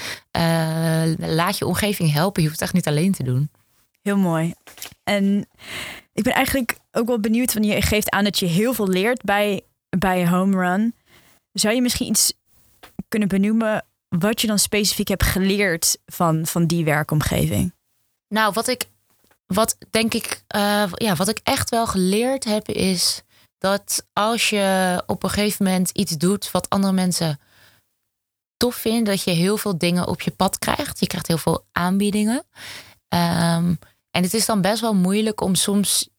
laat 1.17 1.57
je 1.57 1.65
omgeving 1.65 2.13
helpen. 2.13 2.41
Je 2.41 2.47
hoeft 2.47 2.59
het 2.59 2.69
echt 2.69 2.77
niet 2.77 2.87
alleen 2.87 3.11
te 3.11 3.23
doen. 3.23 3.49
Heel 4.01 4.17
mooi. 4.17 4.53
En 5.03 5.47
ik 6.13 6.23
ben 6.23 6.33
eigenlijk 6.33 6.77
ook 6.91 7.07
wel 7.07 7.19
benieuwd, 7.19 7.53
want 7.53 7.65
je 7.65 7.81
geeft 7.81 8.09
aan 8.09 8.23
dat 8.23 8.39
je 8.39 8.45
heel 8.45 8.73
veel 8.73 8.87
leert 8.87 9.23
bij, 9.23 9.61
bij 9.89 10.27
Home 10.27 10.57
Run. 10.57 10.95
Zou 11.51 11.75
je 11.75 11.81
misschien 11.81 12.07
iets 12.07 12.33
kunnen 13.07 13.27
benoemen 13.27 13.85
wat 14.07 14.41
je 14.41 14.47
dan 14.47 14.59
specifiek 14.59 15.07
hebt 15.07 15.23
geleerd 15.23 15.97
van, 16.05 16.45
van 16.45 16.65
die 16.65 16.85
werkomgeving? 16.85 17.73
Nou, 18.27 18.53
wat 18.53 18.67
ik, 18.67 18.85
wat 19.45 19.77
denk 19.89 20.13
ik, 20.13 20.43
uh, 20.55 20.91
ja, 20.93 21.15
wat 21.15 21.29
ik 21.29 21.39
echt 21.43 21.69
wel 21.69 21.87
geleerd 21.87 22.43
heb, 22.43 22.67
is 22.67 23.21
dat 23.57 24.07
als 24.13 24.49
je 24.49 25.03
op 25.05 25.23
een 25.23 25.29
gegeven 25.29 25.65
moment 25.65 25.89
iets 25.89 26.11
doet 26.11 26.51
wat 26.51 26.69
andere 26.69 26.93
mensen 26.93 27.39
tof 28.57 28.75
vinden, 28.75 29.03
dat 29.03 29.23
je 29.23 29.31
heel 29.31 29.57
veel 29.57 29.77
dingen 29.77 30.07
op 30.07 30.21
je 30.21 30.31
pad 30.31 30.59
krijgt. 30.59 30.99
Je 30.99 31.07
krijgt 31.07 31.27
heel 31.27 31.37
veel 31.37 31.65
aanbiedingen. 31.71 32.45
Um, 33.09 33.79
en 34.11 34.23
het 34.23 34.33
is 34.33 34.45
dan 34.45 34.61
best 34.61 34.81
wel 34.81 34.95
moeilijk 34.95 35.41
om 35.41 35.55
soms 35.55 36.09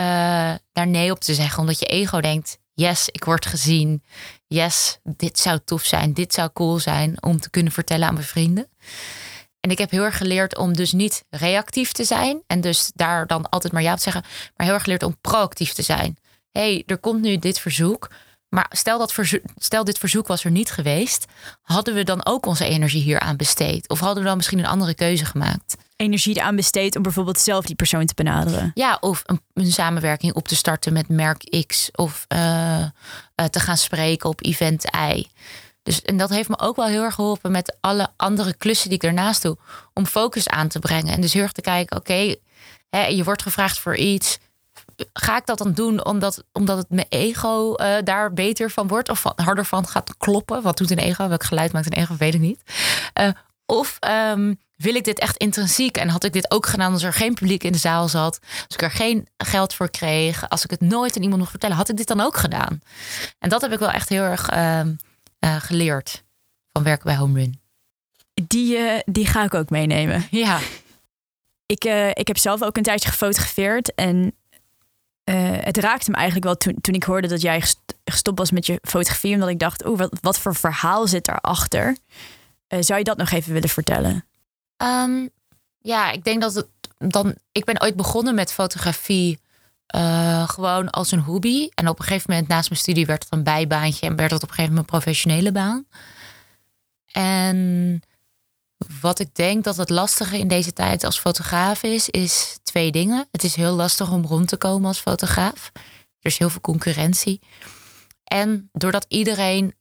uh, 0.00 0.54
daar 0.72 0.86
nee 0.86 1.10
op 1.10 1.20
te 1.20 1.34
zeggen, 1.34 1.60
omdat 1.60 1.78
je 1.78 1.86
ego 1.86 2.20
denkt: 2.20 2.58
yes, 2.74 3.08
ik 3.08 3.24
word 3.24 3.46
gezien. 3.46 4.02
Yes, 4.46 4.98
dit 5.02 5.38
zou 5.38 5.58
tof 5.64 5.84
zijn. 5.84 6.12
Dit 6.12 6.34
zou 6.34 6.50
cool 6.52 6.78
zijn 6.78 7.22
om 7.22 7.40
te 7.40 7.50
kunnen 7.50 7.72
vertellen 7.72 8.08
aan 8.08 8.14
mijn 8.14 8.26
vrienden. 8.26 8.68
En 9.60 9.70
ik 9.70 9.78
heb 9.78 9.90
heel 9.90 10.02
erg 10.02 10.16
geleerd 10.16 10.56
om 10.56 10.72
dus 10.72 10.92
niet 10.92 11.24
reactief 11.30 11.92
te 11.92 12.04
zijn 12.04 12.42
en 12.46 12.60
dus 12.60 12.90
daar 12.94 13.26
dan 13.26 13.48
altijd 13.48 13.72
maar 13.72 13.82
ja 13.82 13.94
te 13.94 14.02
zeggen, 14.02 14.22
maar 14.56 14.66
heel 14.66 14.74
erg 14.74 14.82
geleerd 14.82 15.02
om 15.02 15.16
proactief 15.20 15.72
te 15.72 15.82
zijn. 15.82 16.16
Hey, 16.56 16.82
er 16.86 16.98
komt 16.98 17.22
nu 17.22 17.36
dit 17.36 17.58
verzoek. 17.58 18.10
Maar 18.48 18.66
stel, 18.70 18.98
dat 18.98 19.12
verzoek, 19.12 19.40
stel 19.56 19.84
dit 19.84 19.98
verzoek 19.98 20.26
was 20.26 20.44
er 20.44 20.50
niet 20.50 20.70
geweest, 20.70 21.24
hadden 21.62 21.94
we 21.94 22.04
dan 22.04 22.26
ook 22.26 22.46
onze 22.46 22.64
energie 22.64 23.02
hier 23.02 23.20
aan 23.20 23.36
besteed? 23.36 23.88
Of 23.88 24.00
hadden 24.00 24.22
we 24.22 24.28
dan 24.28 24.36
misschien 24.36 24.58
een 24.58 24.66
andere 24.66 24.94
keuze 24.94 25.24
gemaakt? 25.24 25.76
Energie 25.96 26.42
aan 26.42 26.56
besteed 26.56 26.96
om 26.96 27.02
bijvoorbeeld 27.02 27.38
zelf 27.38 27.64
die 27.64 27.76
persoon 27.76 28.06
te 28.06 28.14
benaderen. 28.14 28.70
Ja, 28.74 28.98
of 29.00 29.22
een, 29.26 29.40
een 29.54 29.72
samenwerking 29.72 30.34
op 30.34 30.48
te 30.48 30.56
starten 30.56 30.92
met 30.92 31.08
merk 31.08 31.64
X. 31.66 31.88
Of 31.92 32.24
uh, 32.34 32.78
uh, 32.78 33.46
te 33.50 33.60
gaan 33.60 33.76
spreken 33.76 34.28
op 34.28 34.44
event 34.44 34.84
Y. 34.84 35.24
Dus, 35.82 36.02
en 36.02 36.16
dat 36.16 36.30
heeft 36.30 36.48
me 36.48 36.58
ook 36.58 36.76
wel 36.76 36.86
heel 36.86 37.02
erg 37.02 37.14
geholpen 37.14 37.50
met 37.50 37.76
alle 37.80 38.08
andere 38.16 38.54
klussen 38.54 38.88
die 38.88 38.98
ik 38.98 39.04
daarnaast 39.04 39.42
doe. 39.42 39.56
Om 39.94 40.06
focus 40.06 40.48
aan 40.48 40.68
te 40.68 40.78
brengen. 40.78 41.14
En 41.14 41.20
dus 41.20 41.32
heel 41.32 41.42
erg 41.42 41.52
te 41.52 41.60
kijken, 41.60 41.96
oké, 41.96 42.36
okay, 42.90 43.14
je 43.14 43.24
wordt 43.24 43.42
gevraagd 43.42 43.78
voor 43.78 43.96
iets 43.96 44.38
ga 45.12 45.36
ik 45.36 45.46
dat 45.46 45.58
dan 45.58 45.72
doen 45.72 46.04
omdat, 46.04 46.44
omdat 46.52 46.78
het 46.78 46.90
mijn 46.90 47.06
ego 47.08 47.74
uh, 47.76 47.96
daar 48.04 48.32
beter 48.32 48.70
van 48.70 48.88
wordt 48.88 49.08
of 49.08 49.22
harder 49.36 49.66
van 49.66 49.86
gaat 49.86 50.16
kloppen? 50.16 50.62
Wat 50.62 50.78
doet 50.78 50.90
een 50.90 50.98
ego? 50.98 51.28
Welk 51.28 51.44
geluid 51.44 51.72
maakt 51.72 51.86
een 51.86 52.02
ego? 52.02 52.16
Weet 52.16 52.34
ik 52.34 52.40
niet. 52.40 52.62
Uh, 53.20 53.28
of 53.66 53.98
um, 54.30 54.58
wil 54.76 54.94
ik 54.94 55.04
dit 55.04 55.18
echt 55.18 55.36
intrinsiek? 55.36 55.96
En 55.96 56.08
had 56.08 56.24
ik 56.24 56.32
dit 56.32 56.50
ook 56.50 56.66
gedaan 56.66 56.92
als 56.92 57.02
er 57.02 57.12
geen 57.12 57.34
publiek 57.34 57.64
in 57.64 57.72
de 57.72 57.78
zaal 57.78 58.08
zat? 58.08 58.38
Als 58.42 58.74
ik 58.74 58.82
er 58.82 58.90
geen 58.90 59.28
geld 59.36 59.74
voor 59.74 59.90
kreeg? 59.90 60.48
Als 60.48 60.64
ik 60.64 60.70
het 60.70 60.80
nooit 60.80 61.16
aan 61.16 61.22
iemand 61.22 61.38
mocht 61.38 61.50
vertellen? 61.50 61.76
Had 61.76 61.88
ik 61.88 61.96
dit 61.96 62.06
dan 62.06 62.20
ook 62.20 62.36
gedaan? 62.36 62.80
En 63.38 63.48
dat 63.48 63.60
heb 63.60 63.72
ik 63.72 63.78
wel 63.78 63.90
echt 63.90 64.08
heel 64.08 64.22
erg 64.22 64.52
uh, 64.52 64.80
uh, 65.40 65.56
geleerd 65.56 66.24
van 66.72 66.82
werken 66.82 67.06
bij 67.06 67.16
Homerun. 67.16 67.60
Die, 68.34 68.78
uh, 68.78 68.98
die 69.04 69.26
ga 69.26 69.44
ik 69.44 69.54
ook 69.54 69.70
meenemen. 69.70 70.26
Ja. 70.30 70.58
Ik, 71.66 71.84
ik 72.12 72.26
heb 72.26 72.38
zelf 72.38 72.62
ook 72.62 72.76
een 72.76 72.82
tijdje 72.82 73.08
gefotografeerd. 73.08 73.94
En 73.94 74.34
het 75.34 75.76
raakte 75.76 76.10
me 76.10 76.16
eigenlijk 76.16 76.46
wel 76.46 76.56
toen, 76.56 76.80
toen 76.80 76.94
ik 76.94 77.02
hoorde 77.02 77.28
dat 77.28 77.40
jij 77.40 77.62
gestopt 78.04 78.38
was 78.38 78.50
met 78.50 78.66
je 78.66 78.78
fotografie. 78.82 79.34
Omdat 79.34 79.48
ik 79.48 79.58
dacht, 79.58 79.86
oeh, 79.86 79.98
wat, 79.98 80.18
wat 80.20 80.38
voor 80.38 80.54
verhaal 80.54 81.06
zit 81.06 81.24
daarachter? 81.24 81.96
zou 82.68 82.98
je 82.98 83.04
dat 83.04 83.16
nog 83.16 83.30
even 83.30 83.52
willen 83.52 83.68
vertellen? 83.68 84.24
Um, 84.76 85.30
ja, 85.78 86.10
ik 86.10 86.24
denk 86.24 86.40
dat 86.40 86.54
het 86.54 86.66
dan. 86.98 87.34
Ik 87.52 87.64
ben 87.64 87.82
ooit 87.82 87.96
begonnen 87.96 88.34
met 88.34 88.52
fotografie. 88.52 89.38
Uh, 89.96 90.48
gewoon 90.48 90.90
als 90.90 91.10
een 91.10 91.20
hobby. 91.20 91.68
En 91.74 91.88
op 91.88 91.98
een 91.98 92.04
gegeven 92.04 92.30
moment 92.30 92.48
naast 92.48 92.68
mijn 92.68 92.80
studie 92.80 93.06
werd 93.06 93.24
het 93.24 93.32
een 93.32 93.42
bijbaantje 93.42 94.06
en 94.06 94.16
werd 94.16 94.30
het 94.30 94.42
op 94.42 94.48
een 94.48 94.54
gegeven 94.54 94.74
moment 94.74 94.92
een 94.92 95.00
professionele 95.00 95.52
baan. 95.52 95.86
En 97.12 98.00
wat 99.00 99.18
ik 99.18 99.34
denk 99.34 99.64
dat 99.64 99.76
het 99.76 99.90
lastige 99.90 100.38
in 100.38 100.48
deze 100.48 100.72
tijd 100.72 101.04
als 101.04 101.18
fotograaf 101.18 101.82
is, 101.82 102.08
is 102.08 102.58
twee 102.62 102.92
dingen. 102.92 103.28
Het 103.30 103.44
is 103.44 103.54
heel 103.54 103.74
lastig 103.74 104.12
om 104.12 104.24
rond 104.24 104.48
te 104.48 104.56
komen 104.56 104.86
als 104.86 104.98
fotograaf. 104.98 105.70
Er 106.20 106.30
is 106.30 106.38
heel 106.38 106.50
veel 106.50 106.60
concurrentie. 106.60 107.40
En 108.24 108.68
doordat 108.72 109.04
iedereen 109.08 109.74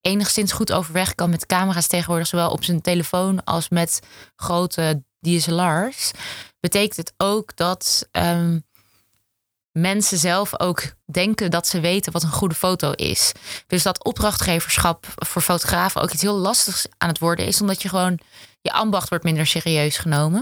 enigszins 0.00 0.52
goed 0.52 0.72
overweg 0.72 1.14
kan 1.14 1.30
met 1.30 1.46
camera's 1.46 1.86
tegenwoordig, 1.86 2.26
zowel 2.26 2.50
op 2.50 2.64
zijn 2.64 2.80
telefoon 2.80 3.44
als 3.44 3.68
met 3.68 4.00
grote 4.36 5.02
DSLR's, 5.20 6.10
betekent 6.60 6.96
het 6.96 7.12
ook 7.16 7.56
dat 7.56 8.08
um, 8.12 8.66
mensen 9.80 10.18
zelf 10.18 10.60
ook 10.60 10.82
denken 11.04 11.50
dat 11.50 11.66
ze 11.66 11.80
weten 11.80 12.12
wat 12.12 12.22
een 12.22 12.30
goede 12.30 12.54
foto 12.54 12.92
is. 12.92 13.32
Dus 13.66 13.82
dat 13.82 14.04
opdrachtgeverschap 14.04 15.06
voor 15.14 15.42
fotografen 15.42 16.00
ook 16.00 16.12
iets 16.12 16.22
heel 16.22 16.36
lastigs 16.36 16.86
aan 16.98 17.08
het 17.08 17.18
worden 17.18 17.46
is, 17.46 17.60
omdat 17.60 17.82
je 17.82 17.88
gewoon 17.88 18.18
je 18.60 18.72
ambacht 18.72 19.08
wordt 19.08 19.24
minder 19.24 19.46
serieus 19.46 19.96
genomen. 19.98 20.40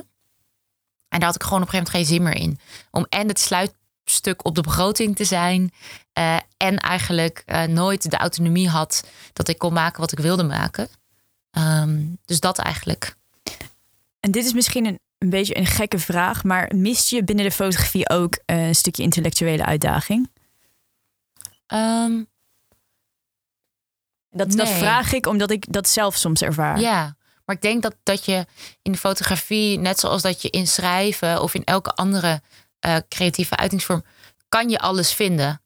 En 1.09 1.18
daar 1.18 1.29
had 1.29 1.35
ik 1.35 1.42
gewoon 1.42 1.62
op 1.62 1.68
een 1.68 1.72
gegeven 1.72 1.92
moment 1.92 2.11
geen 2.11 2.16
zin 2.16 2.22
meer 2.22 2.51
in. 2.51 2.61
Om 2.90 3.07
en 3.09 3.29
het 3.29 3.40
sluit 3.40 3.75
stuk 4.11 4.44
op 4.44 4.55
de 4.55 4.61
begroting 4.61 5.16
te 5.16 5.25
zijn. 5.25 5.72
Uh, 6.18 6.37
en 6.57 6.77
eigenlijk 6.77 7.42
uh, 7.46 7.62
nooit 7.62 8.11
de 8.11 8.16
autonomie 8.16 8.68
had 8.68 9.05
dat 9.33 9.49
ik 9.49 9.59
kon 9.59 9.72
maken 9.72 10.01
wat 10.01 10.12
ik 10.12 10.18
wilde 10.18 10.42
maken. 10.42 10.88
Um, 11.51 12.18
dus 12.25 12.40
dat 12.40 12.59
eigenlijk. 12.59 13.16
En 14.20 14.31
dit 14.31 14.44
is 14.44 14.53
misschien 14.53 14.87
een, 14.87 14.99
een 15.26 15.38
beetje 15.38 15.56
een 15.56 15.66
gekke 15.66 15.98
vraag, 15.98 16.44
maar 16.44 16.72
mist 16.74 17.10
je 17.10 17.24
binnen 17.24 17.44
de 17.44 17.50
fotografie 17.50 18.08
ook 18.08 18.38
uh, 18.46 18.66
een 18.66 18.74
stukje 18.74 19.02
intellectuele 19.02 19.64
uitdaging? 19.64 20.30
Um, 21.74 22.26
dat, 24.30 24.46
nee. 24.46 24.56
dat 24.56 24.68
vraag 24.68 25.12
ik 25.12 25.26
omdat 25.26 25.50
ik 25.50 25.72
dat 25.72 25.88
zelf 25.88 26.16
soms 26.16 26.42
ervaar. 26.42 26.80
Ja, 26.80 27.16
maar 27.44 27.56
ik 27.56 27.62
denk 27.62 27.82
dat, 27.82 27.96
dat 28.02 28.24
je 28.24 28.46
in 28.82 28.92
de 28.92 28.98
fotografie, 28.98 29.78
net 29.78 29.98
zoals 29.98 30.22
dat 30.22 30.42
je 30.42 30.50
in 30.50 30.66
schrijven 30.66 31.42
of 31.42 31.54
in 31.54 31.64
elke 31.64 31.92
andere 31.92 32.42
uh, 32.86 32.96
creatieve 33.08 33.56
uitingsvorm, 33.56 34.04
kan 34.48 34.68
je 34.68 34.78
alles 34.78 35.12
vinden. 35.12 35.60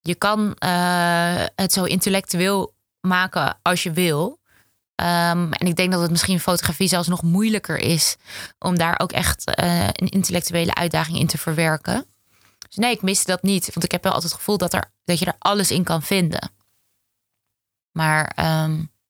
Je 0.00 0.14
kan 0.14 0.56
uh, 0.64 1.44
het 1.54 1.72
zo 1.72 1.84
intellectueel 1.84 2.74
maken 3.00 3.58
als 3.62 3.82
je 3.82 3.92
wil. 3.92 4.40
Um, 5.00 5.52
en 5.52 5.66
ik 5.66 5.76
denk 5.76 5.92
dat 5.92 6.00
het 6.00 6.10
misschien 6.10 6.40
fotografie 6.40 6.88
zelfs 6.88 7.08
nog 7.08 7.22
moeilijker 7.22 7.78
is 7.78 8.16
om 8.58 8.78
daar 8.78 9.00
ook 9.00 9.12
echt 9.12 9.58
uh, 9.60 9.84
een 9.86 10.08
intellectuele 10.08 10.74
uitdaging 10.74 11.18
in 11.18 11.26
te 11.26 11.38
verwerken. 11.38 12.06
Dus 12.68 12.76
nee, 12.76 12.92
ik 12.92 13.02
miste 13.02 13.30
dat 13.30 13.42
niet. 13.42 13.70
Want 13.72 13.84
ik 13.84 13.92
heb 13.92 14.02
wel 14.02 14.12
altijd 14.12 14.30
het 14.30 14.40
gevoel 14.40 14.58
dat, 14.58 14.72
er, 14.72 14.92
dat 15.04 15.18
je 15.18 15.24
er 15.24 15.36
alles 15.38 15.70
in 15.70 15.84
kan 15.84 16.02
vinden. 16.02 16.50
Maar 17.92 18.32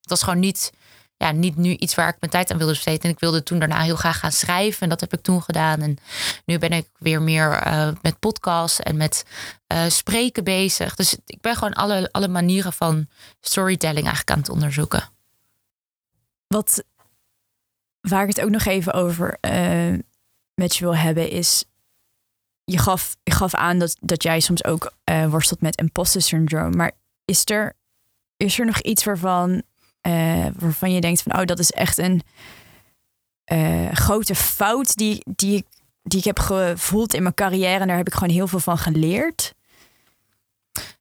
dat 0.01 0.16
is 0.16 0.22
gewoon 0.22 0.38
niet 0.38 0.72
ja, 1.16 1.31
niet 1.31 1.57
nu 1.57 1.70
iets 1.70 1.94
waar 1.94 2.09
ik 2.09 2.16
mijn 2.20 2.33
tijd 2.33 2.51
aan 2.51 2.59
wilde 2.59 2.72
besteden. 2.72 3.03
En 3.03 3.11
ik 3.11 3.20
wilde 3.20 3.42
toen 3.42 3.59
daarna 3.59 3.81
heel 3.81 3.96
graag 3.96 4.18
gaan 4.18 4.33
schrijven. 4.33 4.81
En 4.81 4.88
dat 4.88 5.01
heb 5.01 5.12
ik 5.12 5.22
toen 5.22 5.42
gedaan. 5.42 5.81
En 5.81 5.99
nu 6.44 6.59
ben 6.59 6.72
ik 6.72 6.88
weer 6.99 7.22
meer 7.22 7.66
uh, 7.66 7.88
met 8.03 8.18
podcasts 8.18 8.81
en 8.81 8.96
met 8.96 9.25
uh, 9.72 9.83
spreken 9.88 10.44
bezig. 10.44 10.94
Dus 10.94 11.16
ik 11.27 11.40
ben 11.40 11.55
gewoon 11.55 11.72
alle, 11.72 12.09
alle 12.12 12.29
manieren 12.29 12.72
van 12.72 13.09
storytelling 13.40 14.07
eigenlijk 14.07 14.31
aan 14.31 14.38
het 14.38 14.49
onderzoeken. 14.49 15.16
Wat, 16.47 16.85
waar 18.01 18.23
ik 18.23 18.29
het 18.29 18.41
ook 18.41 18.51
nog 18.51 18.65
even 18.65 18.93
over 18.93 19.39
uh, 19.41 19.99
met 20.55 20.77
je 20.77 20.85
wil 20.85 20.97
hebben, 20.97 21.31
is. 21.31 21.65
Je 22.65 22.79
gaf, 22.79 23.17
je 23.23 23.33
gaf 23.33 23.55
aan 23.55 23.79
dat, 23.79 23.97
dat 24.01 24.23
jij 24.23 24.41
soms 24.41 24.65
ook 24.65 24.93
worstelt 25.29 25.61
met 25.61 25.77
imposter 25.77 26.23
syndrome. 26.23 26.77
Maar 26.77 26.93
is 27.25 27.43
er, 27.45 27.73
is 28.37 28.59
er 28.59 28.67
nog 28.67 28.81
iets 28.81 29.05
waarvan 29.05 29.63
uh, 30.07 30.47
waarvan 30.59 30.93
je 30.93 31.01
denkt 31.01 31.23
van, 31.23 31.39
oh, 31.39 31.45
dat 31.45 31.59
is 31.59 31.71
echt 31.71 31.99
een 31.99 32.23
grote 33.93 34.35
fout 34.35 34.97
die, 34.97 35.23
die, 35.37 35.67
die 36.03 36.19
ik 36.19 36.25
heb 36.25 36.39
gevoeld 36.39 37.15
in 37.15 37.23
mijn 37.23 37.35
carrière. 37.35 37.81
En 37.81 37.87
daar 37.87 37.97
heb 37.97 38.07
ik 38.07 38.15
gewoon 38.15 38.35
heel 38.35 38.49
veel 38.49 38.61
van 38.61 38.79
geleerd. 38.79 39.55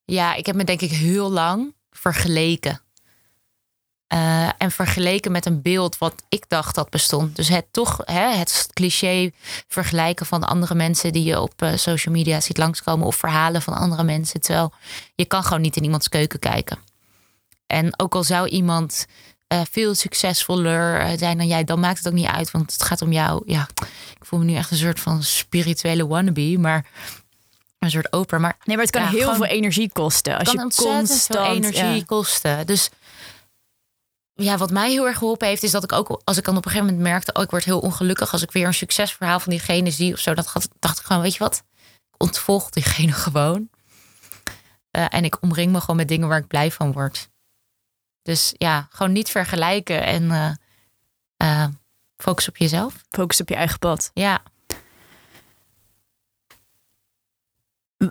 Ja, 0.05 0.33
ik 0.33 0.45
heb 0.45 0.55
me 0.55 0.63
denk 0.63 0.81
ik 0.81 0.91
heel 0.91 1.31
lang 1.31 1.75
vergeleken. 1.89 2.81
Uh, 4.13 4.49
en 4.57 4.71
vergeleken 4.71 5.31
met 5.31 5.45
een 5.45 5.61
beeld 5.61 5.97
wat 5.97 6.23
ik 6.29 6.45
dacht 6.47 6.75
dat 6.75 6.89
bestond. 6.89 7.35
Dus 7.35 7.47
het 7.47 7.65
toch, 7.71 8.01
hè, 8.03 8.35
het 8.35 8.67
cliché 8.73 9.31
vergelijken 9.67 10.25
van 10.25 10.43
andere 10.43 10.75
mensen 10.75 11.13
die 11.13 11.23
je 11.23 11.41
op 11.41 11.61
uh, 11.61 11.75
social 11.75 12.13
media 12.13 12.39
ziet 12.39 12.57
langskomen. 12.57 13.07
Of 13.07 13.15
verhalen 13.15 13.61
van 13.61 13.73
andere 13.73 14.03
mensen. 14.03 14.41
Terwijl 14.41 14.73
je 15.15 15.25
kan 15.25 15.43
gewoon 15.43 15.61
niet 15.61 15.75
in 15.75 15.83
iemands 15.83 16.09
keuken 16.09 16.39
kijken. 16.39 16.77
En 17.67 17.99
ook 17.99 18.15
al 18.15 18.23
zou 18.23 18.47
iemand 18.47 19.05
uh, 19.53 19.61
veel 19.71 19.95
succesvoller 19.95 20.99
eh, 20.99 21.17
zijn 21.17 21.37
dan 21.37 21.47
jij, 21.47 21.63
dan 21.63 21.79
maakt 21.79 21.97
het 21.97 22.07
ook 22.07 22.13
niet 22.13 22.27
uit, 22.27 22.51
want 22.51 22.71
het 22.71 22.83
gaat 22.83 23.01
om 23.01 23.11
jou. 23.11 23.43
Ja, 23.45 23.67
ik 24.19 24.25
voel 24.25 24.39
me 24.39 24.45
nu 24.45 24.55
echt 24.55 24.71
een 24.71 24.77
soort 24.77 24.99
van 24.99 25.23
spirituele 25.23 26.07
wannabe, 26.07 26.57
maar 26.57 26.85
een 27.79 27.91
soort 27.91 28.13
oper. 28.13 28.41
Maar, 28.41 28.57
nee, 28.63 28.75
maar 28.75 28.85
het 28.85 28.95
kan 28.95 29.03
ja, 29.03 29.09
heel 29.09 29.19
gewoon, 29.19 29.35
veel 29.35 29.45
energie 29.45 29.89
kosten. 29.91 30.37
Als 30.37 30.51
je 30.51 30.57
constant, 30.57 31.25
veel 31.29 31.45
energie 31.45 31.95
ja. 31.95 32.03
kosten. 32.05 32.65
Dus 32.65 32.89
ja, 34.35 34.57
wat 34.57 34.71
mij 34.71 34.91
heel 34.91 35.07
erg 35.07 35.17
geholpen 35.17 35.47
heeft, 35.47 35.63
is 35.63 35.71
dat 35.71 35.83
ik 35.83 35.91
ook 35.91 36.21
als 36.23 36.37
ik 36.37 36.43
dan 36.43 36.57
op 36.57 36.65
een 36.65 36.71
gegeven 36.71 36.93
moment 36.93 37.09
merkte, 37.09 37.33
oh, 37.33 37.43
ik 37.43 37.49
word 37.49 37.63
heel 37.63 37.79
ongelukkig 37.79 38.31
als 38.31 38.41
ik 38.41 38.51
weer 38.51 38.67
een 38.67 38.73
succesverhaal 38.73 39.39
van 39.39 39.51
diegene 39.51 39.91
zie 39.91 40.13
of 40.13 40.19
zo. 40.19 40.33
Dat 40.33 40.45
had, 40.45 40.69
dacht 40.79 40.99
ik 40.99 41.05
gewoon, 41.05 41.21
weet 41.21 41.33
je 41.33 41.39
wat, 41.39 41.63
ik 42.11 42.21
ontvolg 42.21 42.69
diegene 42.69 43.11
gewoon. 43.27 43.69
Uh, 44.97 45.05
en 45.09 45.23
ik 45.23 45.41
omring 45.41 45.71
me 45.71 45.79
gewoon 45.79 45.95
met 45.95 46.07
dingen 46.07 46.27
waar 46.27 46.39
ik 46.39 46.47
blij 46.47 46.71
van 46.71 46.91
word. 46.91 47.29
Dus 48.21 48.53
ja, 48.57 48.87
gewoon 48.89 49.11
niet 49.11 49.29
vergelijken 49.29 50.03
en 50.03 50.23
uh, 50.23 50.51
uh, 51.43 51.67
focus 52.17 52.47
op 52.47 52.57
jezelf. 52.57 53.03
Focus 53.09 53.41
op 53.41 53.49
je 53.49 53.55
eigen 53.55 53.79
pad. 53.79 54.11
Ja. 54.13 54.43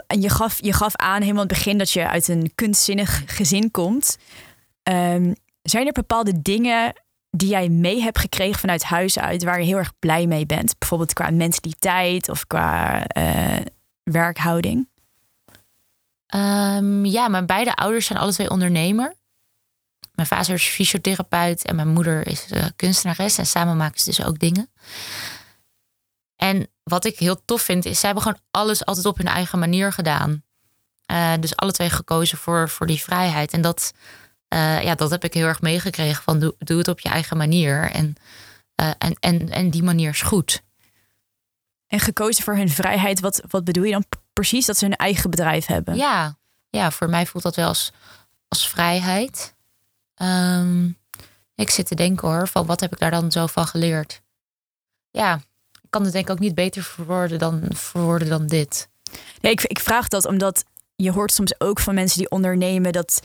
En 0.06 0.20
je 0.20 0.28
gaf, 0.28 0.58
je 0.62 0.72
gaf 0.72 0.96
aan 0.96 1.20
helemaal 1.20 1.42
in 1.42 1.48
het 1.48 1.58
begin 1.58 1.78
dat 1.78 1.90
je 1.90 2.08
uit 2.08 2.28
een 2.28 2.52
kunstzinnig 2.54 3.22
gezin 3.26 3.70
komt. 3.70 4.18
Um, 4.82 5.34
zijn 5.64 5.87
er 5.87 5.92
bepaalde 5.92 6.42
dingen 6.42 6.92
die 7.31 7.48
jij 7.48 7.68
mee 7.68 8.03
hebt 8.03 8.18
gekregen 8.18 8.61
vanuit 8.61 8.83
huis 8.83 9.18
uit 9.18 9.42
waar 9.42 9.61
je 9.61 9.66
heel 9.66 9.77
erg 9.77 9.98
blij 9.98 10.27
mee 10.27 10.46
bent? 10.46 10.79
Bijvoorbeeld 10.79 11.12
qua 11.12 11.31
mentaliteit 11.31 12.29
of 12.29 12.46
qua 12.46 13.05
uh, 13.16 13.61
werkhouding? 14.03 14.88
Um, 16.35 17.05
ja, 17.05 17.29
mijn 17.29 17.46
beide 17.46 17.74
ouders 17.74 18.07
zijn 18.07 18.18
alle 18.18 18.33
twee 18.33 18.50
ondernemer. 18.50 19.14
Mijn 20.14 20.29
vader 20.29 20.55
is 20.55 20.68
fysiotherapeut 20.68 21.64
en 21.64 21.77
mijn 21.77 21.88
moeder 21.88 22.27
is 22.27 22.53
uh, 22.53 22.64
kunstenares. 22.77 23.38
En 23.38 23.46
samen 23.46 23.77
maken 23.77 24.00
ze 24.00 24.05
dus 24.05 24.24
ook 24.24 24.38
dingen. 24.38 24.70
En 26.37 26.68
wat 26.83 27.05
ik 27.05 27.18
heel 27.18 27.44
tof 27.44 27.62
vind, 27.62 27.85
is 27.85 28.00
zij 28.00 28.11
hebben 28.11 28.22
gewoon 28.22 28.42
alles 28.50 28.85
altijd 28.85 29.06
op 29.06 29.17
hun 29.17 29.27
eigen 29.27 29.58
manier 29.58 29.92
gedaan. 29.92 30.42
Uh, 31.12 31.33
dus 31.40 31.56
alle 31.56 31.73
twee 31.73 31.90
gekozen 31.90 32.38
voor, 32.38 32.69
voor 32.69 32.87
die 32.87 33.02
vrijheid. 33.02 33.52
En 33.52 33.60
dat, 33.60 33.92
uh, 34.55 34.83
ja, 34.83 34.94
dat 34.94 35.11
heb 35.11 35.25
ik 35.25 35.35
heel 35.35 35.46
erg 35.46 35.61
meegekregen 35.61 36.23
van 36.23 36.38
doe, 36.38 36.55
doe 36.59 36.79
het 36.79 36.88
op 36.88 37.00
je 37.00 37.09
eigen 37.09 37.37
manier. 37.37 37.90
En, 37.90 38.15
en, 38.75 39.17
en, 39.21 39.50
en 39.50 39.71
die 39.71 39.83
manier 39.83 40.11
is 40.11 40.23
goed. 40.23 40.63
En 41.87 42.00
gekozen 42.00 42.44
voor 42.44 42.57
hun 42.57 42.69
vrijheid, 42.69 43.21
wat, 43.21 43.42
wat 43.48 43.65
bedoel 43.65 43.85
je 43.85 43.92
dan 43.92 44.05
precies? 44.33 44.67
Dat 44.67 44.77
ze 44.77 44.85
hun 44.85 44.96
eigen 44.96 45.31
bedrijf 45.31 45.67
hebben? 45.67 45.96
Ja, 45.96 46.37
ja 46.71 46.90
voor 46.90 47.09
mij 47.09 47.27
voelt 47.27 47.44
dat 47.44 47.57
wel 47.57 47.69
als, 47.69 47.92
als 48.48 48.69
vrijheid. 48.69 49.55
Um, 50.23 50.98
ik 51.55 51.71
zit 51.71 51.87
te 51.87 51.94
denken 51.94 52.29
hoor, 52.29 52.48
van 52.48 52.67
wat 52.67 52.81
heb 52.81 52.92
ik 52.92 52.98
daar 52.98 53.11
dan 53.11 53.33
zo 53.33 53.46
van 53.46 53.67
geleerd? 53.67 54.23
Ja, 55.11 55.35
ik 55.83 55.90
kan 55.90 56.02
het 56.02 56.13
denk 56.13 56.25
ik 56.25 56.33
ook 56.33 56.38
niet 56.38 56.55
beter 56.55 56.83
verwoorden 56.83 57.38
dan, 57.38 57.63
verwoorden 57.69 58.29
dan 58.29 58.46
dit. 58.46 58.88
Ja, 59.40 59.50
ik, 59.50 59.63
ik 59.63 59.81
vraag 59.81 60.09
dat 60.09 60.27
omdat 60.27 60.65
je 60.96 61.11
hoort 61.13 61.33
soms 61.33 61.61
ook 61.61 61.81
van 61.81 61.94
mensen 61.94 62.19
die 62.19 62.31
ondernemen 62.31 62.92
dat, 62.92 63.21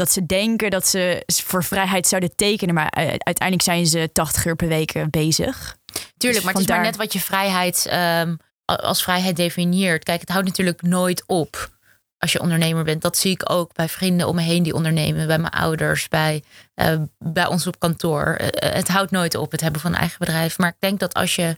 dat 0.00 0.10
ze 0.10 0.26
denken 0.26 0.70
dat 0.70 0.86
ze 0.86 1.22
voor 1.26 1.64
vrijheid 1.64 2.06
zouden 2.06 2.34
tekenen, 2.34 2.74
maar 2.74 2.90
uiteindelijk 2.94 3.62
zijn 3.62 3.86
ze 3.86 4.10
80 4.12 4.44
uur 4.44 4.56
per 4.56 4.68
week 4.68 5.10
bezig. 5.10 5.76
Tuurlijk, 6.16 6.18
dus 6.18 6.42
maar 6.42 6.52
het 6.52 6.62
is 6.62 6.68
maar 6.68 6.80
net 6.80 6.96
wat 6.96 7.12
je 7.12 7.20
vrijheid 7.20 7.90
um, 7.92 8.36
als 8.64 9.02
vrijheid 9.02 9.36
definieert. 9.36 10.04
Kijk, 10.04 10.20
het 10.20 10.28
houdt 10.28 10.46
natuurlijk 10.46 10.82
nooit 10.82 11.22
op 11.26 11.70
als 12.18 12.32
je 12.32 12.40
ondernemer 12.40 12.84
bent. 12.84 13.02
Dat 13.02 13.16
zie 13.16 13.30
ik 13.30 13.50
ook 13.50 13.74
bij 13.74 13.88
vrienden 13.88 14.28
om 14.28 14.34
me 14.34 14.42
heen 14.42 14.62
die 14.62 14.74
ondernemen, 14.74 15.26
bij 15.26 15.38
mijn 15.38 15.52
ouders, 15.52 16.08
bij, 16.08 16.42
uh, 16.74 16.94
bij 17.18 17.46
ons 17.46 17.66
op 17.66 17.78
kantoor. 17.78 18.38
Uh, 18.40 18.46
het 18.72 18.88
houdt 18.88 19.10
nooit 19.10 19.34
op 19.34 19.50
het 19.50 19.60
hebben 19.60 19.80
van 19.80 19.92
een 19.92 19.98
eigen 19.98 20.18
bedrijf. 20.18 20.58
Maar 20.58 20.68
ik 20.68 20.80
denk 20.80 21.00
dat 21.00 21.14
als 21.14 21.34
je 21.34 21.56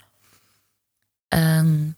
um, 1.28 1.96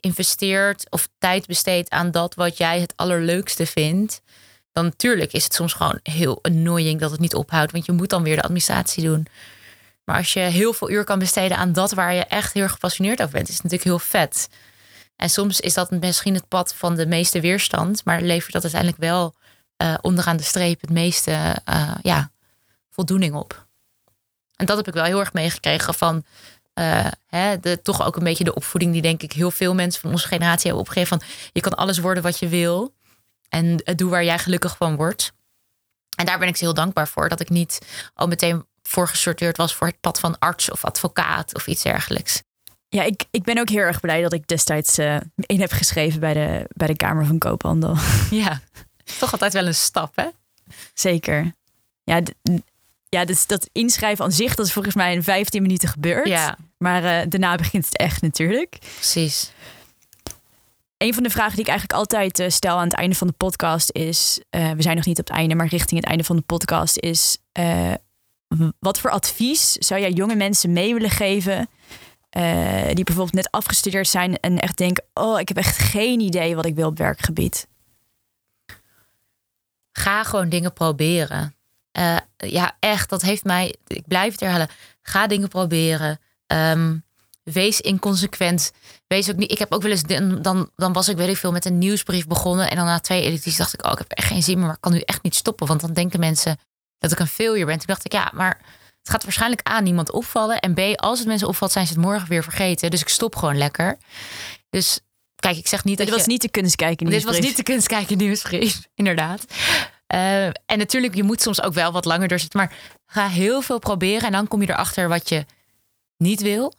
investeert 0.00 0.90
of 0.90 1.08
tijd 1.18 1.46
besteedt 1.46 1.90
aan 1.90 2.10
dat 2.10 2.34
wat 2.34 2.56
jij 2.56 2.80
het 2.80 2.92
allerleukste 2.96 3.66
vindt, 3.66 4.22
dan 4.72 4.84
natuurlijk 4.84 5.32
is 5.32 5.44
het 5.44 5.54
soms 5.54 5.72
gewoon 5.72 5.98
heel 6.02 6.38
annoying 6.42 7.00
dat 7.00 7.10
het 7.10 7.20
niet 7.20 7.34
ophoudt, 7.34 7.72
want 7.72 7.86
je 7.86 7.92
moet 7.92 8.10
dan 8.10 8.22
weer 8.22 8.36
de 8.36 8.42
administratie 8.42 9.04
doen. 9.04 9.26
Maar 10.04 10.16
als 10.16 10.32
je 10.32 10.40
heel 10.40 10.72
veel 10.72 10.90
uur 10.90 11.04
kan 11.04 11.18
besteden 11.18 11.56
aan 11.56 11.72
dat 11.72 11.92
waar 11.92 12.14
je 12.14 12.24
echt 12.24 12.52
heel 12.52 12.68
gepassioneerd 12.68 13.20
over 13.20 13.32
bent, 13.32 13.48
is 13.48 13.54
het 13.54 13.62
natuurlijk 13.62 13.90
heel 13.90 14.20
vet. 14.20 14.48
En 15.16 15.30
soms 15.30 15.60
is 15.60 15.74
dat 15.74 15.90
misschien 15.90 16.34
het 16.34 16.48
pad 16.48 16.74
van 16.74 16.94
de 16.96 17.06
meeste 17.06 17.40
weerstand, 17.40 18.04
maar 18.04 18.22
levert 18.22 18.52
dat 18.52 18.62
uiteindelijk 18.62 19.00
wel 19.00 19.34
uh, 19.82 19.94
onderaan 20.00 20.36
de 20.36 20.42
streep 20.42 20.80
het 20.80 20.90
meeste 20.90 21.56
uh, 21.68 21.94
ja, 22.02 22.30
voldoening 22.90 23.34
op. 23.34 23.66
En 24.56 24.66
dat 24.66 24.76
heb 24.76 24.88
ik 24.88 24.94
wel 24.94 25.04
heel 25.04 25.20
erg 25.20 25.32
meegekregen 25.32 25.94
van 25.94 26.24
uh, 26.74 27.06
hè, 27.26 27.60
de, 27.60 27.82
toch 27.82 28.06
ook 28.06 28.16
een 28.16 28.24
beetje 28.24 28.44
de 28.44 28.54
opvoeding 28.54 28.92
die 28.92 29.02
denk 29.02 29.22
ik 29.22 29.32
heel 29.32 29.50
veel 29.50 29.74
mensen 29.74 30.00
van 30.00 30.10
onze 30.10 30.28
generatie 30.28 30.66
hebben 30.66 30.80
opgegeven. 30.80 31.18
Van 31.18 31.28
je 31.52 31.60
kan 31.60 31.74
alles 31.74 31.98
worden 31.98 32.22
wat 32.22 32.38
je 32.38 32.48
wil 32.48 32.94
en 33.52 33.76
doe 33.96 34.10
waar 34.10 34.24
jij 34.24 34.38
gelukkig 34.38 34.76
van 34.76 34.96
wordt. 34.96 35.32
En 36.16 36.26
daar 36.26 36.38
ben 36.38 36.48
ik 36.48 36.56
ze 36.56 36.64
heel 36.64 36.74
dankbaar 36.74 37.08
voor 37.08 37.28
dat 37.28 37.40
ik 37.40 37.48
niet 37.48 37.78
al 38.14 38.26
meteen 38.26 38.66
voorgesorteerd 38.82 39.56
was 39.56 39.74
voor 39.74 39.86
het 39.86 40.00
pad 40.00 40.20
van 40.20 40.38
arts 40.38 40.70
of 40.70 40.84
advocaat 40.84 41.54
of 41.54 41.66
iets 41.66 41.82
dergelijks. 41.82 42.42
Ja, 42.88 43.02
ik, 43.02 43.24
ik 43.30 43.42
ben 43.42 43.58
ook 43.58 43.68
heel 43.68 43.78
erg 43.78 44.00
blij 44.00 44.22
dat 44.22 44.32
ik 44.32 44.46
destijds 44.46 44.98
uh, 44.98 45.16
in 45.34 45.60
heb 45.60 45.72
geschreven 45.72 46.20
bij 46.20 46.34
de, 46.34 46.66
bij 46.68 46.86
de 46.86 46.96
Kamer 46.96 47.26
van 47.26 47.38
Koophandel. 47.38 47.96
Ja, 48.30 48.60
toch 49.18 49.32
altijd 49.32 49.52
wel 49.52 49.66
een 49.66 49.74
stap, 49.74 50.16
hè? 50.16 50.26
Zeker. 50.94 51.52
Ja, 52.04 52.20
ja 53.08 53.24
dus 53.24 53.46
dat 53.46 53.68
inschrijven 53.72 54.24
aan 54.24 54.32
zich, 54.32 54.54
dat 54.54 54.66
is 54.66 54.72
volgens 54.72 54.94
mij 54.94 55.14
in 55.14 55.22
15 55.22 55.62
minuten 55.62 55.88
gebeurd. 55.88 56.28
Ja. 56.28 56.56
Maar 56.78 57.02
uh, 57.02 57.20
daarna 57.28 57.56
begint 57.56 57.84
het 57.84 57.96
echt 57.96 58.22
natuurlijk. 58.22 58.78
Precies. 58.94 59.52
Een 61.02 61.14
van 61.14 61.22
de 61.22 61.30
vragen 61.30 61.54
die 61.54 61.64
ik 61.64 61.70
eigenlijk 61.70 61.98
altijd 61.98 62.38
uh, 62.38 62.48
stel 62.48 62.76
aan 62.76 62.84
het 62.84 62.94
einde 62.94 63.16
van 63.16 63.26
de 63.26 63.32
podcast 63.32 63.90
is... 63.90 64.40
we 64.50 64.82
zijn 64.82 64.96
nog 64.96 65.04
niet 65.04 65.18
op 65.18 65.26
het 65.26 65.36
einde, 65.36 65.54
maar 65.54 65.66
richting 65.66 66.00
het 66.00 66.08
einde 66.08 66.24
van 66.24 66.36
de 66.36 66.42
podcast 66.42 66.98
is... 66.98 67.38
wat 68.78 69.00
voor 69.00 69.10
advies 69.10 69.72
zou 69.72 70.00
jij 70.00 70.10
jonge 70.10 70.34
mensen 70.34 70.72
mee 70.72 70.94
willen 70.94 71.10
geven 71.10 71.68
die 72.94 73.04
bijvoorbeeld 73.04 73.32
net 73.32 73.50
afgestudeerd 73.50 74.08
zijn 74.08 74.40
en 74.40 74.58
echt 74.58 74.76
denken: 74.76 75.04
Oh, 75.14 75.40
ik 75.40 75.48
heb 75.48 75.56
echt 75.56 75.78
geen 75.78 76.20
idee 76.20 76.56
wat 76.56 76.66
ik 76.66 76.74
wil 76.74 76.88
op 76.88 76.98
werkgebied? 76.98 77.68
Ga 79.92 80.24
gewoon 80.24 80.48
dingen 80.48 80.72
proberen. 80.72 81.54
Ja, 82.36 82.76
echt, 82.80 83.08
dat 83.08 83.22
heeft 83.22 83.44
mij. 83.44 83.76
Ik 83.86 84.06
blijf 84.06 84.32
het 84.32 84.40
herhalen. 84.40 84.68
Ga 85.02 85.26
dingen 85.26 85.48
proberen. 85.48 86.20
Um, 86.46 87.04
wees 87.42 87.80
inconsequent. 87.80 88.72
Wees 89.12 89.30
ook 89.30 89.36
niet. 89.36 89.50
Ik 89.50 89.58
heb 89.58 89.72
ook 89.72 89.82
wel 89.82 89.90
eens. 89.90 90.02
Dan, 90.42 90.70
dan 90.76 90.92
was 90.92 91.08
ik 91.08 91.16
weet 91.16 91.28
ik 91.28 91.36
veel 91.36 91.52
met 91.52 91.64
een 91.64 91.78
nieuwsbrief 91.78 92.26
begonnen. 92.26 92.70
En 92.70 92.76
dan 92.76 92.84
na 92.84 93.00
twee 93.00 93.22
edities 93.22 93.56
dacht 93.56 93.74
ik: 93.74 93.84
Oh, 93.84 93.92
ik 93.92 93.98
heb 93.98 94.10
echt 94.10 94.26
geen 94.26 94.42
zin 94.42 94.56
meer. 94.56 94.66
Maar 94.66 94.74
ik 94.74 94.80
kan 94.80 94.92
nu 94.92 95.00
echt 95.00 95.22
niet 95.22 95.34
stoppen. 95.34 95.66
Want 95.66 95.80
dan 95.80 95.92
denken 95.92 96.20
mensen 96.20 96.58
dat 96.98 97.12
ik 97.12 97.18
een 97.18 97.26
failure 97.26 97.64
ben. 97.64 97.76
Toen 97.76 97.86
dacht 97.86 98.04
ik: 98.04 98.12
Ja, 98.12 98.30
maar 98.34 98.60
het 98.98 99.10
gaat 99.10 99.22
waarschijnlijk 99.22 99.68
A, 99.68 99.80
niemand 99.80 100.10
opvallen. 100.10 100.60
En 100.60 100.74
B, 100.74 101.00
als 101.00 101.18
het 101.18 101.28
mensen 101.28 101.48
opvalt, 101.48 101.72
zijn 101.72 101.86
ze 101.86 101.92
het 101.92 102.02
morgen 102.02 102.28
weer 102.28 102.42
vergeten. 102.42 102.90
Dus 102.90 103.00
ik 103.00 103.08
stop 103.08 103.36
gewoon 103.36 103.58
lekker. 103.58 103.98
Dus 104.70 105.00
kijk, 105.36 105.56
ik 105.56 105.66
zeg 105.66 105.84
niet 105.84 105.98
dat. 105.98 106.06
Dit 106.06 106.16
was 106.16 106.26
niet 106.26 106.42
de 106.42 106.50
kunstkijken 106.50 107.06
nieuwsbrief. 107.06 107.34
Dit 107.34 107.40
was 107.40 107.48
niet 107.48 107.66
de 107.66 107.72
kunstkijken 107.72 108.18
nieuwsbrief, 108.18 108.80
inderdaad. 108.94 109.44
Uh, 110.14 110.46
en 110.46 110.78
natuurlijk, 110.78 111.14
je 111.14 111.22
moet 111.22 111.42
soms 111.42 111.62
ook 111.62 111.74
wel 111.74 111.92
wat 111.92 112.04
langer 112.04 112.28
doorzitten. 112.28 112.58
Maar 112.58 112.72
ga 113.06 113.28
heel 113.28 113.60
veel 113.60 113.78
proberen. 113.78 114.22
En 114.22 114.32
dan 114.32 114.48
kom 114.48 114.60
je 114.60 114.70
erachter 114.70 115.08
wat 115.08 115.28
je 115.28 115.44
niet 116.16 116.42
wil. 116.42 116.74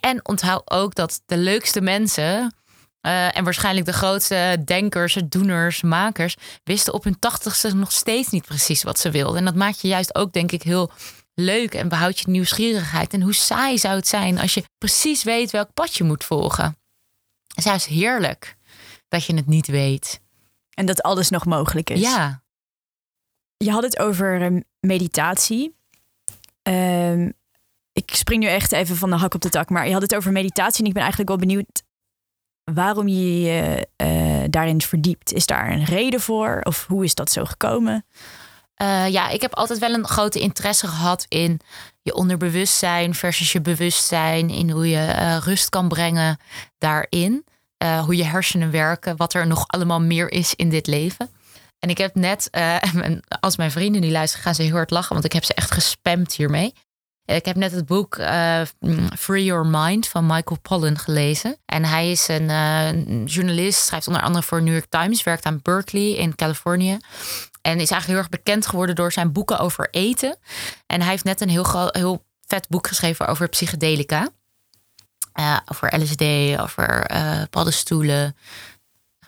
En 0.00 0.26
onthoud 0.28 0.70
ook 0.70 0.94
dat 0.94 1.22
de 1.26 1.36
leukste 1.36 1.80
mensen. 1.80 2.54
Uh, 3.06 3.36
en 3.36 3.44
waarschijnlijk 3.44 3.86
de 3.86 3.92
grootste 3.92 4.62
denkers, 4.64 5.18
doeners, 5.24 5.82
makers. 5.82 6.36
wisten 6.64 6.92
op 6.92 7.04
hun 7.04 7.18
tachtigste 7.18 7.74
nog 7.74 7.92
steeds 7.92 8.28
niet 8.28 8.44
precies 8.44 8.82
wat 8.82 8.98
ze 8.98 9.10
wilden. 9.10 9.36
En 9.36 9.44
dat 9.44 9.54
maakt 9.54 9.80
je 9.80 9.88
juist 9.88 10.14
ook, 10.14 10.32
denk 10.32 10.52
ik, 10.52 10.62
heel 10.62 10.90
leuk 11.34 11.74
en 11.74 11.88
behoud 11.88 12.18
je 12.18 12.30
nieuwsgierigheid. 12.30 13.12
En 13.12 13.22
hoe 13.22 13.34
saai 13.34 13.78
zou 13.78 13.94
het 13.96 14.08
zijn 14.08 14.38
als 14.38 14.54
je 14.54 14.64
precies 14.78 15.22
weet 15.22 15.50
welk 15.50 15.74
pad 15.74 15.94
je 15.96 16.04
moet 16.04 16.24
volgen? 16.24 16.64
Het 17.46 17.58
is 17.58 17.64
juist 17.64 17.86
heerlijk 17.86 18.56
dat 19.08 19.24
je 19.24 19.34
het 19.34 19.46
niet 19.46 19.66
weet. 19.66 20.20
En 20.74 20.86
dat 20.86 21.02
alles 21.02 21.30
nog 21.30 21.44
mogelijk 21.44 21.90
is. 21.90 22.00
Ja. 22.00 22.42
Je 23.56 23.70
had 23.70 23.82
het 23.82 23.98
over 23.98 24.42
ehm, 24.42 24.60
meditatie. 24.80 25.76
Ehm, 26.62 27.30
ik 28.06 28.14
spring 28.14 28.42
nu 28.42 28.48
echt 28.48 28.72
even 28.72 28.96
van 28.96 29.10
de 29.10 29.16
hak 29.16 29.34
op 29.34 29.40
de 29.40 29.48
tak, 29.48 29.70
maar 29.70 29.86
je 29.86 29.92
had 29.92 30.02
het 30.02 30.14
over 30.14 30.32
meditatie 30.32 30.80
en 30.80 30.86
ik 30.86 30.92
ben 30.92 31.02
eigenlijk 31.02 31.30
wel 31.30 31.38
benieuwd 31.38 31.82
waarom 32.74 33.08
je 33.08 33.40
je 33.40 33.88
uh, 34.02 34.44
daarin 34.50 34.80
verdiept. 34.80 35.32
Is 35.32 35.46
daar 35.46 35.70
een 35.70 35.84
reden 35.84 36.20
voor 36.20 36.60
of 36.62 36.86
hoe 36.86 37.04
is 37.04 37.14
dat 37.14 37.30
zo 37.30 37.44
gekomen? 37.44 38.04
Uh, 38.82 39.08
ja, 39.08 39.28
ik 39.28 39.40
heb 39.40 39.54
altijd 39.54 39.78
wel 39.78 39.94
een 39.94 40.06
grote 40.06 40.40
interesse 40.40 40.86
gehad 40.86 41.26
in 41.28 41.60
je 42.02 42.14
onderbewustzijn 42.14 43.14
versus 43.14 43.52
je 43.52 43.60
bewustzijn. 43.60 44.50
In 44.50 44.70
hoe 44.70 44.88
je 44.88 45.14
uh, 45.18 45.36
rust 45.36 45.68
kan 45.68 45.88
brengen 45.88 46.38
daarin. 46.78 47.44
Uh, 47.84 48.04
hoe 48.04 48.16
je 48.16 48.24
hersenen 48.24 48.70
werken. 48.70 49.16
Wat 49.16 49.34
er 49.34 49.46
nog 49.46 49.64
allemaal 49.66 50.00
meer 50.00 50.30
is 50.30 50.54
in 50.54 50.68
dit 50.68 50.86
leven. 50.86 51.30
En 51.78 51.88
ik 51.88 51.98
heb 51.98 52.14
net, 52.14 52.50
als 53.40 53.56
mijn 53.56 53.70
vrienden 53.70 54.00
die 54.00 54.10
luisteren, 54.10 54.44
gaan 54.44 54.54
ze 54.54 54.62
heel 54.62 54.72
hard 54.72 54.90
lachen. 54.90 55.12
Want 55.12 55.24
ik 55.24 55.32
heb 55.32 55.44
ze 55.44 55.54
echt 55.54 55.70
gespamd 55.70 56.34
hiermee. 56.34 56.72
Ik 57.30 57.44
heb 57.44 57.56
net 57.56 57.72
het 57.72 57.86
boek 57.86 58.14
Free 59.18 59.44
Your 59.44 59.66
Mind 59.66 60.08
van 60.08 60.26
Michael 60.26 60.60
Pollan 60.62 60.98
gelezen. 60.98 61.56
En 61.66 61.84
hij 61.84 62.10
is 62.10 62.28
een 62.28 63.24
journalist, 63.24 63.84
schrijft 63.86 64.06
onder 64.06 64.22
andere 64.22 64.44
voor 64.44 64.62
New 64.62 64.72
York 64.72 64.86
Times, 64.88 65.22
werkt 65.22 65.44
aan 65.44 65.60
Berkeley 65.62 66.10
in 66.10 66.34
Californië. 66.34 66.98
En 67.62 67.72
is 67.72 67.90
eigenlijk 67.90 68.06
heel 68.06 68.16
erg 68.16 68.28
bekend 68.28 68.66
geworden 68.66 68.94
door 68.94 69.12
zijn 69.12 69.32
boeken 69.32 69.58
over 69.58 69.88
eten. 69.90 70.36
En 70.86 71.00
hij 71.00 71.10
heeft 71.10 71.24
net 71.24 71.40
een 71.40 71.48
heel, 71.48 71.88
heel 71.90 72.24
vet 72.46 72.68
boek 72.68 72.86
geschreven 72.86 73.26
over 73.26 73.48
psychedelica. 73.48 74.28
Uh, 75.40 75.56
over 75.66 76.00
LSD, 76.00 76.22
over 76.60 77.10
paddenstoelen, 77.50 78.36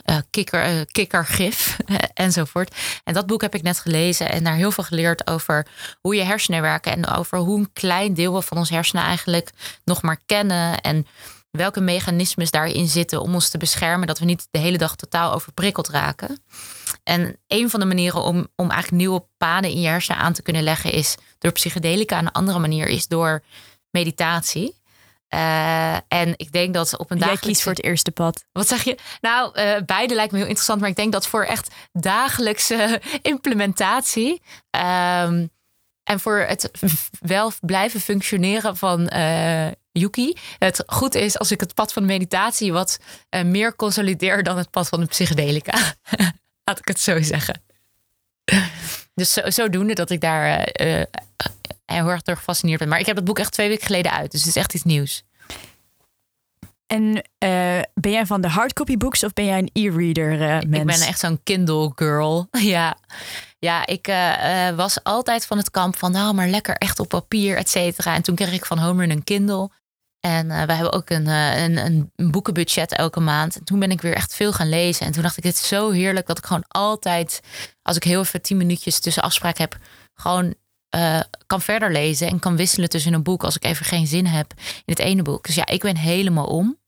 uh, 0.05 0.17
kikker, 0.31 0.87
kikkergif 0.87 1.77
enzovoort. 2.15 2.75
En 3.05 3.15
dat 3.15 3.27
boek 3.27 3.41
heb 3.41 3.55
ik 3.55 3.63
net 3.63 3.79
gelezen 3.79 4.31
en 4.31 4.45
daar 4.45 4.55
heel 4.55 4.73
veel 4.73 4.85
geleerd 4.85 5.27
over 5.27 5.67
hoe 6.01 6.15
je 6.15 6.23
hersenen 6.23 6.63
werken. 6.63 6.93
En 6.93 7.07
over 7.07 7.39
hoe 7.39 7.59
een 7.59 7.73
klein 7.73 8.15
deel 8.15 8.43
van 8.43 8.57
ons 8.57 8.71
hersenen 8.71 9.05
eigenlijk 9.05 9.51
nog 9.85 10.03
maar 10.03 10.21
kennen. 10.27 10.81
En 10.81 11.07
welke 11.51 11.81
mechanismes 11.81 12.51
daarin 12.51 12.89
zitten 12.89 13.21
om 13.21 13.35
ons 13.35 13.49
te 13.49 13.59
beschermen. 13.59 14.07
Dat 14.07 14.19
we 14.19 14.25
niet 14.25 14.49
de 14.51 14.59
hele 14.59 14.79
dag 14.79 14.97
totaal 14.97 15.33
overprikkeld 15.33 15.89
raken. 15.89 16.43
En 17.03 17.37
een 17.47 17.71
van 17.71 17.81
de 17.81 17.87
manieren 17.87 18.23
om, 18.23 18.49
om 18.57 18.71
eigenlijk 18.71 19.03
nieuwe 19.03 19.25
paden 19.37 19.71
in 19.71 19.81
je 19.81 19.89
hersenen 19.89 20.21
aan 20.21 20.33
te 20.33 20.43
kunnen 20.43 20.63
leggen 20.63 20.93
is 20.93 21.17
door 21.39 21.53
psychedelica. 21.53 22.19
En 22.19 22.27
een 22.27 22.33
andere 22.33 22.59
manier 22.59 22.87
is 22.87 23.07
door 23.07 23.43
meditatie. 23.91 24.81
Uh, 25.35 25.95
en 25.95 26.35
ik 26.37 26.53
denk 26.53 26.75
dat 26.75 26.97
op 26.97 27.11
een 27.11 27.19
dag. 27.19 27.29
Jij 27.29 27.37
kiest 27.37 27.63
voor 27.63 27.73
het 27.73 27.85
eerste 27.91 28.11
pad. 28.11 28.45
Wat 28.53 28.69
zeg 28.69 28.85
je? 28.85 28.99
Nou, 29.21 29.61
uh, 29.61 29.77
beide 29.87 30.15
lijkt 30.15 30.33
me 30.33 30.39
heel 30.39 30.47
interessant. 30.47 30.81
Maar 30.81 30.89
ik 30.89 30.97
denk 30.97 31.13
dat 31.13 31.27
voor 31.27 31.45
echt 31.45 31.75
dagelijkse 31.93 33.01
implementatie. 33.23 34.43
Um, 34.71 35.51
en 36.05 36.21
voor 36.21 36.39
het 36.39 36.71
wel 37.21 37.53
blijven 37.61 38.01
functioneren 38.01 38.77
van 38.77 39.11
uh, 39.15 39.67
Yuki. 39.93 40.37
Het 40.59 40.83
goed 40.87 41.15
is 41.15 41.39
als 41.39 41.51
ik 41.51 41.61
het 41.61 41.75
pad 41.75 41.93
van 41.93 42.05
meditatie 42.05 42.73
wat 42.73 42.99
meer 43.45 43.77
consolideer 43.77 44.43
dan 44.43 44.57
het 44.57 44.71
pad 44.71 44.89
van 44.89 45.01
de 45.01 45.07
psychedelica. 45.07 45.95
Laat 46.65 46.79
ik 46.79 46.89
het 46.89 47.01
zo 47.01 47.23
zeggen. 47.23 47.63
Dus 49.15 49.33
zo, 49.33 49.51
zodoende 49.51 49.95
dat 49.95 50.11
ik 50.11 50.21
daar 50.21 50.69
heel 51.93 52.09
erg 52.09 52.23
door 52.23 52.37
gefascineerd 52.37 52.79
ben. 52.79 52.89
Maar 52.89 53.01
ik 53.01 53.07
heb 53.07 53.17
het 53.17 53.25
boek 53.25 53.39
echt 53.39 53.53
twee 53.53 53.69
weken 53.69 53.87
geleden 53.87 54.13
uit. 54.13 54.31
Dus 54.31 54.41
het 54.41 54.49
is 54.49 54.57
echt 54.57 54.75
iets 54.75 54.85
nieuws. 54.85 55.23
En 56.87 57.03
uh, 57.17 57.81
ben 57.95 58.13
jij 58.13 58.27
van 58.27 58.41
de 58.41 58.49
hardcopy 58.49 58.97
books 58.97 59.25
of 59.25 59.33
ben 59.33 59.45
jij 59.45 59.59
een 59.59 59.71
e-reader 59.73 60.33
uh, 60.33 60.49
mens? 60.49 60.93
Ik 60.95 61.01
ben 61.01 61.09
echt 61.09 61.19
zo'n 61.19 61.41
Kindle 61.43 61.93
girl. 61.95 62.49
ja. 62.75 62.97
Ja, 63.59 63.87
ik 63.87 64.09
uh, 64.09 64.71
was 64.71 65.03
altijd 65.03 65.47
van 65.47 65.59
het 65.59 65.71
kamp 65.71 65.97
van 65.97 66.13
nou, 66.13 66.35
maar 66.35 66.49
lekker 66.49 66.75
echt 66.75 66.99
op 66.99 67.09
papier, 67.09 67.57
et 67.57 67.69
cetera. 67.69 68.15
En 68.15 68.23
toen 68.23 68.35
kreeg 68.35 68.53
ik 68.53 68.65
van 68.65 68.79
Homer 68.79 69.11
een 69.11 69.25
Kindle. 69.25 69.71
En 70.21 70.47
uh, 70.47 70.63
we 70.63 70.73
hebben 70.73 70.93
ook 70.93 71.11
een, 71.11 71.27
uh, 71.27 71.63
een, 71.63 71.77
een, 72.17 72.31
boekenbudget 72.31 72.93
elke 72.93 73.21
maand. 73.21 73.57
En 73.57 73.65
toen 73.65 73.79
ben 73.79 73.91
ik 73.91 74.01
weer 74.01 74.15
echt 74.15 74.35
veel 74.35 74.53
gaan 74.53 74.69
lezen. 74.69 75.07
En 75.07 75.13
toen 75.13 75.23
dacht 75.23 75.37
ik, 75.37 75.43
dit 75.43 75.55
is 75.55 75.69
zo 75.69 75.91
heerlijk 75.91 76.27
dat 76.27 76.39
ik 76.39 76.47
gewoon 76.47 76.65
altijd, 76.69 77.41
als 77.83 77.97
ik 77.97 78.05
heel 78.05 78.21
even 78.21 78.43
tien 78.43 78.57
minuutjes 78.57 79.01
tussen 79.01 79.23
afspraak 79.23 79.59
heb, 79.59 79.79
gewoon 80.15 80.55
uh, 80.97 81.21
kan 81.47 81.61
verder 81.61 81.93
lezen 81.93 82.29
en 82.29 82.39
kan 82.39 82.57
wisselen 82.57 82.89
tussen 82.89 83.13
een 83.13 83.23
boek 83.23 83.45
als 83.45 83.57
ik 83.57 83.65
even 83.65 83.87
geen 83.87 84.07
zin 84.07 84.27
heb 84.27 84.53
in 84.59 84.83
het 84.85 84.99
ene 84.99 85.23
boek. 85.23 85.47
Dus 85.47 85.55
ja, 85.55 85.67
ik 85.67 85.81
ben 85.81 85.97
helemaal 85.97 86.47
om. 86.47 86.81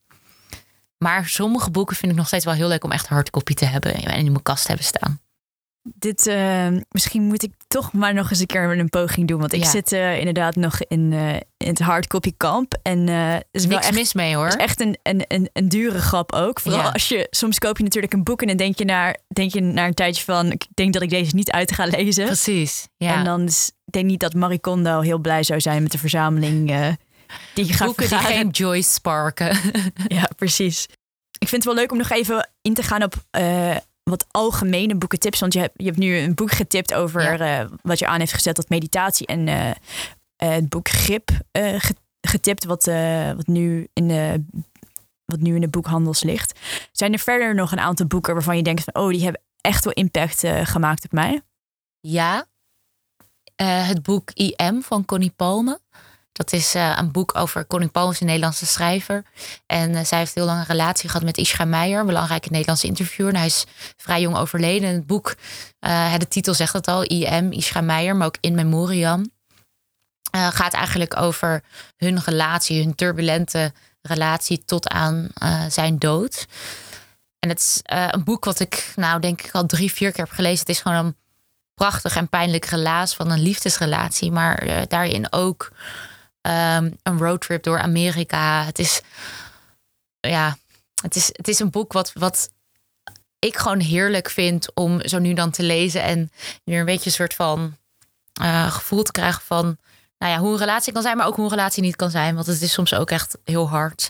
Maar 0.98 1.28
sommige 1.28 1.70
boeken 1.70 1.96
vind 1.96 2.12
ik 2.12 2.18
nog 2.18 2.26
steeds 2.26 2.44
wel 2.44 2.54
heel 2.54 2.68
leuk 2.68 2.84
om 2.84 2.92
echt 2.92 3.06
hardcopy 3.06 3.54
te 3.54 3.64
hebben 3.64 3.94
en 3.94 4.16
in 4.16 4.24
mijn 4.24 4.42
kast 4.42 4.62
te 4.62 4.68
hebben 4.68 4.86
staan. 4.86 5.18
Dit, 5.82 6.26
uh, 6.26 6.68
misschien 6.88 7.22
moet 7.22 7.42
ik 7.42 7.52
toch 7.68 7.92
maar 7.92 8.14
nog 8.14 8.30
eens 8.30 8.40
een 8.40 8.46
keer 8.46 8.78
een 8.78 8.88
poging 8.88 9.28
doen. 9.28 9.40
Want 9.40 9.52
ik 9.52 9.64
zit 9.64 9.92
uh, 9.92 10.18
inderdaad 10.18 10.56
nog 10.56 10.78
in, 10.82 11.12
uh, 11.12 11.34
in 11.34 11.68
het 11.68 11.78
hardcopy 11.78 12.32
kamp. 12.36 12.78
En 12.82 13.08
is 13.50 13.66
Niks 13.66 13.86
echt, 13.86 13.94
mis 13.94 14.12
mee 14.12 14.34
hoor. 14.34 14.46
is 14.46 14.56
echt 14.56 14.80
een, 14.80 14.98
een, 15.02 15.24
een, 15.28 15.50
een 15.52 15.68
dure 15.68 15.98
grap 15.98 16.32
ook. 16.32 16.60
Vooral 16.60 16.80
ja. 16.80 16.90
als 16.90 17.08
je, 17.08 17.26
soms 17.30 17.58
koop 17.58 17.76
je 17.76 17.84
natuurlijk 17.84 18.12
een 18.12 18.22
boek 18.22 18.40
en 18.40 18.46
dan 18.46 18.56
denk 18.56 18.78
je 18.78 18.84
naar, 18.84 19.18
denk 19.26 19.52
je 19.52 19.60
naar 19.60 19.86
een 19.86 19.94
tijdje 19.94 20.24
van... 20.24 20.52
Ik 20.52 20.66
denk 20.74 20.92
dat 20.92 21.02
ik 21.02 21.10
deze 21.10 21.34
niet 21.34 21.50
uit 21.50 21.72
ga 21.72 21.86
lezen. 21.86 22.24
Precies, 22.24 22.88
ja. 22.96 23.14
En 23.14 23.24
dan 23.24 23.42
is, 23.42 23.72
denk 23.94 24.06
niet 24.06 24.20
dat 24.20 24.34
Marie 24.34 24.58
Kondo 24.58 25.00
heel 25.00 25.18
blij 25.18 25.42
zou 25.42 25.60
zijn 25.60 25.82
met 25.82 25.92
de 25.92 25.98
verzameling 25.98 26.66
die 27.54 27.66
je 27.66 27.72
gaat 27.72 27.86
Boeken 27.86 28.08
die 28.08 28.18
geen 28.18 28.48
joy 28.48 28.80
sparken. 28.80 29.58
ja, 30.18 30.28
precies. 30.36 30.86
Ik 31.38 31.48
vind 31.48 31.64
het 31.64 31.64
wel 31.64 31.74
leuk 31.74 31.92
om 31.92 31.98
nog 31.98 32.10
even 32.10 32.50
in 32.62 32.74
te 32.74 32.82
gaan 32.82 33.02
op 33.02 33.14
wat 34.04 34.26
algemene 34.30 34.94
boekentips. 34.94 35.40
Want 35.40 35.52
je 35.52 35.58
hebt, 35.58 35.72
je 35.76 35.84
hebt 35.84 35.98
nu 35.98 36.16
een 36.16 36.34
boek 36.34 36.50
getipt 36.50 36.94
over 36.94 37.40
eh, 37.40 37.66
wat 37.82 37.98
je 37.98 38.06
aan 38.06 38.18
heeft 38.18 38.32
gezet 38.32 38.54
tot 38.54 38.68
meditatie. 38.68 39.26
En 39.26 39.46
uh, 39.46 39.70
het 40.36 40.68
boek 40.68 40.88
Grip 40.88 41.30
getipt, 42.20 42.64
wat, 42.64 42.84
wat, 43.36 43.46
nu 43.46 43.88
in 43.92 44.08
de, 44.08 44.44
wat 45.24 45.40
nu 45.40 45.54
in 45.54 45.60
de 45.60 45.68
boekhandels 45.68 46.22
ligt. 46.22 46.60
Zijn 46.92 47.12
er 47.12 47.18
verder 47.18 47.54
nog 47.54 47.72
een 47.72 47.80
aantal 47.80 48.06
boeken 48.06 48.34
waarvan 48.34 48.56
je 48.56 48.62
denkt 48.62 48.84
van... 48.84 49.02
oh, 49.02 49.10
die 49.10 49.22
hebben 49.22 49.40
echt 49.60 49.84
wel 49.84 49.92
impact 49.92 50.42
gemaakt 50.62 51.04
op 51.04 51.12
mij? 51.12 51.42
Ja. 52.00 52.46
Het 53.62 54.02
boek 54.02 54.30
IM 54.30 54.82
van 54.82 55.04
Connie 55.04 55.32
Palme. 55.36 55.80
Dat 56.34 56.52
is 56.52 56.74
uh, 56.74 56.96
een 56.96 57.10
boek 57.12 57.36
over 57.36 57.66
Connie 57.66 57.88
Palms, 57.88 58.20
een 58.20 58.26
Nederlandse 58.26 58.66
schrijver. 58.66 59.24
En 59.66 59.90
uh, 59.90 60.04
zij 60.04 60.18
heeft 60.18 60.34
heel 60.34 60.44
lang 60.44 60.58
een 60.58 60.66
relatie 60.66 61.08
gehad 61.08 61.24
met 61.24 61.36
Ischa 61.36 61.64
Meijer, 61.64 62.00
een 62.00 62.06
belangrijke 62.06 62.48
Nederlandse 62.50 62.86
interviewer. 62.86 63.32
En 63.32 63.38
hij 63.38 63.48
is 63.48 63.64
vrij 63.96 64.20
jong 64.20 64.36
overleden. 64.36 64.88
En 64.88 64.94
het 64.94 65.06
boek, 65.06 65.34
de 66.18 66.26
titel 66.28 66.54
zegt 66.54 66.72
het 66.72 66.88
al, 66.88 67.02
IM, 67.02 67.52
Ischa 67.52 67.80
Meijer, 67.80 68.16
maar 68.16 68.26
ook 68.26 68.36
In 68.40 68.54
Memoriam. 68.54 69.30
gaat 70.30 70.72
eigenlijk 70.72 71.20
over 71.20 71.62
hun 71.96 72.20
relatie, 72.20 72.82
hun 72.82 72.94
turbulente 72.94 73.72
relatie 74.02 74.64
tot 74.64 74.88
aan 74.88 75.28
zijn 75.68 75.98
dood. 75.98 76.46
En 77.38 77.48
het 77.48 77.58
is 77.58 77.80
een 77.82 78.24
boek 78.24 78.44
wat 78.44 78.60
ik, 78.60 78.92
nou 78.96 79.20
denk 79.20 79.42
ik 79.42 79.52
al 79.52 79.66
drie, 79.66 79.92
vier 79.92 80.12
keer 80.12 80.24
heb 80.24 80.34
gelezen. 80.34 80.58
Het 80.58 80.68
is 80.68 80.80
gewoon 80.80 81.04
een 81.04 81.16
prachtig 81.74 82.16
en 82.16 82.28
pijnlijk 82.28 82.64
relaas 82.64 83.14
van 83.14 83.30
een 83.30 83.42
liefdesrelatie. 83.42 84.32
Maar 84.32 84.84
daarin 84.88 85.32
ook 85.32 85.72
um, 86.42 86.96
een 87.02 87.18
roadtrip 87.18 87.62
door 87.62 87.80
Amerika. 87.80 88.64
Het 88.64 88.78
is, 88.78 89.00
ja, 90.20 90.56
het 91.02 91.16
is, 91.16 91.26
het 91.32 91.48
is 91.48 91.58
een 91.58 91.70
boek 91.70 91.92
wat, 91.92 92.12
wat 92.12 92.50
ik 93.38 93.56
gewoon 93.56 93.80
heerlijk 93.80 94.30
vind 94.30 94.74
om 94.74 95.08
zo 95.08 95.18
nu 95.18 95.34
dan 95.34 95.50
te 95.50 95.62
lezen 95.62 96.02
en 96.02 96.30
weer 96.64 96.78
een 96.78 96.84
beetje 96.84 97.06
een 97.06 97.16
soort 97.16 97.34
van 97.34 97.76
uh, 98.42 98.72
gevoel 98.72 99.02
te 99.02 99.12
krijgen 99.12 99.42
van 99.42 99.78
nou 100.18 100.32
ja, 100.32 100.38
hoe 100.38 100.52
een 100.52 100.58
relatie 100.58 100.92
kan 100.92 101.02
zijn, 101.02 101.16
maar 101.16 101.26
ook 101.26 101.36
hoe 101.36 101.44
een 101.44 101.50
relatie 101.50 101.82
niet 101.82 101.96
kan 101.96 102.10
zijn. 102.10 102.34
Want 102.34 102.46
het 102.46 102.62
is 102.62 102.72
soms 102.72 102.94
ook 102.94 103.10
echt 103.10 103.38
heel 103.44 103.68
hard. 103.68 104.08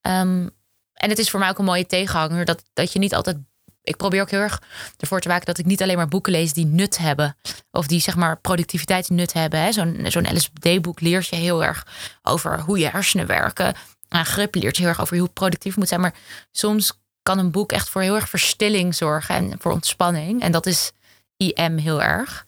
Um, 0.00 0.50
en 0.92 1.08
het 1.08 1.18
is 1.18 1.30
voor 1.30 1.40
mij 1.40 1.48
ook 1.48 1.58
een 1.58 1.64
mooie 1.64 1.86
tegenhanger 1.86 2.44
dat, 2.44 2.62
dat 2.72 2.92
je 2.92 2.98
niet 2.98 3.14
altijd 3.14 3.36
ik 3.82 3.96
probeer 3.96 4.20
ook 4.20 4.30
heel 4.30 4.40
erg 4.40 4.62
ervoor 4.98 5.20
te 5.20 5.28
waken 5.28 5.46
dat 5.46 5.58
ik 5.58 5.66
niet 5.66 5.82
alleen 5.82 5.96
maar 5.96 6.08
boeken 6.08 6.32
lees 6.32 6.52
die 6.52 6.66
nut 6.66 6.98
hebben. 6.98 7.36
Of 7.70 7.86
die 7.86 8.00
zeg 8.00 8.16
maar 8.16 8.40
productiviteitsnut 8.40 9.32
hebben. 9.32 9.72
Zo'n 9.72 10.04
zo'n 10.08 10.36
LSD-boek 10.36 11.00
leert 11.00 11.26
je 11.26 11.36
heel 11.36 11.64
erg 11.64 11.86
over 12.22 12.60
hoe 12.60 12.78
je 12.78 12.88
hersenen 12.88 13.26
werken. 13.26 13.74
En 14.08 14.26
grip 14.26 14.54
leert 14.54 14.76
je 14.76 14.82
heel 14.82 14.90
erg 14.90 15.00
over 15.00 15.18
hoe 15.18 15.28
productief 15.28 15.76
moet 15.76 15.88
zijn. 15.88 16.00
Maar 16.00 16.14
soms 16.50 16.92
kan 17.22 17.38
een 17.38 17.50
boek 17.50 17.72
echt 17.72 17.88
voor 17.88 18.02
heel 18.02 18.14
erg 18.14 18.28
verstilling 18.28 18.94
zorgen 18.94 19.34
en 19.34 19.54
voor 19.58 19.72
ontspanning. 19.72 20.42
En 20.42 20.52
dat 20.52 20.66
is 20.66 20.92
IM 21.36 21.76
heel 21.76 22.02
erg 22.02 22.46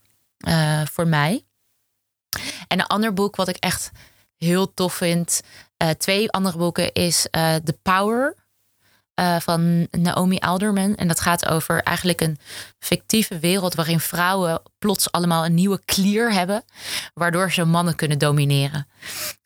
uh, 0.49 0.83
voor 0.85 1.07
mij. 1.07 1.45
En 2.69 2.79
een 2.79 2.87
ander 2.87 3.13
boek 3.13 3.37
wat 3.37 3.49
ik 3.49 3.57
echt 3.57 3.91
heel 4.37 4.75
tof 4.75 4.95
vind. 4.95 5.41
Uh, 5.83 5.91
twee 5.91 6.31
andere 6.31 6.59
boeken 6.59 6.93
is 6.93 7.27
uh, 7.37 7.55
The 7.55 7.79
Power 7.83 8.35
uh, 9.23 9.37
van 9.41 9.87
Naomi 9.91 10.39
Alderman. 10.39 10.95
En 10.95 11.09
dat 11.09 11.21
gaat 11.21 11.49
over 11.49 11.83
eigenlijk 11.83 12.21
een 12.21 12.39
fictieve 12.79 13.39
wereld 13.39 13.75
waarin 13.75 14.01
vrouwen 14.01 14.63
plots 14.79 15.13
allemaal 15.13 15.45
een 15.45 15.55
nieuwe 15.55 15.81
klier 15.85 16.33
hebben, 16.33 16.65
waardoor 17.15 17.53
ze 17.53 17.65
mannen 17.65 17.95
kunnen 17.95 18.19
domineren. 18.19 18.87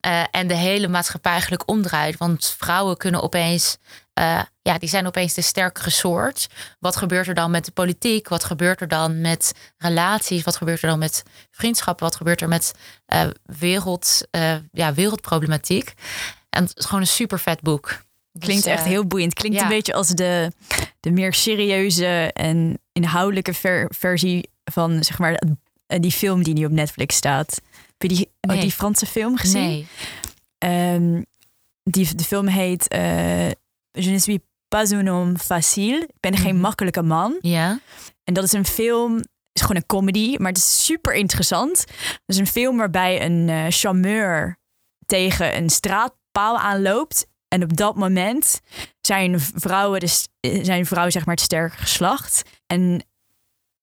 Uh, 0.06 0.22
en 0.30 0.46
de 0.46 0.54
hele 0.54 0.88
maatschappij 0.88 1.32
eigenlijk 1.32 1.68
omdraait, 1.68 2.16
want 2.16 2.54
vrouwen 2.58 2.96
kunnen 2.96 3.22
opeens, 3.22 3.76
uh, 4.18 4.40
ja, 4.62 4.78
die 4.78 4.88
zijn 4.88 5.06
opeens 5.06 5.34
de 5.34 5.42
sterkere 5.42 5.90
soort. 5.90 6.46
Wat 6.78 6.96
gebeurt 6.96 7.28
er 7.28 7.34
dan 7.34 7.50
met 7.50 7.64
de 7.64 7.72
politiek? 7.72 8.28
Wat 8.28 8.44
gebeurt 8.44 8.80
er 8.80 8.88
dan 8.88 9.20
met 9.20 9.52
relaties? 9.78 10.44
Wat 10.44 10.56
gebeurt 10.56 10.82
er 10.82 10.88
dan 10.88 10.98
met 10.98 11.22
vriendschappen? 11.50 12.04
Wat 12.04 12.16
gebeurt 12.16 12.40
er 12.40 12.48
met 12.48 12.72
wereld, 13.42 14.20
ja, 14.72 14.94
wereldproblematiek? 14.94 15.94
En 16.50 16.62
het 16.62 16.76
is 16.76 16.84
gewoon 16.84 17.00
een 17.00 17.06
super 17.06 17.38
vet 17.38 17.60
boek. 17.60 18.04
Klinkt 18.38 18.64
dus, 18.64 18.72
echt 18.72 18.82
eh, 18.82 18.88
heel 18.88 19.06
boeiend. 19.06 19.34
Klinkt 19.34 19.60
een 19.60 19.68
beetje 19.68 19.94
als 19.94 20.08
de, 20.08 20.52
de 21.00 21.10
meer 21.10 21.34
serieuze 21.34 22.30
en 22.32 22.78
inhoudelijke 22.92 23.54
versie 23.88 24.48
van 24.64 25.04
zeg 25.04 25.18
maar 25.18 25.42
eh, 25.86 26.00
die 26.00 26.12
film 26.12 26.42
die 26.42 26.54
nu 26.54 26.64
op 26.64 26.70
Netflix 26.70 27.16
staat. 27.16 27.60
Heb 27.98 28.10
je 28.10 28.16
die, 28.16 28.30
oh, 28.40 28.60
die 28.60 28.72
Franse 28.72 29.06
film 29.06 29.36
gezien? 29.36 29.86
Nee. 30.58 30.94
Um, 30.94 31.26
die, 31.82 32.14
de 32.14 32.24
film 32.24 32.46
heet 32.46 32.94
uh, 32.94 33.48
Je 33.90 34.10
ne 34.10 34.18
suis 34.18 34.38
pas 34.68 34.90
un 34.90 35.08
homme 35.08 35.38
facile. 35.38 36.00
Ik 36.00 36.20
ben 36.20 36.36
geen 36.36 36.54
mhm. 36.54 36.62
makkelijke 36.62 37.02
man. 37.02 37.38
Ja. 37.40 37.80
En 38.24 38.34
dat 38.34 38.44
is 38.44 38.52
een 38.52 38.66
film, 38.66 39.24
is 39.52 39.60
gewoon 39.60 39.76
een 39.76 39.86
comedy, 39.86 40.36
maar 40.38 40.48
het 40.48 40.56
is 40.56 40.84
super 40.84 41.14
interessant. 41.14 41.80
Het 42.08 42.22
is 42.26 42.36
een 42.36 42.46
film 42.46 42.76
waarbij 42.76 43.24
een 43.24 43.48
uh, 43.48 43.64
charmeur 43.68 44.58
tegen 45.06 45.56
een 45.56 45.70
straatpaal 45.70 46.58
aanloopt 46.58 47.26
en 47.48 47.62
op 47.62 47.76
dat 47.76 47.96
moment 47.96 48.60
zijn 49.00 49.40
vrouwen, 49.40 50.00
dus, 50.00 50.28
zijn 50.40 50.86
vrouwen 50.86 51.12
zeg 51.12 51.26
maar 51.26 51.34
het 51.34 51.44
sterke 51.44 51.76
geslacht. 51.76 52.42
En, 52.66 53.06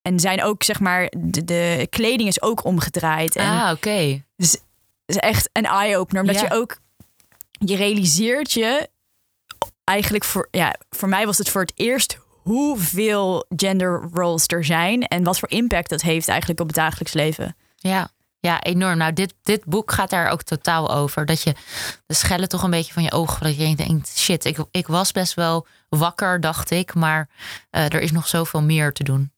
en 0.01 0.20
zijn 0.20 0.43
ook, 0.43 0.64
zeg 0.64 0.80
maar, 0.80 1.11
de, 1.18 1.43
de 1.43 1.88
kleding 1.89 2.30
is 2.30 2.41
ook 2.41 2.64
omgedraaid. 2.64 3.36
En 3.36 3.49
ah, 3.49 3.72
oké. 3.72 4.24
Dus 4.36 4.51
het 4.51 4.61
is 5.05 5.18
echt 5.18 5.49
een 5.51 5.66
eye-opener. 5.66 6.22
Omdat 6.22 6.39
je 6.39 6.51
ook, 6.51 6.78
je 7.51 7.76
realiseert 7.76 8.51
je 8.51 8.89
eigenlijk 9.84 10.24
voor, 10.24 10.47
ja, 10.51 10.76
voor 10.89 11.09
mij 11.09 11.26
was 11.26 11.38
het 11.38 11.49
voor 11.49 11.61
het 11.61 11.74
eerst 11.76 12.18
hoeveel 12.28 13.45
gender 13.55 14.09
roles 14.14 14.47
er 14.47 14.66
zijn. 14.66 15.01
En 15.07 15.24
wat 15.24 15.39
voor 15.39 15.49
impact 15.49 15.89
dat 15.89 16.01
heeft 16.01 16.28
eigenlijk 16.28 16.59
op 16.59 16.68
het 16.68 16.76
dagelijks 16.76 17.14
leven. 17.14 17.55
Ja. 17.76 18.11
Ja, 18.45 18.61
enorm. 18.61 18.97
Nou, 18.97 19.13
dit, 19.13 19.33
dit 19.43 19.65
boek 19.65 19.91
gaat 19.91 20.09
daar 20.09 20.29
ook 20.29 20.43
totaal 20.43 20.93
over. 20.93 21.25
Dat 21.25 21.41
je 21.41 21.55
de 22.05 22.13
schellen 22.13 22.49
toch 22.49 22.63
een 22.63 22.69
beetje 22.69 22.93
van 22.93 23.03
je 23.03 23.11
ogen. 23.11 23.43
Dat 23.43 23.57
je 23.57 23.75
denkt, 23.75 24.17
shit, 24.17 24.45
ik, 24.45 24.57
ik 24.71 24.87
was 24.87 25.11
best 25.11 25.33
wel 25.33 25.67
wakker, 25.89 26.41
dacht 26.41 26.71
ik. 26.71 26.93
Maar 26.93 27.29
uh, 27.71 27.83
er 27.83 28.01
is 28.01 28.11
nog 28.11 28.27
zoveel 28.27 28.61
meer 28.61 28.93
te 28.93 29.03
doen. 29.03 29.31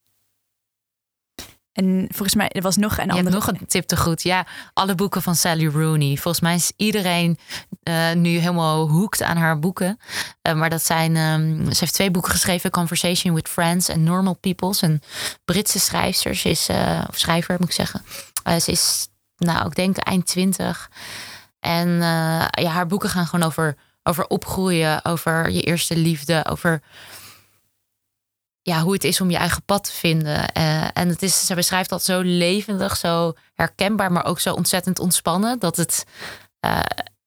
En 1.72 2.06
volgens 2.10 2.36
mij, 2.36 2.50
er 2.50 2.62
was 2.62 2.76
nog 2.76 2.98
een 2.98 3.12
andere... 3.12 3.36
nog 3.36 3.48
een 3.48 3.66
tip 3.68 3.88
te 3.88 3.98
goed. 3.98 4.24
Ja, 4.24 4.46
alle 4.74 4.96
boeken 4.96 5.22
van 5.22 5.36
Sally 5.36 5.68
Rooney. 5.68 6.16
Volgens 6.16 6.44
mij 6.44 6.56
is 6.56 6.72
iedereen 6.76 7.38
uh, 7.84 8.12
nu 8.12 8.30
helemaal 8.30 8.90
hoekt 8.90 9.22
aan 9.22 9.38
haar 9.38 9.60
boeken. 9.60 10.00
Uh, 10.48 10.54
maar 10.54 10.70
dat 10.70 10.84
zijn... 10.84 11.16
Um, 11.16 11.72
ze 11.72 11.80
heeft 11.80 11.94
twee 11.94 12.12
boeken 12.12 12.32
geschreven. 12.32 12.70
Conversation 12.70 13.34
with 13.34 13.48
Friends 13.48 13.90
en 13.90 14.04
Normal 14.04 14.38
Peoples. 14.38 14.82
Een 14.82 15.02
Britse 15.46 15.80
schrijfster. 15.80 16.36
Ze 16.36 16.50
is... 16.50 16.70
Uh, 16.70 17.04
of 17.10 17.18
schrijver, 17.18 17.56
moet 17.60 17.70
ik 17.70 17.76
zeggen. 17.76 18.06
Ze 18.60 18.72
is, 18.72 19.08
nou, 19.38 19.68
ik 19.68 19.76
denk 19.76 19.98
eind 19.98 20.26
twintig. 20.26 20.90
En 21.60 21.90
ja, 22.52 22.68
haar 22.68 22.88
boeken 22.88 23.10
gaan 23.10 23.28
gewoon 23.28 23.46
over, 23.46 23.76
over 24.04 24.28
opgroeien. 24.28 25.06
Over 25.06 25.50
je 25.50 25.62
eerste 25.62 25.98
liefde. 25.98 26.46
Over 26.50 26.82
ja, 28.62 28.82
hoe 28.82 28.94
het 28.94 29.04
is 29.04 29.22
om 29.22 29.30
je 29.30 29.38
eigen 29.38 29.64
pad 29.64 29.84
te 29.84 29.92
vinden. 29.92 30.50
Uh, 30.58 30.98
en 30.98 31.10
het 31.10 31.22
is, 31.22 31.46
ze 31.46 31.56
beschrijft 31.56 31.90
dat 31.90 32.04
zo 32.04 32.22
levendig, 32.22 32.98
zo 32.98 33.34
herkenbaar, 33.54 34.12
maar 34.12 34.26
ook 34.26 34.40
zo 34.40 34.54
ontzettend 34.54 35.00
ontspannen. 35.00 35.60
Dat 35.60 35.78
het 35.78 36.06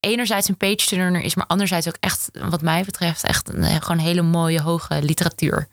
enerzijds 0.00 0.48
een 0.48 0.56
page 0.56 0.86
turner 0.86 1.20
is, 1.20 1.34
maar 1.34 1.46
anderzijds 1.46 1.88
ook 1.88 1.96
echt, 2.00 2.28
wat 2.32 2.62
mij 2.62 2.84
betreft, 2.84 3.24
echt 3.24 3.48
een, 3.48 3.62
eh, 3.62 3.76
gewoon 3.80 3.98
hele 3.98 4.22
mooie, 4.22 4.60
hoge 4.60 5.02
literatuur. 5.02 5.68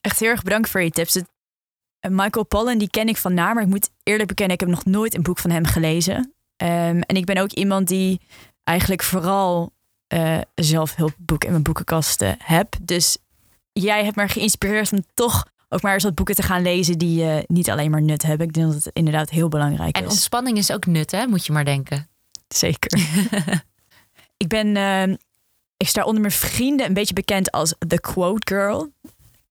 Echt 0.00 0.18
heel 0.18 0.28
erg 0.28 0.42
bedankt 0.42 0.70
voor 0.70 0.82
je 0.82 0.90
tips. 0.90 1.20
Michael 2.08 2.46
Pollan, 2.46 2.78
die 2.78 2.90
ken 2.90 3.08
ik 3.08 3.16
van 3.16 3.34
naam, 3.34 3.54
maar 3.54 3.62
ik 3.62 3.68
moet 3.68 3.90
eerlijk 4.02 4.28
bekennen, 4.28 4.54
ik 4.54 4.60
heb 4.60 4.68
nog 4.68 4.84
nooit 4.84 5.14
een 5.14 5.22
boek 5.22 5.38
van 5.38 5.50
hem 5.50 5.64
gelezen. 5.64 6.16
Um, 6.16 7.00
en 7.00 7.16
ik 7.16 7.24
ben 7.24 7.36
ook 7.36 7.52
iemand 7.52 7.88
die 7.88 8.20
eigenlijk 8.64 9.02
vooral 9.02 9.72
uh, 10.14 10.38
zelfhulpboeken 10.54 11.46
in 11.46 11.52
mijn 11.52 11.64
boekenkast 11.64 12.24
heb. 12.38 12.76
Dus 12.82 13.18
jij 13.72 14.04
hebt 14.04 14.16
me 14.16 14.28
geïnspireerd 14.28 14.92
om 14.92 15.04
toch 15.14 15.46
ook 15.68 15.82
maar 15.82 15.94
eens 15.94 16.02
wat 16.02 16.14
boeken 16.14 16.34
te 16.34 16.42
gaan 16.42 16.62
lezen 16.62 16.98
die 16.98 17.24
uh, 17.24 17.38
niet 17.46 17.70
alleen 17.70 17.90
maar 17.90 18.02
nut 18.02 18.22
hebben. 18.22 18.46
Ik 18.46 18.52
denk 18.52 18.66
dat 18.66 18.84
het 18.84 18.94
inderdaad 18.94 19.30
heel 19.30 19.48
belangrijk 19.48 19.96
is. 19.96 20.02
En 20.02 20.08
ontspanning 20.08 20.58
is 20.58 20.72
ook 20.72 20.86
nut, 20.86 21.10
hè? 21.10 21.26
Moet 21.26 21.46
je 21.46 21.52
maar 21.52 21.64
denken. 21.64 22.08
Zeker. 22.48 23.00
ik 24.42 24.48
ben, 24.48 24.66
uh, 24.76 25.16
ik 25.76 25.88
sta 25.88 26.04
onder 26.04 26.20
mijn 26.20 26.32
vrienden 26.32 26.86
een 26.86 26.94
beetje 26.94 27.14
bekend 27.14 27.50
als 27.50 27.74
The 27.86 28.00
Quote 28.00 28.54
Girl. 28.54 28.92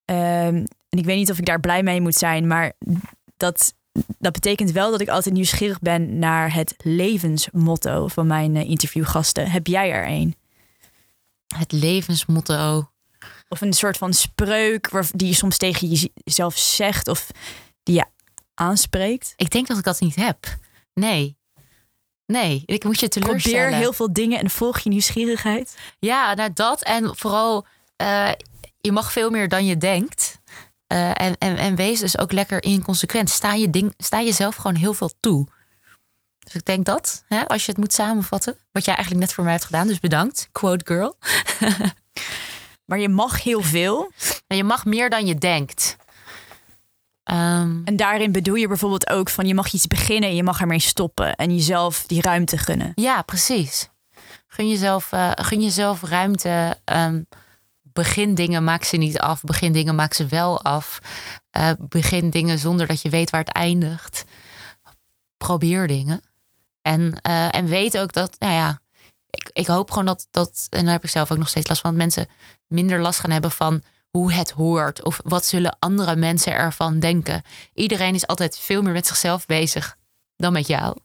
Um, 0.06 0.64
en 0.90 1.00
ik 1.00 1.06
weet 1.06 1.18
niet 1.18 1.32
of 1.32 1.38
ik 1.38 1.46
daar 1.46 1.60
blij 1.60 1.84
mee 1.84 2.02
moet 2.02 2.16
zijn, 2.16 2.48
maar 2.48 2.74
dat, 3.38 3.74
dat 4.18 4.34
betekent 4.34 4.72
wel 4.72 4.92
dat 4.92 5.02
ik 5.02 5.08
altijd 5.08 5.36
nieuwsgierig 5.36 5.80
ben 5.80 6.20
naar 6.20 6.54
het 6.54 6.76
levensmotto 6.78 8.08
van 8.08 8.28
mijn 8.28 8.56
uh, 8.56 8.70
interviewgasten. 8.70 9.52
Heb 9.52 9.68
jij 9.68 9.92
er 9.92 10.08
een? 10.08 10.36
Het 11.58 11.72
levensmotto. 11.72 12.90
Of 13.50 13.62
een 13.62 13.74
soort 13.74 13.98
van 13.98 14.14
spreuk 14.14 14.90
die 15.12 15.28
je 15.28 15.34
soms 15.34 15.58
tegen 15.58 16.12
jezelf 16.24 16.58
zegt 16.58 17.08
of 17.08 17.28
die 17.84 17.96
je 17.96 18.06
aanspreekt? 18.54 19.34
Ik 19.36 19.52
denk 19.52 19.68
dat 19.68 19.78
ik 19.78 19.84
dat 19.84 20.00
niet 20.00 20.16
heb. 20.16 20.58
Nee. 20.94 21.38
Nee, 22.26 22.64
ik 22.66 22.84
moet 22.84 23.00
je 23.00 23.08
teleurstellen. 23.08 23.60
Probeer 23.60 23.78
heel 23.78 23.94
veel 23.94 24.14
dingen 24.14 24.40
en 24.40 24.50
volg 24.50 24.80
je 24.80 24.90
nieuwsgierigheid. 24.90 25.78
Ja, 26.00 26.34
nou 26.34 26.54
dat 26.54 26.84
en 26.84 27.16
vooral 27.16 27.66
uh, 28.02 28.32
je 28.82 28.92
mag 28.92 29.12
veel 29.12 29.30
meer 29.30 29.48
dan 29.48 29.66
je 29.66 29.78
denkt. 29.78 30.39
Uh, 30.94 31.10
en, 31.10 31.38
en, 31.38 31.58
en 31.58 31.76
wees 31.76 32.00
dus 32.00 32.18
ook 32.18 32.32
lekker 32.32 32.64
inconsequent. 32.64 33.30
Sta, 33.30 33.54
je 33.54 33.70
ding, 33.70 33.94
sta 33.98 34.22
jezelf 34.22 34.56
gewoon 34.56 34.76
heel 34.76 34.94
veel 34.94 35.12
toe. 35.20 35.48
Dus 36.40 36.54
ik 36.54 36.66
denk 36.66 36.86
dat, 36.86 37.24
hè, 37.28 37.48
als 37.48 37.66
je 37.66 37.72
het 37.72 37.80
moet 37.80 37.94
samenvatten, 37.94 38.58
wat 38.72 38.86
jij 38.86 38.96
eigenlijk 38.96 39.26
net 39.26 39.34
voor 39.34 39.44
mij 39.44 39.54
hebt 39.54 39.66
gedaan, 39.66 39.88
dus 39.88 40.00
bedankt, 40.00 40.50
quote 40.52 40.86
girl. 40.86 41.18
maar 42.90 43.00
je 43.00 43.10
mag 43.10 43.44
heel 43.44 43.62
veel. 43.62 44.12
En 44.48 44.58
je 44.58 44.64
mag 44.64 44.86
meer 44.86 45.10
dan 45.10 45.26
je 45.26 45.36
denkt. 45.36 45.98
Um, 47.32 47.82
en 47.86 47.96
daarin 47.96 48.32
bedoel 48.32 48.56
je 48.56 48.68
bijvoorbeeld 48.68 49.10
ook 49.10 49.30
van 49.30 49.48
je 49.48 49.54
mag 49.54 49.74
iets 49.74 49.88
beginnen 49.88 50.30
en 50.30 50.36
je 50.36 50.44
mag 50.44 50.62
ermee 50.62 50.80
stoppen 50.80 51.36
en 51.36 51.56
jezelf 51.56 52.04
die 52.08 52.22
ruimte 52.22 52.58
gunnen. 52.58 52.92
Ja, 52.96 53.22
precies. 53.22 53.90
Gun 54.48 54.70
jezelf, 54.70 55.12
uh, 55.12 55.32
gun 55.36 55.62
jezelf 55.62 56.02
ruimte. 56.04 56.78
Um, 56.86 57.28
begin 58.00 58.36
dingen, 58.36 58.64
maak 58.64 58.84
ze 58.84 58.98
niet 58.98 59.20
af. 59.20 59.42
Begin 59.42 59.72
dingen, 59.72 59.96
maak 59.96 60.14
ze 60.14 60.26
wel 60.26 60.62
af. 60.62 61.00
Uh, 61.58 61.72
begin 61.80 62.30
dingen 62.30 62.60
zonder 62.60 62.88
dat 62.88 63.02
je 63.02 63.10
weet 63.10 63.30
waar 63.30 63.40
het 63.40 63.54
eindigt. 63.54 64.24
Probeer 65.38 65.88
dingen. 65.88 66.22
En, 66.82 67.02
uh, 67.28 67.56
en 67.56 67.66
weet 67.66 67.98
ook 67.98 68.14
dat, 68.14 68.36
nou 68.40 68.54
ja, 68.54 68.82
ik, 69.30 69.50
ik 69.54 69.68
hoop 69.68 69.90
gewoon 69.90 70.06
dat, 70.06 70.28
dat, 70.32 70.68
en 70.70 70.84
daar 70.84 70.94
heb 70.94 71.04
ik 71.04 71.10
zelf 71.10 71.32
ook 71.32 71.38
nog 71.38 71.50
steeds 71.50 71.68
last 71.68 71.82
van, 71.82 71.90
dat 71.90 72.00
mensen 72.00 72.28
minder 72.68 73.02
last 73.02 73.20
gaan 73.20 73.32
hebben 73.32 73.52
van 73.52 73.84
hoe 74.10 74.34
het 74.34 74.52
hoort. 74.52 75.04
Of 75.04 75.20
wat 75.24 75.46
zullen 75.46 75.78
andere 75.80 76.16
mensen 76.16 76.54
ervan 76.54 77.00
denken. 77.00 77.42
Iedereen 77.74 78.16
is 78.16 78.28
altijd 78.28 78.58
veel 78.58 78.82
meer 78.82 78.94
met 78.94 79.08
zichzelf 79.08 79.46
bezig 79.46 79.98
dan 80.36 80.54
met 80.54 80.68
jou. 80.68 80.98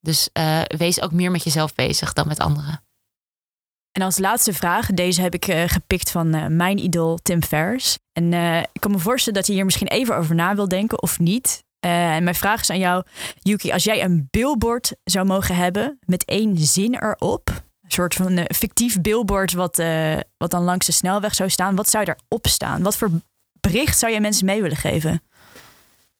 Dus 0.00 0.28
uh, 0.32 0.60
wees 0.64 1.00
ook 1.00 1.12
meer 1.12 1.30
met 1.30 1.44
jezelf 1.44 1.74
bezig 1.74 2.12
dan 2.12 2.28
met 2.28 2.38
anderen. 2.38 2.82
En 3.92 4.02
als 4.02 4.18
laatste 4.18 4.52
vraag, 4.52 4.86
deze 4.86 5.20
heb 5.20 5.34
ik 5.34 5.48
uh, 5.48 5.62
gepikt 5.66 6.10
van 6.10 6.36
uh, 6.36 6.46
mijn 6.46 6.78
idool 6.78 7.18
Tim 7.22 7.42
Ferriss. 7.42 7.98
En 8.12 8.32
uh, 8.32 8.58
ik 8.58 8.80
kan 8.80 8.90
me 8.90 8.98
voorstellen 8.98 9.38
dat 9.38 9.46
hij 9.46 9.56
hier 9.56 9.64
misschien 9.64 9.88
even 9.88 10.16
over 10.16 10.34
na 10.34 10.54
wil 10.54 10.68
denken 10.68 11.02
of 11.02 11.18
niet. 11.18 11.64
en 11.80 12.24
mijn 12.24 12.34
vraag 12.34 12.60
is 12.60 12.70
aan 12.70 12.78
jou, 12.78 13.04
Yuki, 13.42 13.72
als 13.72 13.84
jij 13.84 14.04
een 14.04 14.28
billboard 14.30 14.94
zou 15.04 15.26
mogen 15.26 15.56
hebben 15.56 15.98
met 16.06 16.24
één 16.24 16.58
zin 16.58 16.94
erop, 16.94 17.48
een 17.82 17.90
soort 17.90 18.14
van 18.14 18.46
fictief 18.54 19.00
billboard 19.00 19.52
wat, 19.52 19.82
wat 20.36 20.50
dan 20.50 20.62
langs 20.62 20.86
de 20.86 20.92
snelweg 20.92 21.34
zou 21.34 21.50
staan, 21.50 21.76
wat 21.76 21.88
zou 21.88 22.04
erop 22.04 22.46
staan? 22.46 22.82
Wat 22.82 22.96
voor 22.96 23.10
bericht 23.60 23.98
zou 23.98 24.12
je 24.12 24.20
mensen 24.20 24.46
mee 24.46 24.62
willen 24.62 24.76
geven? 24.76 25.22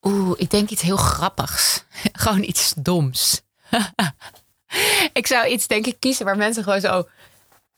Oeh, 0.02 0.32
ik 0.36 0.50
denk 0.50 0.70
iets 0.70 0.82
heel 0.82 0.96
grappigs. 0.96 1.84
gewoon 2.12 2.42
iets 2.42 2.74
doms. 2.76 3.42
ik 5.12 5.26
zou 5.26 5.46
iets 5.46 5.66
denk 5.66 5.86
ik 5.86 5.96
kiezen 5.98 6.24
waar 6.24 6.36
mensen 6.36 6.62
gewoon 6.62 6.80
zo 6.80 7.08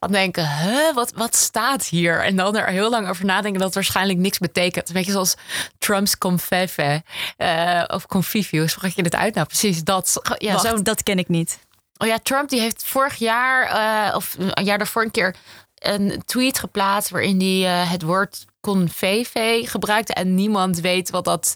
dan 0.03 0.11
denken, 0.11 0.57
huh, 0.57 0.93
wat, 0.93 1.11
wat 1.15 1.35
staat 1.35 1.85
hier? 1.85 2.23
En 2.23 2.35
dan 2.35 2.57
er 2.57 2.67
heel 2.67 2.89
lang 2.89 3.09
over 3.09 3.25
nadenken 3.25 3.53
dat 3.53 3.63
het 3.63 3.73
waarschijnlijk 3.75 4.19
niks 4.19 4.37
betekent. 4.37 4.87
Een 4.87 4.93
beetje 4.93 5.11
zoals 5.11 5.35
Trump's 5.77 6.17
confeffe 6.17 7.03
uh, 7.37 7.83
of 7.87 8.07
convivius. 8.07 8.73
Hoe 8.73 8.91
je 8.95 9.01
het 9.01 9.15
uit? 9.15 9.35
Nou, 9.35 9.47
precies 9.47 9.83
dat. 9.83 10.21
Ja, 10.37 10.53
Wacht, 10.53 10.65
zo... 10.65 10.81
dat 10.81 11.03
ken 11.03 11.17
ik 11.17 11.27
niet. 11.27 11.59
Oh 11.97 12.07
ja, 12.07 12.19
Trump 12.23 12.49
die 12.49 12.59
heeft 12.59 12.83
vorig 12.85 13.15
jaar 13.15 13.75
uh, 14.09 14.15
of 14.15 14.35
een 14.39 14.65
jaar 14.65 14.77
daarvoor 14.77 15.03
een 15.03 15.11
keer 15.11 15.35
een 15.75 16.23
tweet 16.25 16.59
geplaatst 16.59 17.09
waarin 17.09 17.39
hij 17.39 17.83
uh, 17.83 17.91
het 17.91 18.01
woord 18.01 18.45
confeve 18.61 19.61
gebruikte 19.65 20.13
en 20.13 20.35
niemand 20.35 20.79
weet 20.79 21.09
wat 21.09 21.25
dat 21.25 21.55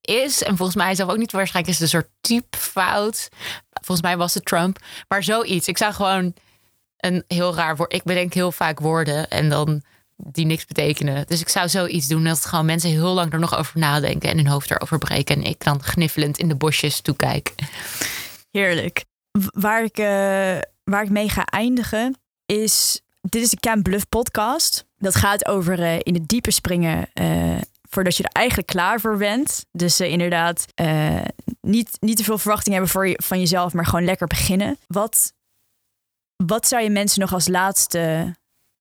is. 0.00 0.42
En 0.42 0.56
volgens 0.56 0.76
mij 0.76 0.94
zelf 0.94 1.10
ook 1.10 1.16
niet 1.16 1.32
waarschijnlijk 1.32 1.74
is 1.74 1.80
het 1.80 1.92
een 1.92 2.00
soort 2.00 2.12
typfout. 2.20 3.28
Volgens 3.72 4.06
mij 4.06 4.16
was 4.16 4.34
het 4.34 4.44
Trump, 4.44 4.78
maar 5.08 5.22
zoiets. 5.22 5.68
Ik 5.68 5.78
zou 5.78 5.92
gewoon 5.92 6.34
een 7.02 7.24
heel 7.28 7.54
raar 7.54 7.76
woord. 7.76 7.92
Ik 7.92 8.02
bedenk 8.02 8.34
heel 8.34 8.52
vaak 8.52 8.80
woorden 8.80 9.28
en 9.28 9.48
dan 9.48 9.82
die 10.16 10.46
niks 10.46 10.64
betekenen. 10.64 11.26
Dus 11.26 11.40
ik 11.40 11.48
zou 11.48 11.68
zoiets 11.68 12.06
doen 12.06 12.24
dat 12.24 12.44
gewoon 12.44 12.64
mensen 12.64 12.90
heel 12.90 13.14
lang 13.14 13.32
er 13.32 13.38
nog 13.38 13.56
over 13.56 13.78
nadenken 13.78 14.30
en 14.30 14.36
hun 14.36 14.46
hoofd 14.46 14.70
erover 14.70 14.98
breken. 14.98 15.36
En 15.36 15.42
ik 15.42 15.64
dan 15.64 15.82
gniffelend 15.82 16.38
in 16.38 16.48
de 16.48 16.54
bosjes 16.54 17.00
toekijk. 17.00 17.54
Heerlijk. 18.50 19.04
Waar 19.54 19.84
ik, 19.84 19.98
uh, 19.98 20.06
waar 20.84 21.02
ik 21.02 21.10
mee 21.10 21.28
ga 21.28 21.44
eindigen 21.44 22.16
is. 22.46 23.00
Dit 23.20 23.42
is 23.42 23.50
de 23.50 23.60
Camp 23.60 23.82
Bluff 23.82 24.08
podcast. 24.08 24.84
Dat 24.96 25.14
gaat 25.14 25.46
over 25.46 25.78
uh, 25.78 25.94
in 25.98 26.14
het 26.14 26.28
diepe 26.28 26.50
springen. 26.50 27.08
Uh, 27.20 27.56
voordat 27.90 28.16
je 28.16 28.22
er 28.22 28.30
eigenlijk 28.32 28.68
klaar 28.68 29.00
voor 29.00 29.16
bent. 29.16 29.64
Dus 29.72 30.00
inderdaad, 30.00 30.66
niet, 31.60 31.96
niet 32.00 32.16
te 32.16 32.24
veel 32.24 32.38
verwachting 32.38 32.74
hebben 32.74 32.92
voor 32.92 33.08
je, 33.08 33.20
van 33.22 33.38
jezelf, 33.38 33.72
maar 33.72 33.86
gewoon 33.86 34.04
lekker 34.04 34.26
beginnen. 34.26 34.78
Wat 34.86 35.32
wat 36.46 36.68
zou 36.68 36.82
je 36.82 36.90
mensen 36.90 37.20
nog 37.20 37.32
als 37.32 37.48
laatste 37.48 38.34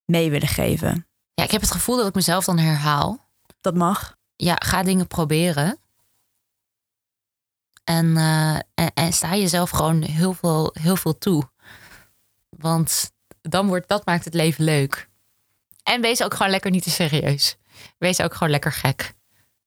mee 0.05 0.29
willen 0.29 0.47
geven? 0.47 1.07
Ja, 1.33 1.43
ik 1.43 1.51
heb 1.51 1.61
het 1.61 1.71
gevoel 1.71 1.97
dat 1.97 2.07
ik 2.07 2.15
mezelf 2.15 2.45
dan 2.45 2.57
herhaal. 2.57 3.29
Dat 3.61 3.75
mag. 3.75 4.17
Ja, 4.35 4.55
ga 4.55 4.83
dingen 4.83 5.07
proberen. 5.07 5.79
En, 7.83 8.05
uh, 8.05 8.55
en, 8.55 8.93
en, 8.93 9.13
sta 9.13 9.35
jezelf 9.35 9.69
gewoon 9.69 10.01
heel 10.01 10.33
veel, 10.33 10.75
heel 10.79 10.95
veel 10.95 11.17
toe. 11.17 11.49
Want 12.49 13.11
dan 13.41 13.67
wordt, 13.67 13.87
dat 13.87 14.05
maakt 14.05 14.25
het 14.25 14.33
leven 14.33 14.63
leuk. 14.63 15.09
En 15.83 16.01
wees 16.01 16.23
ook 16.23 16.33
gewoon 16.33 16.51
lekker 16.51 16.71
niet 16.71 16.83
te 16.83 16.89
serieus. 16.89 17.57
Wees 17.97 18.21
ook 18.21 18.33
gewoon 18.33 18.49
lekker 18.49 18.71
gek. 18.71 19.13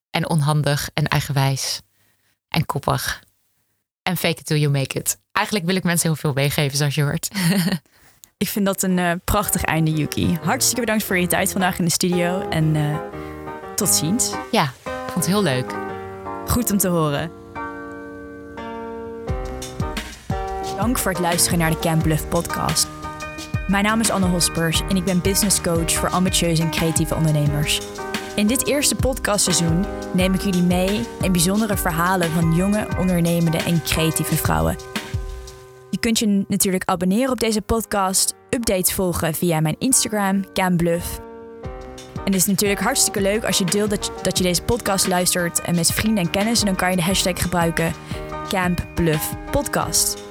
En 0.09 0.29
onhandig 0.29 0.89
en 0.93 1.07
eigenwijs. 1.07 1.81
En 2.47 2.65
koppig. 2.65 3.23
En 4.03 4.17
fake 4.17 4.39
it 4.39 4.45
till 4.45 4.59
you 4.59 4.71
make 4.71 4.99
it 4.99 5.23
eigenlijk 5.35 5.65
wil 5.65 5.75
ik 5.75 5.83
mensen 5.83 6.09
heel 6.09 6.17
veel 6.17 6.33
meegeven, 6.33 6.77
zoals 6.77 6.95
je 6.95 7.03
hoort. 7.03 7.27
ik 8.37 8.47
vind 8.47 8.65
dat 8.65 8.83
een 8.83 8.97
uh, 8.97 9.11
prachtig 9.23 9.63
einde, 9.63 9.91
Yuki. 9.91 10.37
Hartstikke 10.43 10.81
bedankt 10.81 11.03
voor 11.03 11.17
je 11.17 11.27
tijd 11.27 11.51
vandaag 11.51 11.79
in 11.79 11.85
de 11.85 11.91
studio. 11.91 12.49
En 12.49 12.75
uh, 12.75 12.97
tot 13.75 13.89
ziens. 13.89 14.31
Ja, 14.51 14.63
ik 14.63 15.11
vond 15.11 15.15
het 15.15 15.25
heel 15.25 15.43
leuk. 15.43 15.73
Goed 16.47 16.71
om 16.71 16.77
te 16.77 16.87
horen. 16.87 17.31
Dank 20.77 20.97
voor 20.97 21.11
het 21.11 21.21
luisteren 21.21 21.59
naar 21.59 21.69
de 21.69 21.79
Camp 21.79 22.03
Bluff 22.03 22.27
podcast. 22.27 22.87
Mijn 23.67 23.83
naam 23.83 23.99
is 23.99 24.09
Anne 24.09 24.27
Hospers 24.27 24.81
en 24.89 24.95
ik 24.95 25.03
ben 25.03 25.21
business 25.21 25.61
coach 25.61 25.91
voor 25.91 26.09
ambitieuze 26.09 26.61
en 26.61 26.71
creatieve 26.71 27.15
ondernemers. 27.15 27.81
In 28.35 28.47
dit 28.47 28.67
eerste 28.67 28.95
podcastseizoen 28.95 29.85
neem 30.13 30.33
ik 30.33 30.41
jullie 30.41 30.63
mee 30.63 31.05
in 31.21 31.31
bijzondere 31.31 31.77
verhalen 31.77 32.31
van 32.31 32.55
jonge, 32.55 32.87
ondernemende 32.97 33.57
en 33.57 33.83
creatieve 33.83 34.35
vrouwen 34.35 34.94
je 35.95 36.01
kunt 36.01 36.19
je 36.19 36.45
natuurlijk 36.47 36.83
abonneren 36.85 37.31
op 37.31 37.39
deze 37.39 37.61
podcast, 37.61 38.33
updates 38.49 38.93
volgen 38.93 39.33
via 39.33 39.59
mijn 39.59 39.75
Instagram, 39.79 40.53
CamBluff. 40.53 41.19
En 42.15 42.23
het 42.23 42.35
is 42.35 42.45
natuurlijk 42.45 42.81
hartstikke 42.81 43.21
leuk 43.21 43.43
als 43.43 43.57
je 43.57 43.65
deelt 43.65 43.89
dat 44.23 44.37
je, 44.37 44.43
deze 44.43 44.63
podcast 44.63 45.07
luistert 45.07 45.61
en 45.61 45.75
met 45.75 45.91
vrienden 45.91 46.23
en 46.23 46.29
kennissen. 46.29 46.65
Dan 46.65 46.75
kan 46.75 46.89
je 46.89 46.95
de 46.95 47.01
hashtag 47.01 47.41
gebruiken 47.41 47.93
CampBluffPodcast. 48.49 50.23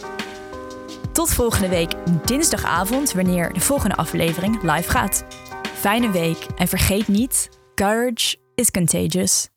Tot 1.12 1.30
volgende 1.30 1.68
week 1.68 1.92
dinsdagavond, 2.24 3.12
wanneer 3.12 3.52
de 3.52 3.60
volgende 3.60 3.96
aflevering 3.96 4.62
live 4.62 4.90
gaat. 4.90 5.24
Fijne 5.74 6.10
week 6.10 6.46
en 6.56 6.68
vergeet 6.68 7.08
niet, 7.08 7.48
courage 7.74 8.36
is 8.54 8.70
contagious. 8.70 9.53